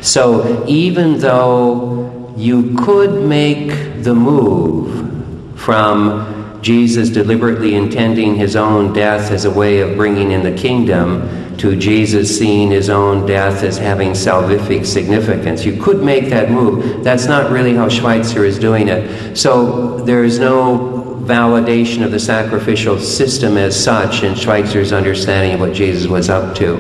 So 0.03 0.65
even 0.67 1.19
though 1.19 2.33
you 2.35 2.75
could 2.77 3.27
make 3.27 4.03
the 4.03 4.15
move 4.15 5.59
from 5.59 6.38
Jesus 6.61 7.09
deliberately 7.09 7.75
intending 7.75 8.35
his 8.35 8.55
own 8.55 8.93
death 8.93 9.31
as 9.31 9.45
a 9.45 9.51
way 9.51 9.79
of 9.79 9.95
bringing 9.95 10.31
in 10.31 10.43
the 10.43 10.51
kingdom 10.51 11.55
to 11.57 11.75
Jesus 11.75 12.37
seeing 12.37 12.71
his 12.71 12.89
own 12.89 13.25
death 13.25 13.63
as 13.63 13.77
having 13.77 14.11
salvific 14.11 14.85
significance. 14.85 15.65
You 15.65 15.81
could 15.81 16.01
make 16.01 16.29
that 16.29 16.49
move. 16.49 17.03
That's 17.03 17.25
not 17.25 17.51
really 17.51 17.75
how 17.75 17.89
Schweitzer 17.89 18.45
is 18.45 18.57
doing 18.57 18.87
it. 18.87 19.37
So 19.37 19.97
there 20.05 20.23
is 20.23 20.39
no 20.39 21.21
validation 21.21 22.03
of 22.03 22.11
the 22.11 22.19
sacrificial 22.19 22.97
system 22.97 23.57
as 23.57 23.81
such 23.81 24.23
in 24.23 24.35
Schweitzer's 24.35 24.91
understanding 24.91 25.53
of 25.53 25.59
what 25.59 25.73
Jesus 25.73 26.07
was 26.07 26.29
up 26.29 26.55
to. 26.55 26.77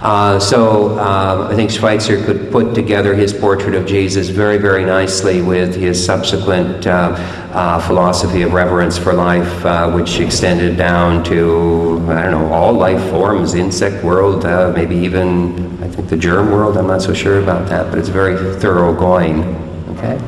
Uh, 0.00 0.38
so 0.38 0.98
uh, 0.98 1.48
I 1.50 1.54
think 1.54 1.70
Schweitzer 1.70 2.22
could 2.24 2.52
put 2.52 2.74
together 2.74 3.14
his 3.14 3.32
portrait 3.32 3.74
of 3.74 3.86
Jesus 3.86 4.28
very, 4.28 4.58
very 4.58 4.84
nicely 4.84 5.40
with 5.40 5.74
his 5.74 6.04
subsequent 6.04 6.86
uh, 6.86 7.16
uh 7.52 7.80
philosophy 7.80 8.42
of 8.42 8.52
reverence 8.52 8.98
for 8.98 9.14
life, 9.14 9.64
uh, 9.64 9.90
which 9.90 10.20
extended 10.20 10.76
down 10.76 11.24
to, 11.24 12.04
I 12.10 12.22
don't 12.22 12.32
know, 12.32 12.52
all 12.52 12.74
life 12.74 13.02
forms, 13.10 13.54
insect 13.54 14.04
world, 14.04 14.44
uh, 14.44 14.70
maybe 14.74 14.94
even, 14.96 15.82
I 15.82 15.88
think, 15.88 16.10
the 16.10 16.16
germ 16.16 16.50
world. 16.50 16.76
I'm 16.76 16.86
not 16.86 17.00
so 17.00 17.14
sure 17.14 17.42
about 17.42 17.66
that, 17.70 17.90
but 17.90 17.98
it's 17.98 18.10
very 18.10 18.36
thoroughgoing. 18.60 19.56
Okay? 19.96 20.20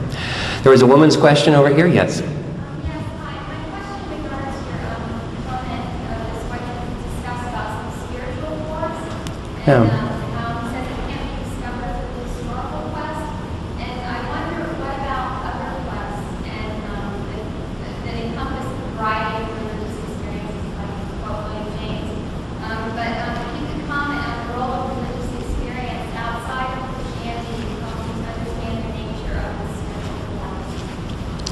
There 0.62 0.72
was 0.72 0.80
a 0.80 0.86
woman's 0.86 1.16
question 1.16 1.52
over 1.52 1.72
here? 1.72 1.86
Yes. 1.86 2.22
Yeah. 9.68 10.08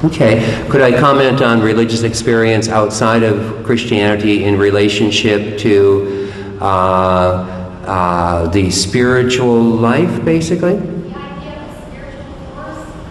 Okay. 0.04 0.66
Could 0.70 0.80
I 0.80 0.98
comment 0.98 1.42
on 1.42 1.60
religious 1.60 2.02
experience 2.02 2.68
outside 2.68 3.22
of 3.22 3.62
Christianity 3.64 4.44
in 4.44 4.56
relationship 4.58 5.58
to 5.58 6.32
uh, 6.62 7.55
uh, 7.86 8.48
the 8.48 8.70
spiritual 8.70 9.62
life, 9.62 10.24
basically? 10.24 10.80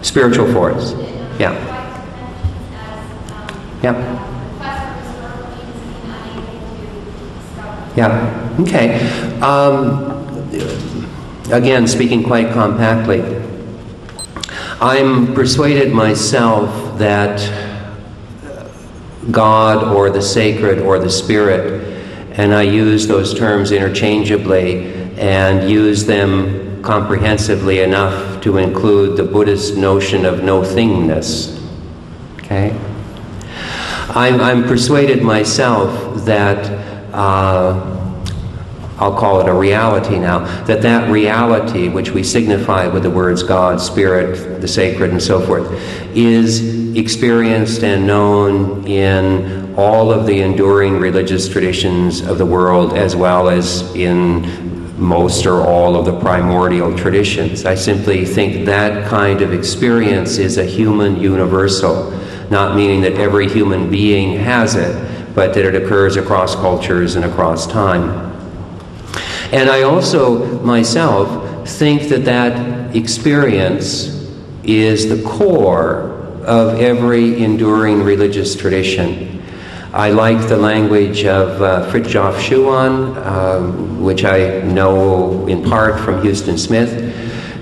Spiritual 0.01 0.51
force. 0.53 0.93
Yeah. 1.39 1.53
Yeah. 3.81 4.25
Yeah. 7.95 8.55
Okay. 8.59 8.99
Um, 9.39 10.15
again, 11.51 11.87
speaking 11.87 12.23
quite 12.23 12.51
compactly, 12.51 13.21
I'm 14.81 15.33
persuaded 15.33 15.93
myself 15.93 16.97
that 16.99 17.39
God 19.31 19.95
or 19.95 20.09
the 20.09 20.21
sacred 20.21 20.79
or 20.79 20.99
the 20.99 21.09
spirit 21.09 21.74
and 22.37 22.53
I 22.53 22.63
use 22.63 23.07
those 23.07 23.33
terms 23.33 23.71
interchangeably 23.71 24.93
and 25.17 25.69
use 25.69 26.05
them 26.05 26.83
comprehensively 26.83 27.79
enough 27.79 28.41
to 28.43 28.57
include 28.57 29.17
the 29.17 29.23
Buddhist 29.23 29.75
notion 29.77 30.25
of 30.25 30.43
no 30.43 30.61
thingness. 30.61 31.59
Okay? 32.39 32.77
I'm, 34.09 34.39
I'm 34.39 34.63
persuaded 34.63 35.23
myself 35.23 36.23
that, 36.25 36.69
uh, 37.13 37.91
I'll 38.97 39.17
call 39.17 39.41
it 39.41 39.47
a 39.47 39.53
reality 39.53 40.19
now, 40.19 40.39
that 40.65 40.81
that 40.83 41.09
reality, 41.09 41.89
which 41.89 42.11
we 42.11 42.23
signify 42.23 42.87
with 42.87 43.03
the 43.03 43.09
words 43.09 43.43
God, 43.43 43.81
Spirit, 43.81 44.61
the 44.61 44.67
sacred, 44.67 45.11
and 45.11 45.21
so 45.21 45.45
forth, 45.45 45.67
is 46.15 46.95
experienced 46.95 47.83
and 47.83 48.05
known 48.05 48.87
in 48.87 49.64
all 49.77 50.11
of 50.11 50.25
the 50.25 50.41
enduring 50.41 50.99
religious 50.99 51.49
traditions 51.49 52.21
of 52.21 52.37
the 52.37 52.45
world 52.45 52.93
as 52.93 53.15
well 53.15 53.49
as 53.49 53.93
in 53.95 54.73
most 54.97 55.45
or 55.45 55.61
all 55.61 55.97
of 55.97 56.05
the 56.05 56.17
primordial 56.19 56.97
traditions. 56.97 57.65
I 57.65 57.75
simply 57.75 58.25
think 58.25 58.65
that 58.65 59.07
kind 59.09 59.41
of 59.41 59.53
experience 59.53 60.37
is 60.37 60.57
a 60.57 60.63
human 60.63 61.19
universal, 61.19 62.11
not 62.49 62.75
meaning 62.75 63.01
that 63.01 63.13
every 63.13 63.49
human 63.49 63.89
being 63.89 64.39
has 64.39 64.75
it, 64.75 65.35
but 65.35 65.53
that 65.53 65.65
it 65.65 65.75
occurs 65.75 66.15
across 66.15 66.55
cultures 66.55 67.15
and 67.15 67.25
across 67.25 67.67
time. 67.67 68.31
And 69.51 69.69
I 69.69 69.83
also, 69.83 70.61
myself, 70.61 71.67
think 71.67 72.03
that 72.03 72.23
that 72.25 72.95
experience 72.95 74.07
is 74.63 75.09
the 75.09 75.21
core 75.23 76.13
of 76.45 76.79
every 76.79 77.43
enduring 77.43 78.03
religious 78.03 78.55
tradition. 78.55 79.34
I 79.95 80.09
like 80.09 80.49
the 80.49 80.57
language 80.57 81.23
of 81.23 81.61
uh, 81.61 81.89
Frithjof 81.89 82.33
Schuon, 82.33 83.15
uh, 83.15 83.61
which 83.97 84.25
I 84.25 84.59
know 84.63 85.47
in 85.47 85.63
part 85.63 86.01
from 86.01 86.21
Huston 86.21 86.57
Smith, 86.57 86.91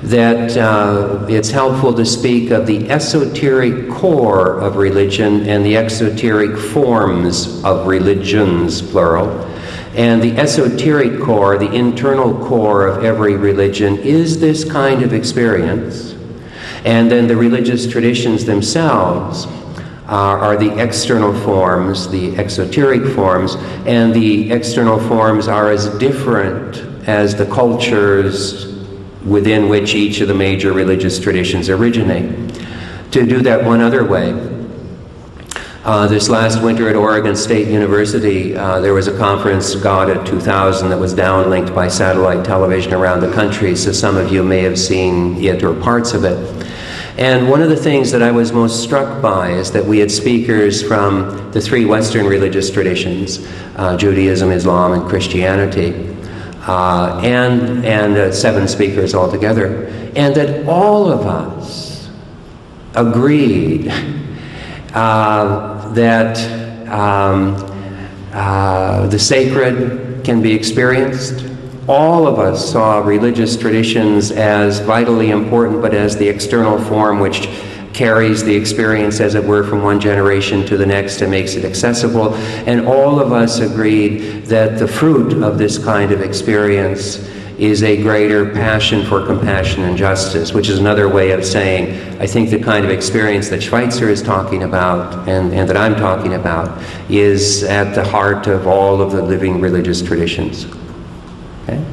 that 0.02 0.58
uh, 0.58 1.28
it's 1.30 1.52
helpful 1.52 1.94
to 1.94 2.04
speak 2.04 2.50
of 2.50 2.66
the 2.66 2.90
esoteric 2.90 3.88
core 3.88 4.60
of 4.60 4.78
religion 4.78 5.48
and 5.48 5.64
the 5.64 5.78
exoteric 5.78 6.58
forms 6.58 7.64
of 7.64 7.86
religions, 7.86 8.82
plural. 8.82 9.30
And 9.96 10.20
the 10.20 10.36
esoteric 10.36 11.22
core, 11.22 11.60
the 11.60 11.72
internal 11.72 12.34
core 12.48 12.88
of 12.88 13.06
every 13.06 13.36
religion, 13.36 14.00
is 14.00 14.40
this 14.40 14.66
kind 14.66 15.04
of 15.04 15.14
experience. 15.14 16.16
And 16.84 17.12
then 17.12 17.28
the 17.28 17.36
religious 17.38 17.86
traditions 17.86 18.46
themselves 18.46 19.46
are, 20.14 20.56
the 20.56 20.80
external 20.80 21.34
forms, 21.42 22.08
the 22.08 22.36
exoteric 22.38 23.16
forms, 23.16 23.56
and 23.88 24.14
the 24.14 24.52
external 24.52 25.00
forms 25.00 25.48
are 25.48 25.72
as 25.72 25.90
different 25.98 26.78
as 27.08 27.36
the 27.36 27.46
cultures 27.48 28.72
within 29.26 29.70
which 29.70 29.96
each 29.96 30.22
of 30.22 30.28
the 30.28 30.34
major 30.34 30.72
religious 30.74 31.20
traditions 31.20 31.70
originate. 31.70 32.54
To 33.12 33.26
do 33.26 33.42
that 33.42 33.64
one 33.64 33.82
other 33.82 34.06
way, 34.06 34.32
uh, 35.84 36.08
this 36.08 36.30
last 36.30 36.62
winter 36.62 36.88
at 36.90 36.96
Oregon 36.96 37.36
State 37.36 37.68
University, 37.68 38.56
uh, 38.56 38.80
there 38.80 38.94
was 38.94 39.08
a 39.08 39.18
conference, 39.18 39.76
God 39.76 40.10
at 40.10 40.26
2000, 40.26 40.90
that 40.90 40.98
was 40.98 41.14
downlinked 41.14 41.74
by 41.74 41.88
satellite 41.88 42.46
television 42.46 42.94
around 42.94 43.20
the 43.20 43.32
country, 43.34 43.76
so 43.76 43.92
some 43.92 44.16
of 44.16 44.32
you 44.32 44.44
may 44.44 44.62
have 44.62 44.80
seen 44.80 45.44
it 45.44 45.64
or 45.64 45.74
parts 45.74 46.14
of 46.14 46.24
it. 46.24 46.63
And 47.18 47.50
one 47.50 47.62
of 47.62 47.70
the 47.70 47.76
things 47.76 48.12
that 48.12 48.24
I 48.24 48.32
was 48.32 48.52
most 48.52 48.82
struck 48.82 49.22
by 49.22 49.52
is 49.52 49.72
that 49.74 49.86
we 49.86 50.00
had 50.00 50.10
speakers 50.10 50.82
from 50.82 51.52
the 51.52 51.62
three 51.62 51.86
Western 51.86 52.26
religious 52.26 52.72
traditions 52.72 53.48
uh, 53.76 53.96
Judaism, 53.98 54.52
Islam, 54.52 54.94
and 54.94 55.08
Christianity. 55.08 56.10
Uh, 56.66 57.20
and 57.22 57.86
and 57.86 58.16
uh, 58.16 58.32
seven 58.32 58.70
speakers 58.70 59.14
altogether, 59.14 59.86
and 60.16 60.34
that 60.34 60.66
all 60.66 61.12
of 61.12 61.28
us 61.28 62.10
agreed 62.96 63.90
uh, 64.94 65.90
that 65.94 66.38
um, 66.90 67.56
uh, 68.32 69.08
the 69.08 69.20
sacred 69.20 70.24
can 70.24 70.42
be 70.42 70.54
experienced, 70.54 71.46
all 71.88 72.28
of 72.28 72.40
us 72.40 72.72
saw 72.72 73.00
religious 73.00 73.58
traditions 73.58 74.32
as 74.32 74.80
vitally 74.80 75.32
important, 75.32 75.82
but 75.82 75.94
as 75.94 76.16
the 76.16 76.28
external 76.28 76.80
form 76.80 77.20
which 77.20 77.50
carries 77.94 78.44
the 78.44 78.56
experience, 78.56 79.20
as 79.20 79.36
it 79.36 79.44
were, 79.44 79.64
from 79.64 79.84
one 79.84 80.00
generation 80.00 80.66
to 80.66 80.78
the 80.78 80.86
next 80.86 81.22
and 81.22 81.30
makes 81.30 81.56
it 81.56 81.66
accessible. 81.66 82.34
And 82.66 82.88
all 82.88 83.20
of 83.20 83.32
us 83.32 83.60
agreed 83.60 84.46
that 84.46 84.80
the 84.80 84.88
fruit 84.88 85.44
of 85.44 85.58
this 85.58 85.78
kind 85.78 86.12
of 86.12 86.22
experience 86.22 87.18
is 87.60 87.84
a 87.84 88.02
greater 88.02 88.50
passion 88.52 89.06
for 89.06 89.24
compassion 89.26 89.84
and 89.84 89.96
justice, 89.96 90.54
which 90.54 90.70
is 90.70 90.80
another 90.80 91.08
way 91.08 91.32
of 91.32 91.46
saying, 91.46 92.20
I 92.20 92.26
think 92.26 92.50
the 92.50 92.60
kind 92.60 92.84
of 92.84 92.92
experience 92.92 93.50
that 93.50 93.62
Schweitzer 93.62 94.10
is 94.10 94.24
talking 94.24 94.64
about 94.64 95.28
and, 95.30 95.54
and 95.54 95.70
that 95.70 95.78
I'm 95.78 95.96
talking 95.96 96.34
about 96.34 96.82
is 97.12 97.64
at 97.64 97.94
the 97.94 98.04
heart 98.04 98.48
of 98.48 98.66
all 98.66 99.02
of 99.02 99.12
the 99.12 99.22
living 99.22 99.62
religious 99.62 100.02
traditions. 100.02 100.66
Okay? 101.64 101.84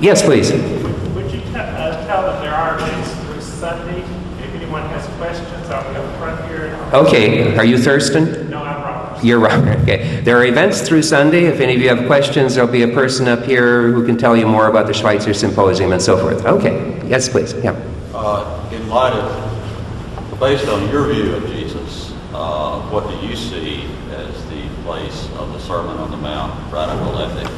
Yes, 0.00 0.22
please. 0.22 0.52
Would 0.52 1.30
you 1.32 1.40
t- 1.40 1.54
uh, 1.54 2.06
tell 2.06 2.22
them 2.22 2.42
there 2.42 2.54
are 2.54 2.76
events 2.76 3.10
through 3.24 3.40
Sunday? 3.40 4.00
If 4.42 4.54
anyone 4.54 4.82
has 4.90 5.06
questions, 5.16 5.70
I'll 5.70 5.90
be 5.90 5.98
up 5.98 6.18
front 6.18 6.48
here. 6.50 6.78
Okay. 6.92 7.56
Are 7.56 7.64
you 7.64 7.78
Thurston? 7.78 8.50
No, 8.50 8.62
I'm 8.62 8.82
Robert. 8.82 9.24
You're 9.24 9.38
Robert. 9.40 9.78
Okay. 9.80 10.20
There 10.20 10.36
are 10.38 10.44
events 10.44 10.82
through 10.82 11.02
Sunday. 11.02 11.44
If 11.46 11.60
any 11.60 11.74
of 11.74 11.80
you 11.80 11.88
have 11.88 12.06
questions, 12.06 12.54
there'll 12.54 12.70
be 12.70 12.82
a 12.82 12.88
person 12.88 13.26
up 13.28 13.44
here 13.44 13.90
who 13.92 14.04
can 14.04 14.16
tell 14.18 14.36
you 14.36 14.46
more 14.46 14.68
about 14.68 14.86
the 14.86 14.92
Schweitzer 14.92 15.32
Symposium 15.32 15.92
and 15.92 16.02
so 16.02 16.18
forth. 16.18 16.44
Okay. 16.44 17.02
Yes, 17.06 17.28
please. 17.28 17.54
Yeah. 17.54 17.72
Uh, 18.14 18.70
in 18.72 18.88
light 18.88 19.12
of, 19.14 20.38
based 20.38 20.68
on 20.68 20.88
your 20.90 21.12
view 21.12 21.34
of 21.34 21.46
Jesus, 21.46 22.12
uh, 22.34 22.80
what 22.90 23.08
do 23.08 23.26
you 23.26 23.34
see 23.34 23.84
as 24.10 24.44
the 24.50 24.68
place 24.84 25.28
of 25.38 25.52
the 25.52 25.58
Sermon 25.60 25.96
on 25.96 26.10
the 26.10 26.16
Mount, 26.18 26.52
radical 26.72 27.18
ethic, 27.18 27.48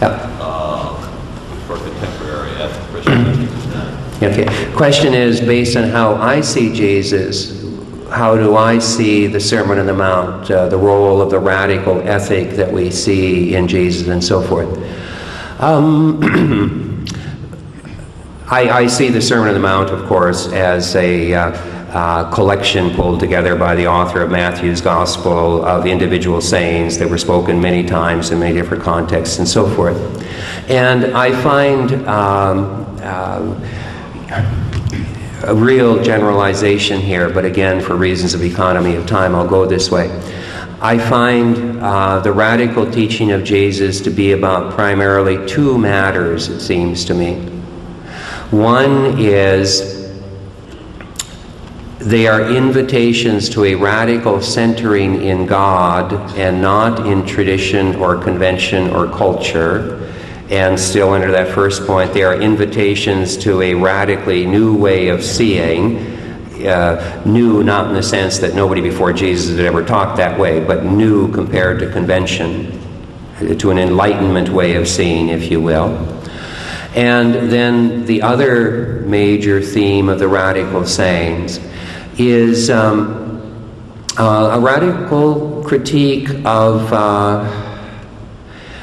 uh, 0.00 0.94
for 1.66 1.76
contemporary 1.76 2.52
today? 3.02 4.06
Okay. 4.22 4.74
Question 4.74 5.14
is 5.14 5.40
based 5.40 5.76
on 5.76 5.88
how 5.90 6.14
I 6.14 6.40
see 6.40 6.72
Jesus. 6.72 7.64
How 8.10 8.36
do 8.36 8.56
I 8.56 8.78
see 8.78 9.26
the 9.26 9.40
Sermon 9.40 9.78
on 9.78 9.86
the 9.86 9.94
Mount, 9.94 10.50
uh, 10.50 10.68
the 10.68 10.78
role 10.78 11.20
of 11.20 11.30
the 11.30 11.38
radical 11.38 12.00
ethic 12.08 12.50
that 12.50 12.72
we 12.72 12.90
see 12.90 13.54
in 13.54 13.68
Jesus, 13.68 14.08
and 14.08 14.22
so 14.22 14.40
forth? 14.40 14.68
Um, 15.60 17.04
I, 18.48 18.70
I, 18.70 18.86
see 18.86 19.08
the 19.08 19.20
Sermon 19.20 19.48
on 19.48 19.54
the 19.54 19.60
Mount, 19.60 19.90
of 19.90 20.06
course, 20.06 20.52
as 20.52 20.94
a 20.94 21.34
uh, 21.34 21.75
uh, 21.90 22.30
collection 22.30 22.90
pulled 22.90 23.20
together 23.20 23.56
by 23.56 23.74
the 23.74 23.86
author 23.86 24.22
of 24.22 24.30
Matthew's 24.30 24.80
Gospel 24.80 25.64
of 25.64 25.86
individual 25.86 26.40
sayings 26.40 26.98
that 26.98 27.08
were 27.08 27.18
spoken 27.18 27.60
many 27.60 27.84
times 27.84 28.30
in 28.30 28.40
many 28.40 28.54
different 28.54 28.82
contexts 28.82 29.38
and 29.38 29.48
so 29.48 29.68
forth. 29.74 29.96
And 30.68 31.16
I 31.16 31.30
find 31.42 31.92
um, 32.08 32.86
uh, 33.02 33.82
a 35.44 35.54
real 35.54 36.02
generalization 36.02 37.00
here, 37.00 37.30
but 37.30 37.44
again, 37.44 37.80
for 37.80 37.94
reasons 37.94 38.34
of 38.34 38.42
economy 38.42 38.96
of 38.96 39.06
time, 39.06 39.34
I'll 39.34 39.46
go 39.46 39.64
this 39.64 39.90
way. 39.90 40.10
I 40.80 40.98
find 40.98 41.80
uh, 41.80 42.20
the 42.20 42.32
radical 42.32 42.90
teaching 42.90 43.30
of 43.30 43.44
Jesus 43.44 44.00
to 44.02 44.10
be 44.10 44.32
about 44.32 44.74
primarily 44.74 45.46
two 45.46 45.78
matters, 45.78 46.48
it 46.48 46.60
seems 46.60 47.04
to 47.06 47.14
me. 47.14 47.36
One 48.50 49.18
is 49.18 49.95
they 52.06 52.28
are 52.28 52.52
invitations 52.52 53.48
to 53.48 53.64
a 53.64 53.74
radical 53.74 54.40
centering 54.40 55.22
in 55.22 55.44
God 55.44 56.12
and 56.38 56.62
not 56.62 57.04
in 57.04 57.26
tradition 57.26 57.96
or 57.96 58.16
convention 58.16 58.90
or 58.90 59.10
culture. 59.10 60.08
And 60.48 60.78
still, 60.78 61.14
under 61.14 61.32
that 61.32 61.52
first 61.52 61.84
point, 61.84 62.14
they 62.14 62.22
are 62.22 62.40
invitations 62.40 63.36
to 63.38 63.60
a 63.60 63.74
radically 63.74 64.46
new 64.46 64.76
way 64.76 65.08
of 65.08 65.24
seeing. 65.24 65.96
Uh, 66.64 67.22
new, 67.26 67.64
not 67.64 67.88
in 67.88 67.94
the 67.94 68.02
sense 68.04 68.38
that 68.38 68.54
nobody 68.54 68.80
before 68.80 69.12
Jesus 69.12 69.56
had 69.56 69.66
ever 69.66 69.84
talked 69.84 70.16
that 70.18 70.38
way, 70.38 70.64
but 70.64 70.84
new 70.84 71.32
compared 71.32 71.80
to 71.80 71.90
convention, 71.90 72.70
to 73.58 73.72
an 73.72 73.78
enlightenment 73.78 74.48
way 74.48 74.76
of 74.76 74.86
seeing, 74.86 75.28
if 75.28 75.50
you 75.50 75.60
will. 75.60 75.88
And 76.94 77.50
then 77.50 78.06
the 78.06 78.22
other 78.22 79.00
major 79.06 79.60
theme 79.60 80.08
of 80.08 80.20
the 80.20 80.28
radical 80.28 80.86
sayings 80.86 81.58
is 82.18 82.70
um, 82.70 83.26
uh, 84.18 84.50
a 84.54 84.60
radical 84.60 85.62
critique 85.64 86.28
of, 86.44 86.92
uh, 86.92 87.44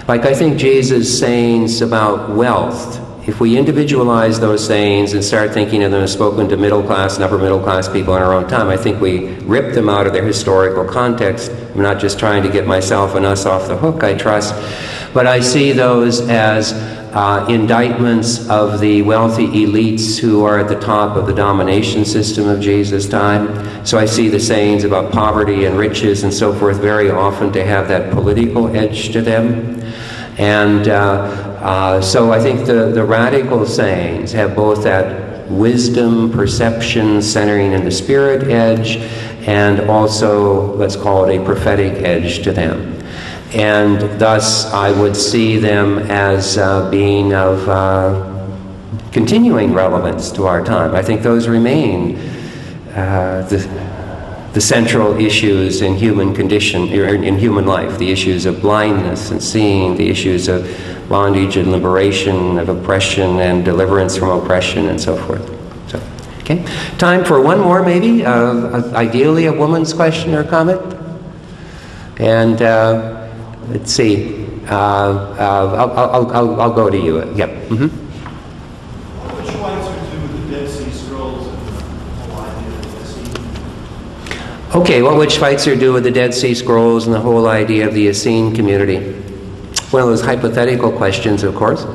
like 0.07 0.25
I 0.25 0.33
think 0.33 0.57
Jesus' 0.57 1.19
sayings 1.19 1.81
about 1.81 2.29
wealth. 2.35 2.99
If 3.27 3.39
we 3.39 3.57
individualize 3.57 4.39
those 4.39 4.65
sayings 4.65 5.13
and 5.13 5.23
start 5.23 5.53
thinking 5.53 5.81
of 5.83 5.91
them 5.91 6.03
as 6.03 6.11
spoken 6.11 6.49
to 6.49 6.57
middle 6.57 6.83
class 6.83 7.15
and 7.15 7.23
upper 7.23 7.37
middle 7.37 7.59
class 7.59 7.87
people 7.87 8.15
in 8.15 8.21
our 8.21 8.33
own 8.33 8.49
time, 8.49 8.67
I 8.67 8.75
think 8.75 8.99
we 8.99 9.35
rip 9.39 9.73
them 9.73 9.87
out 9.87 10.05
of 10.05 10.13
their 10.13 10.25
historical 10.25 10.83
context. 10.85 11.49
I'm 11.73 11.81
not 11.81 11.99
just 11.99 12.19
trying 12.19 12.43
to 12.43 12.49
get 12.49 12.67
myself 12.67 13.15
and 13.15 13.25
us 13.25 13.45
off 13.45 13.67
the 13.69 13.77
hook, 13.77 14.03
I 14.03 14.13
trust, 14.15 14.53
but 15.13 15.25
I 15.25 15.39
see 15.39 15.71
those 15.71 16.19
as 16.29 16.73
uh, 17.13 17.45
indictments 17.47 18.49
of 18.49 18.79
the 18.79 19.03
wealthy 19.03 19.45
elites 19.47 20.17
who 20.17 20.43
are 20.43 20.59
at 20.59 20.67
the 20.67 20.79
top 20.79 21.15
of 21.15 21.27
the 21.27 21.33
domination 21.33 22.03
system 22.03 22.47
of 22.47 22.59
Jesus' 22.59 23.07
time. 23.07 23.85
So 23.85 23.99
I 23.99 24.05
see 24.05 24.29
the 24.29 24.39
sayings 24.39 24.83
about 24.83 25.11
poverty 25.11 25.65
and 25.65 25.77
riches 25.77 26.23
and 26.23 26.33
so 26.33 26.51
forth 26.53 26.77
very 26.77 27.11
often 27.11 27.51
to 27.53 27.63
have 27.63 27.87
that 27.89 28.11
political 28.11 28.75
edge 28.75 29.11
to 29.13 29.21
them. 29.21 29.79
And 30.39 30.87
uh, 30.87 30.93
uh, 31.61 32.01
so 32.01 32.33
I 32.33 32.39
think 32.39 32.65
the, 32.65 32.91
the 32.91 33.03
radical 33.03 33.65
sayings 33.67 34.31
have 34.31 34.55
both 34.55 34.83
that 34.83 35.47
wisdom, 35.51 36.31
perception, 36.31 37.21
centering 37.21 37.73
in 37.73 37.85
the 37.85 37.91
spirit 37.91 38.49
edge, 38.49 38.97
and 39.47 39.81
also, 39.81 40.73
let's 40.77 40.95
call 40.95 41.25
it 41.25 41.39
a 41.39 41.45
prophetic 41.45 42.01
edge 42.01 42.43
to 42.43 42.51
them 42.51 42.92
and 43.53 44.19
thus 44.19 44.65
I 44.73 44.91
would 44.99 45.15
see 45.15 45.57
them 45.57 45.99
as 45.99 46.57
uh, 46.57 46.89
being 46.89 47.33
of 47.33 47.69
uh, 47.69 48.49
continuing 49.11 49.73
relevance 49.73 50.31
to 50.31 50.47
our 50.47 50.63
time. 50.63 50.95
I 50.95 51.03
think 51.03 51.21
those 51.21 51.47
remain 51.47 52.17
uh, 52.95 53.45
the, 53.47 53.59
the 54.53 54.61
central 54.61 55.19
issues 55.19 55.81
in 55.81 55.93
human 55.93 56.33
condition, 56.33 56.87
in 56.87 57.37
human 57.37 57.67
life, 57.67 57.99
the 57.99 58.11
issues 58.11 58.47
of 58.47 58.59
blindness 58.59 59.29
and 59.29 59.41
seeing, 59.41 59.95
the 59.97 60.09
issues 60.09 60.47
of 60.47 60.67
bondage 61.07 61.57
and 61.57 61.71
liberation, 61.71 62.57
of 62.57 62.69
oppression 62.69 63.39
and 63.39 63.63
deliverance 63.63 64.17
from 64.17 64.29
oppression, 64.29 64.87
and 64.87 64.99
so 64.99 65.15
forth. 65.15 65.47
So, 65.91 66.01
okay, 66.39 66.65
time 66.97 67.23
for 67.23 67.39
one 67.39 67.59
more, 67.59 67.83
maybe. 67.83 68.25
Uh, 68.25 68.95
ideally, 68.95 69.45
a 69.45 69.53
woman's 69.53 69.93
question 69.93 70.33
or 70.33 70.43
comment, 70.43 70.81
and. 72.17 73.12
Let's 73.69 73.91
see. 73.91 74.45
Uh, 74.65 74.75
uh, 74.75 75.75
I'll, 75.77 75.91
I'll, 75.91 76.31
I'll, 76.31 76.61
I'll, 76.61 76.73
go 76.73 76.89
to 76.89 76.97
you. 76.97 77.17
Yep. 77.35 77.49
Mm-hmm. 77.69 78.03
What 79.23 79.35
would 79.35 79.47
Schweitzer 79.51 79.91
do 80.11 80.21
with 80.21 80.49
the 80.49 80.55
Dead 80.55 80.69
Sea 80.69 80.91
Scrolls 80.91 81.47
and 81.47 81.55
the 81.55 82.23
whole 82.23 82.41
idea 82.41 82.75
of 82.77 82.83
the 82.83 83.01
Essene? 83.01 84.81
Okay, 84.81 85.01
what 85.01 85.15
would 85.17 85.31
Schweitzer 85.31 85.75
do 85.75 85.93
with 85.93 86.03
the 86.03 86.11
Dead 86.11 86.33
Sea 86.33 86.53
Scrolls 86.53 87.05
and 87.05 87.13
the 87.13 87.19
whole 87.19 87.47
idea 87.47 87.87
of 87.87 87.93
the 87.93 88.07
Essene 88.07 88.55
community? 88.55 89.13
One 89.91 90.03
of 90.03 90.09
those 90.09 90.21
hypothetical 90.21 90.91
questions, 90.91 91.43
of 91.43 91.55
course. 91.55 91.85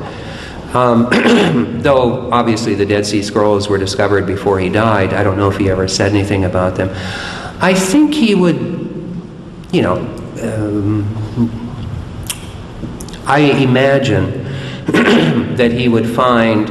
Um, 0.73 1.09
though 1.81 2.31
obviously 2.31 2.75
the 2.75 2.85
Dead 2.85 3.05
Sea 3.05 3.23
Scrolls 3.23 3.67
were 3.67 3.77
discovered 3.77 4.27
before 4.27 4.59
he 4.59 4.69
died, 4.69 5.13
I 5.13 5.23
don't 5.23 5.37
know 5.37 5.49
if 5.49 5.57
he 5.57 5.69
ever 5.69 5.87
said 5.87 6.11
anything 6.11 6.45
about 6.45 6.75
them. 6.75 6.89
I 7.61 7.73
think 7.73 8.13
he 8.13 8.35
would, 8.35 8.57
you 9.71 9.81
know, 9.81 10.18
um, 10.41 11.05
I 13.25 13.39
imagine 13.39 14.43
that 14.87 15.71
he 15.71 15.87
would 15.87 16.07
find, 16.07 16.69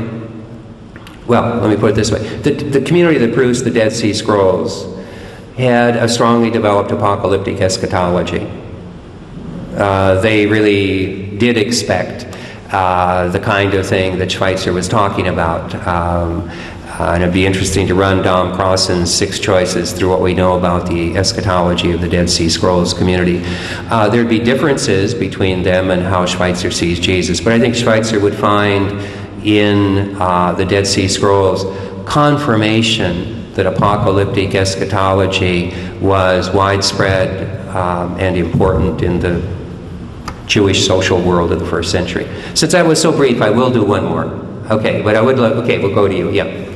well, 1.27 1.61
let 1.61 1.71
me 1.71 1.77
put 1.77 1.93
it 1.93 1.95
this 1.95 2.11
way 2.11 2.21
the, 2.39 2.51
the 2.51 2.81
community 2.81 3.19
that 3.19 3.35
produced 3.35 3.65
the 3.65 3.71
Dead 3.71 3.93
Sea 3.93 4.13
Scrolls 4.13 4.97
had 5.57 5.97
a 5.97 6.09
strongly 6.09 6.51
developed 6.51 6.91
apocalyptic 6.91 7.61
eschatology. 7.61 8.51
Uh, 9.77 10.21
they 10.21 10.47
really 10.47 11.37
did 11.37 11.57
expect 11.57 12.27
uh, 12.73 13.29
the 13.29 13.41
kind 13.41 13.75
of 13.75 13.87
thing 13.87 14.19
that 14.19 14.31
Schweitzer 14.31 14.73
was 14.73 14.89
talking 14.89 15.29
about. 15.29 15.75
Um, 15.87 16.51
uh, 16.99 17.13
and 17.15 17.23
it'd 17.23 17.33
be 17.33 17.47
interesting 17.47 17.87
to 17.87 17.95
run 17.95 18.23
Dom 18.23 18.55
Crossan's 18.55 19.15
six 19.15 19.39
choices 19.39 19.93
through 19.93 20.09
what 20.09 20.21
we 20.21 20.35
know 20.35 20.59
about 20.59 20.89
the 20.89 21.17
eschatology 21.17 21.93
of 21.93 22.01
the 22.01 22.09
Dead 22.09 22.29
Sea 22.29 22.49
Scrolls 22.49 22.93
community. 22.93 23.41
Uh, 23.89 24.09
there'd 24.09 24.29
be 24.29 24.41
differences 24.41 25.15
between 25.15 25.63
them 25.63 25.91
and 25.91 26.03
how 26.03 26.27
Schweitzer 26.27 26.73
sees 26.73 26.99
Jesus, 26.99 27.41
but 27.41 27.53
I 27.53 27.61
think 27.61 27.77
Schweitzer 27.77 28.19
would 28.19 28.35
find 28.35 29.01
in 29.47 30.17
uh, 30.21 30.53
the 30.55 30.65
Dead 30.65 30.89
Sea 30.89 31.07
Scrolls 31.07 31.63
confirmation 32.09 33.53
that 33.53 33.67
apocalyptic 33.67 34.57
eschatology 34.57 35.73
was 36.01 36.51
widespread 36.51 37.69
um, 37.69 38.19
and 38.19 38.37
important 38.37 39.03
in 39.03 39.21
the 39.21 39.57
Jewish 40.47 40.87
social 40.87 41.21
world 41.21 41.53
of 41.53 41.61
the 41.61 41.67
first 41.67 41.93
century. 41.93 42.27
Since 42.55 42.73
that 42.73 42.87
was 42.87 43.01
so 43.01 43.13
brief, 43.13 43.41
I 43.41 43.51
will 43.51 43.71
do 43.71 43.85
one 43.85 44.05
more. 44.05 44.25
Okay, 44.71 45.03
but 45.03 45.15
I 45.15 45.21
would 45.21 45.39
love, 45.39 45.59
okay, 45.59 45.79
we'll 45.79 45.95
go 45.95 46.09
to 46.09 46.17
you. 46.17 46.31
Yeah. 46.31 46.68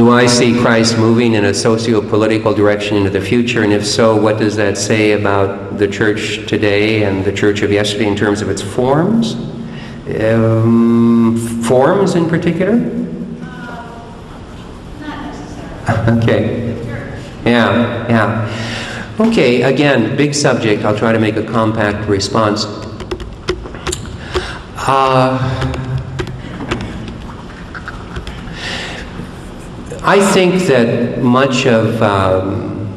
Do 0.00 0.10
I 0.10 0.24
see 0.24 0.58
Christ 0.58 0.96
moving 0.96 1.34
in 1.34 1.44
a 1.44 1.52
socio 1.52 2.00
political 2.00 2.54
direction 2.54 2.96
into 2.96 3.10
the 3.10 3.20
future? 3.20 3.62
And 3.62 3.70
if 3.70 3.84
so, 3.84 4.16
what 4.16 4.38
does 4.38 4.56
that 4.56 4.78
say 4.78 5.12
about 5.12 5.76
the 5.76 5.86
church 5.86 6.48
today 6.48 7.04
and 7.04 7.22
the 7.22 7.30
church 7.30 7.60
of 7.60 7.70
yesterday 7.70 8.06
in 8.06 8.16
terms 8.16 8.40
of 8.40 8.48
its 8.48 8.62
forms? 8.62 9.34
Um, 10.18 11.36
forms 11.64 12.14
in 12.14 12.30
particular? 12.30 12.76
okay. 16.16 16.80
Yeah, 17.44 18.08
yeah. 18.08 19.16
Okay, 19.20 19.60
again, 19.60 20.16
big 20.16 20.34
subject. 20.34 20.82
I'll 20.82 20.96
try 20.96 21.12
to 21.12 21.20
make 21.20 21.36
a 21.36 21.44
compact 21.44 22.08
response. 22.08 22.64
Uh, 24.78 25.89
I 30.02 30.18
think 30.32 30.62
that 30.62 31.20
much 31.22 31.66
of, 31.66 32.00
um, 32.02 32.88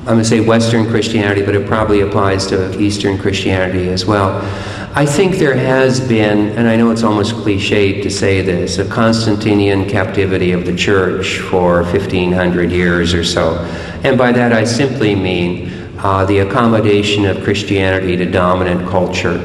I'm 0.00 0.04
going 0.04 0.18
to 0.18 0.24
say 0.24 0.38
Western 0.38 0.86
Christianity, 0.86 1.44
but 1.44 1.56
it 1.56 1.66
probably 1.66 2.02
applies 2.02 2.46
to 2.46 2.78
Eastern 2.80 3.18
Christianity 3.18 3.88
as 3.88 4.06
well. 4.06 4.40
I 4.94 5.06
think 5.06 5.38
there 5.38 5.56
has 5.56 6.00
been, 6.06 6.50
and 6.50 6.68
I 6.68 6.76
know 6.76 6.92
it's 6.92 7.02
almost 7.02 7.34
cliched 7.34 8.04
to 8.04 8.10
say 8.10 8.42
this, 8.42 8.78
a 8.78 8.84
Constantinian 8.84 9.88
captivity 9.88 10.52
of 10.52 10.64
the 10.64 10.76
church 10.76 11.40
for 11.40 11.82
1500 11.82 12.70
years 12.70 13.12
or 13.12 13.24
so. 13.24 13.56
And 14.04 14.16
by 14.16 14.30
that 14.30 14.52
I 14.52 14.62
simply 14.62 15.16
mean 15.16 15.72
uh, 15.98 16.24
the 16.26 16.38
accommodation 16.38 17.24
of 17.26 17.42
Christianity 17.42 18.16
to 18.18 18.24
dominant 18.24 18.88
culture. 18.88 19.38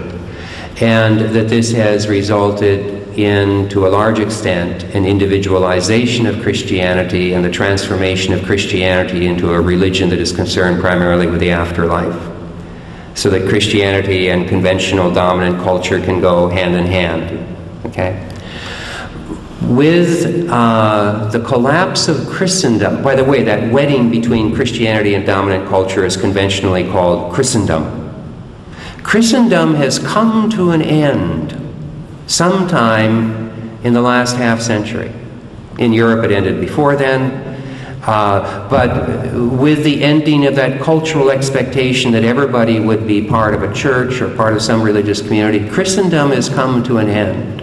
And 0.81 1.19
that 1.19 1.49
this 1.49 1.71
has 1.71 2.07
resulted 2.07 2.98
in, 3.25 3.69
to 3.69 3.87
a 3.87 3.89
large 3.89 4.19
extent, 4.19 4.83
an 4.95 5.05
individualization 5.05 6.25
of 6.25 6.41
Christianity 6.41 7.33
and 7.33 7.43
the 7.43 7.49
transformation 7.51 8.33
of 8.33 8.43
Christianity 8.43 9.27
into 9.27 9.51
a 9.51 9.59
religion 9.59 10.09
that 10.09 10.19
is 10.19 10.31
concerned 10.31 10.79
primarily 10.79 11.27
with 11.27 11.39
the 11.39 11.51
afterlife. 11.51 12.37
So 13.15 13.29
that 13.29 13.49
Christianity 13.49 14.29
and 14.29 14.47
conventional 14.47 15.11
dominant 15.11 15.61
culture 15.61 15.99
can 15.99 16.21
go 16.21 16.47
hand 16.47 16.75
in 16.75 16.85
hand. 16.85 17.57
Okay? 17.85 18.25
With 19.63 20.49
uh, 20.49 21.29
the 21.31 21.41
collapse 21.41 22.07
of 22.07 22.27
Christendom, 22.27 23.03
by 23.03 23.15
the 23.15 23.23
way, 23.25 23.43
that 23.43 23.71
wedding 23.73 24.09
between 24.09 24.55
Christianity 24.55 25.15
and 25.15 25.25
dominant 25.25 25.67
culture 25.67 26.05
is 26.05 26.15
conventionally 26.15 26.89
called 26.89 27.33
Christendom. 27.33 27.97
Christendom 29.03 29.75
has 29.75 29.99
come 29.99 30.49
to 30.51 30.71
an 30.71 30.81
end 30.81 31.58
sometime 32.29 33.49
in 33.83 33.93
the 33.93 34.01
last 34.01 34.35
half 34.35 34.61
century. 34.61 35.11
In 35.79 35.91
Europe, 35.91 36.23
it 36.23 36.31
ended 36.31 36.61
before 36.61 36.95
then. 36.95 37.47
Uh, 38.03 38.69
but 38.69 39.33
with 39.33 39.83
the 39.83 40.03
ending 40.03 40.45
of 40.45 40.55
that 40.55 40.81
cultural 40.81 41.31
expectation 41.31 42.11
that 42.11 42.23
everybody 42.23 42.79
would 42.79 43.05
be 43.05 43.27
part 43.27 43.53
of 43.53 43.63
a 43.63 43.73
church 43.73 44.21
or 44.21 44.33
part 44.35 44.53
of 44.53 44.61
some 44.61 44.81
religious 44.81 45.21
community, 45.21 45.67
Christendom 45.69 46.31
has 46.31 46.47
come 46.49 46.83
to 46.83 46.97
an 46.97 47.09
end. 47.09 47.61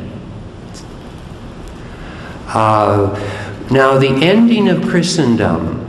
Uh, 2.49 3.15
now, 3.71 3.99
the 3.99 4.09
ending 4.09 4.69
of 4.69 4.83
Christendom 4.83 5.86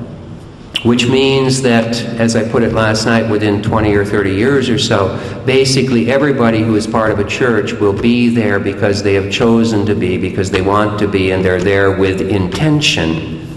which 0.84 1.08
means 1.08 1.62
that, 1.64 1.96
as 2.20 2.36
I 2.36 2.48
put 2.48 2.62
it 2.62 2.74
last 2.74 3.06
night, 3.06 3.30
within 3.30 3.64
20 3.64 3.96
or 3.96 4.06
30 4.06 4.36
years 4.36 4.70
or 4.70 4.78
so, 4.78 5.18
basically 5.46 6.12
everybody 6.12 6.62
who 6.62 6.76
is 6.76 6.86
part 6.86 7.12
of 7.12 7.20
a 7.20 7.28
church 7.28 7.74
will 7.74 8.00
be 8.00 8.30
there 8.30 8.60
because 8.60 9.02
they 9.02 9.16
have 9.16 9.32
chosen 9.32 9.86
to 9.88 9.96
be, 9.96 10.18
because 10.18 10.52
they 10.52 10.62
want 10.62 11.00
to 11.00 11.08
be, 11.08 11.32
and 11.32 11.44
they're 11.44 11.62
there 11.62 11.98
with 11.98 12.22
intention. 12.22 13.48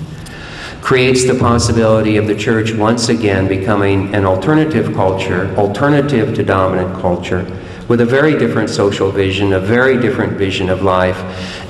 Creates 0.81 1.25
the 1.27 1.39
possibility 1.39 2.17
of 2.17 2.27
the 2.27 2.35
church 2.35 2.73
once 2.73 3.11
again 3.11 3.47
becoming 3.47 4.15
an 4.15 4.25
alternative 4.25 4.95
culture, 4.95 5.55
alternative 5.57 6.35
to 6.35 6.43
dominant 6.43 7.01
culture, 7.01 7.45
with 7.87 8.01
a 8.01 8.07
very 8.07 8.39
different 8.39 8.71
social 8.71 9.11
vision, 9.11 9.53
a 9.53 9.61
very 9.61 10.01
different 10.01 10.39
vision 10.39 10.71
of 10.71 10.83
life. 10.83 11.19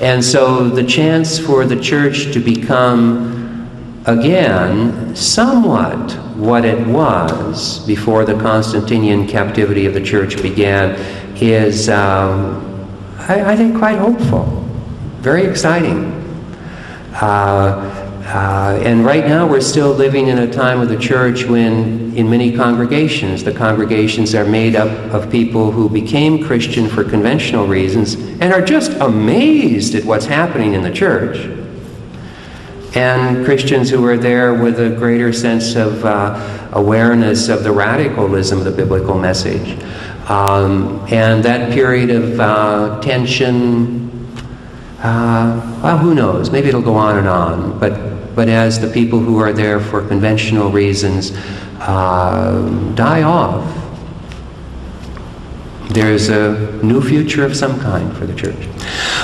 And 0.01 0.23
so 0.23 0.69
the 0.69 0.83
chance 0.83 1.37
for 1.37 1.65
the 1.65 1.79
church 1.79 2.31
to 2.31 2.39
become 2.39 3.30
again 4.05 5.15
somewhat 5.15 6.11
what 6.35 6.65
it 6.65 6.87
was 6.87 7.85
before 7.85 8.25
the 8.25 8.33
Constantinian 8.33 9.27
captivity 9.27 9.85
of 9.85 9.93
the 9.93 10.01
church 10.01 10.41
began 10.41 10.95
is, 11.35 11.87
um, 11.89 12.89
I, 13.19 13.51
I, 13.51 13.55
think, 13.55 13.77
quite 13.77 13.99
hopeful, 13.99 14.45
very 15.19 15.45
exciting. 15.45 16.05
Uh, 17.13 17.97
uh, 18.25 18.81
and 18.83 19.05
right 19.05 19.27
now, 19.27 19.47
we're 19.47 19.61
still 19.61 19.91
living 19.91 20.29
in 20.29 20.39
a 20.39 20.51
time 20.51 20.79
of 20.79 20.89
the 20.89 20.97
church 20.97 21.45
when, 21.45 22.15
in 22.15 22.29
many 22.29 22.55
congregations, 22.55 23.43
the 23.43 23.51
congregations 23.51 24.33
are 24.33 24.45
made 24.45 24.75
up 24.75 24.89
of 25.13 25.29
people 25.29 25.71
who 25.71 25.89
became 25.89 26.43
Christian 26.43 26.87
for 26.87 27.03
conventional 27.03 27.67
reasons 27.67 28.15
and 28.15 28.53
are 28.53 28.61
just 28.61 28.93
amazed 28.93 29.93
at 29.93 30.05
what's 30.05 30.25
happening 30.25 30.73
in 30.73 30.81
the 30.81 30.91
church 30.91 31.37
and 32.93 33.45
Christians 33.45 33.89
who 33.89 34.05
are 34.05 34.17
there 34.17 34.53
with 34.53 34.79
a 34.79 34.89
greater 34.89 35.31
sense 35.31 35.75
of 35.75 36.03
uh, 36.03 36.69
awareness 36.73 37.47
of 37.47 37.63
the 37.63 37.71
radicalism 37.71 38.59
of 38.59 38.65
the 38.65 38.71
biblical 38.71 39.17
message. 39.17 39.81
Um, 40.29 41.05
and 41.09 41.43
that 41.43 41.73
period 41.73 42.09
of 42.09 42.39
uh, 42.39 43.01
tension, 43.01 44.09
uh, 44.99 45.79
well, 45.83 45.97
who 45.97 46.13
knows? 46.13 46.51
Maybe 46.51 46.67
it'll 46.67 46.81
go 46.81 46.95
on 46.95 47.17
and 47.17 47.27
on. 47.27 47.79
But, 47.79 48.35
but 48.35 48.49
as 48.49 48.79
the 48.79 48.89
people 48.89 49.19
who 49.19 49.39
are 49.39 49.53
there 49.53 49.79
for 49.79 50.05
conventional 50.05 50.69
reasons 50.69 51.31
uh, 51.79 52.93
die 52.95 53.23
off, 53.23 53.80
there's 55.93 56.29
a 56.29 56.79
new 56.83 57.01
future 57.01 57.45
of 57.45 57.55
some 57.55 57.79
kind 57.79 58.15
for 58.15 58.25
the 58.25 58.33
church. 58.33 58.67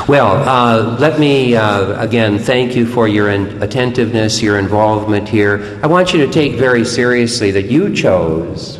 Well, 0.08 0.48
uh, 0.48 0.98
let 1.00 1.20
me 1.20 1.56
uh, 1.56 2.02
again 2.02 2.40
thank 2.40 2.76
you 2.76 2.86
for 2.86 3.08
your 3.08 3.30
attentiveness, 3.30 4.42
your 4.42 4.60
involvement 4.60 5.30
here. 5.30 5.80
I 5.82 5.88
want 5.88 6.14
you 6.14 6.26
to 6.26 6.32
take 6.32 6.54
very 6.54 6.84
seriously 6.84 7.52
that 7.52 7.72
you 7.72 7.94
chose 7.94 8.80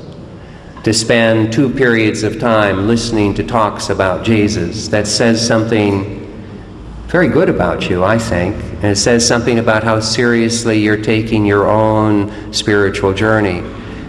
to 0.84 0.94
spend 0.94 1.52
two 1.52 1.70
periods 1.74 2.24
of 2.24 2.40
time 2.40 2.88
listening 2.88 3.34
to 3.36 3.44
talks 3.44 3.90
about 3.90 4.26
Jesus. 4.26 4.88
That 4.88 5.08
says 5.08 5.46
something 5.46 6.18
very 7.08 7.30
good 7.30 7.50
about 7.50 7.90
you, 7.90 8.04
I 8.04 8.18
think. 8.18 8.56
And 8.56 8.86
it 8.86 8.98
says 8.98 9.26
something 9.26 9.60
about 9.60 9.84
how 9.84 10.00
seriously 10.02 10.78
you're 10.78 11.02
taking 11.02 11.46
your 11.46 11.70
own 11.70 12.54
spiritual 12.54 13.14
journey. 13.14 13.64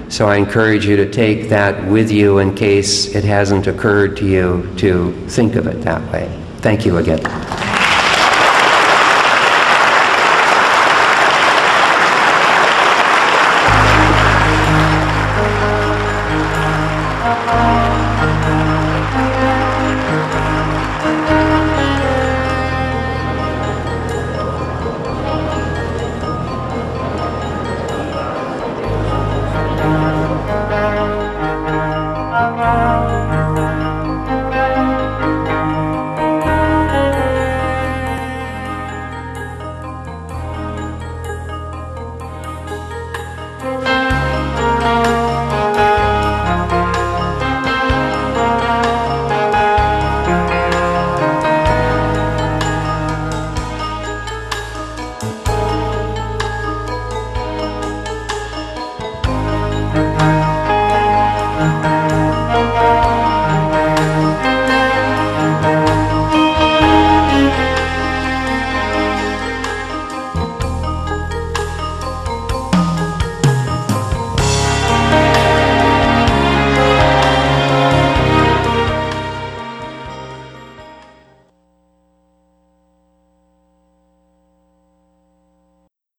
So 0.08 0.26
I 0.26 0.36
encourage 0.36 0.86
you 0.86 0.96
to 0.96 1.10
take 1.10 1.50
that 1.50 1.86
with 1.86 2.10
you 2.10 2.38
in 2.38 2.54
case 2.54 3.14
it 3.14 3.24
hasn't 3.24 3.66
occurred 3.66 4.16
to 4.18 4.26
you 4.26 4.74
to 4.78 5.12
think 5.28 5.54
of 5.54 5.66
it 5.66 5.82
that 5.82 6.12
way. 6.12 6.28
Thank 6.58 6.86
you 6.86 6.96
again. 6.96 7.67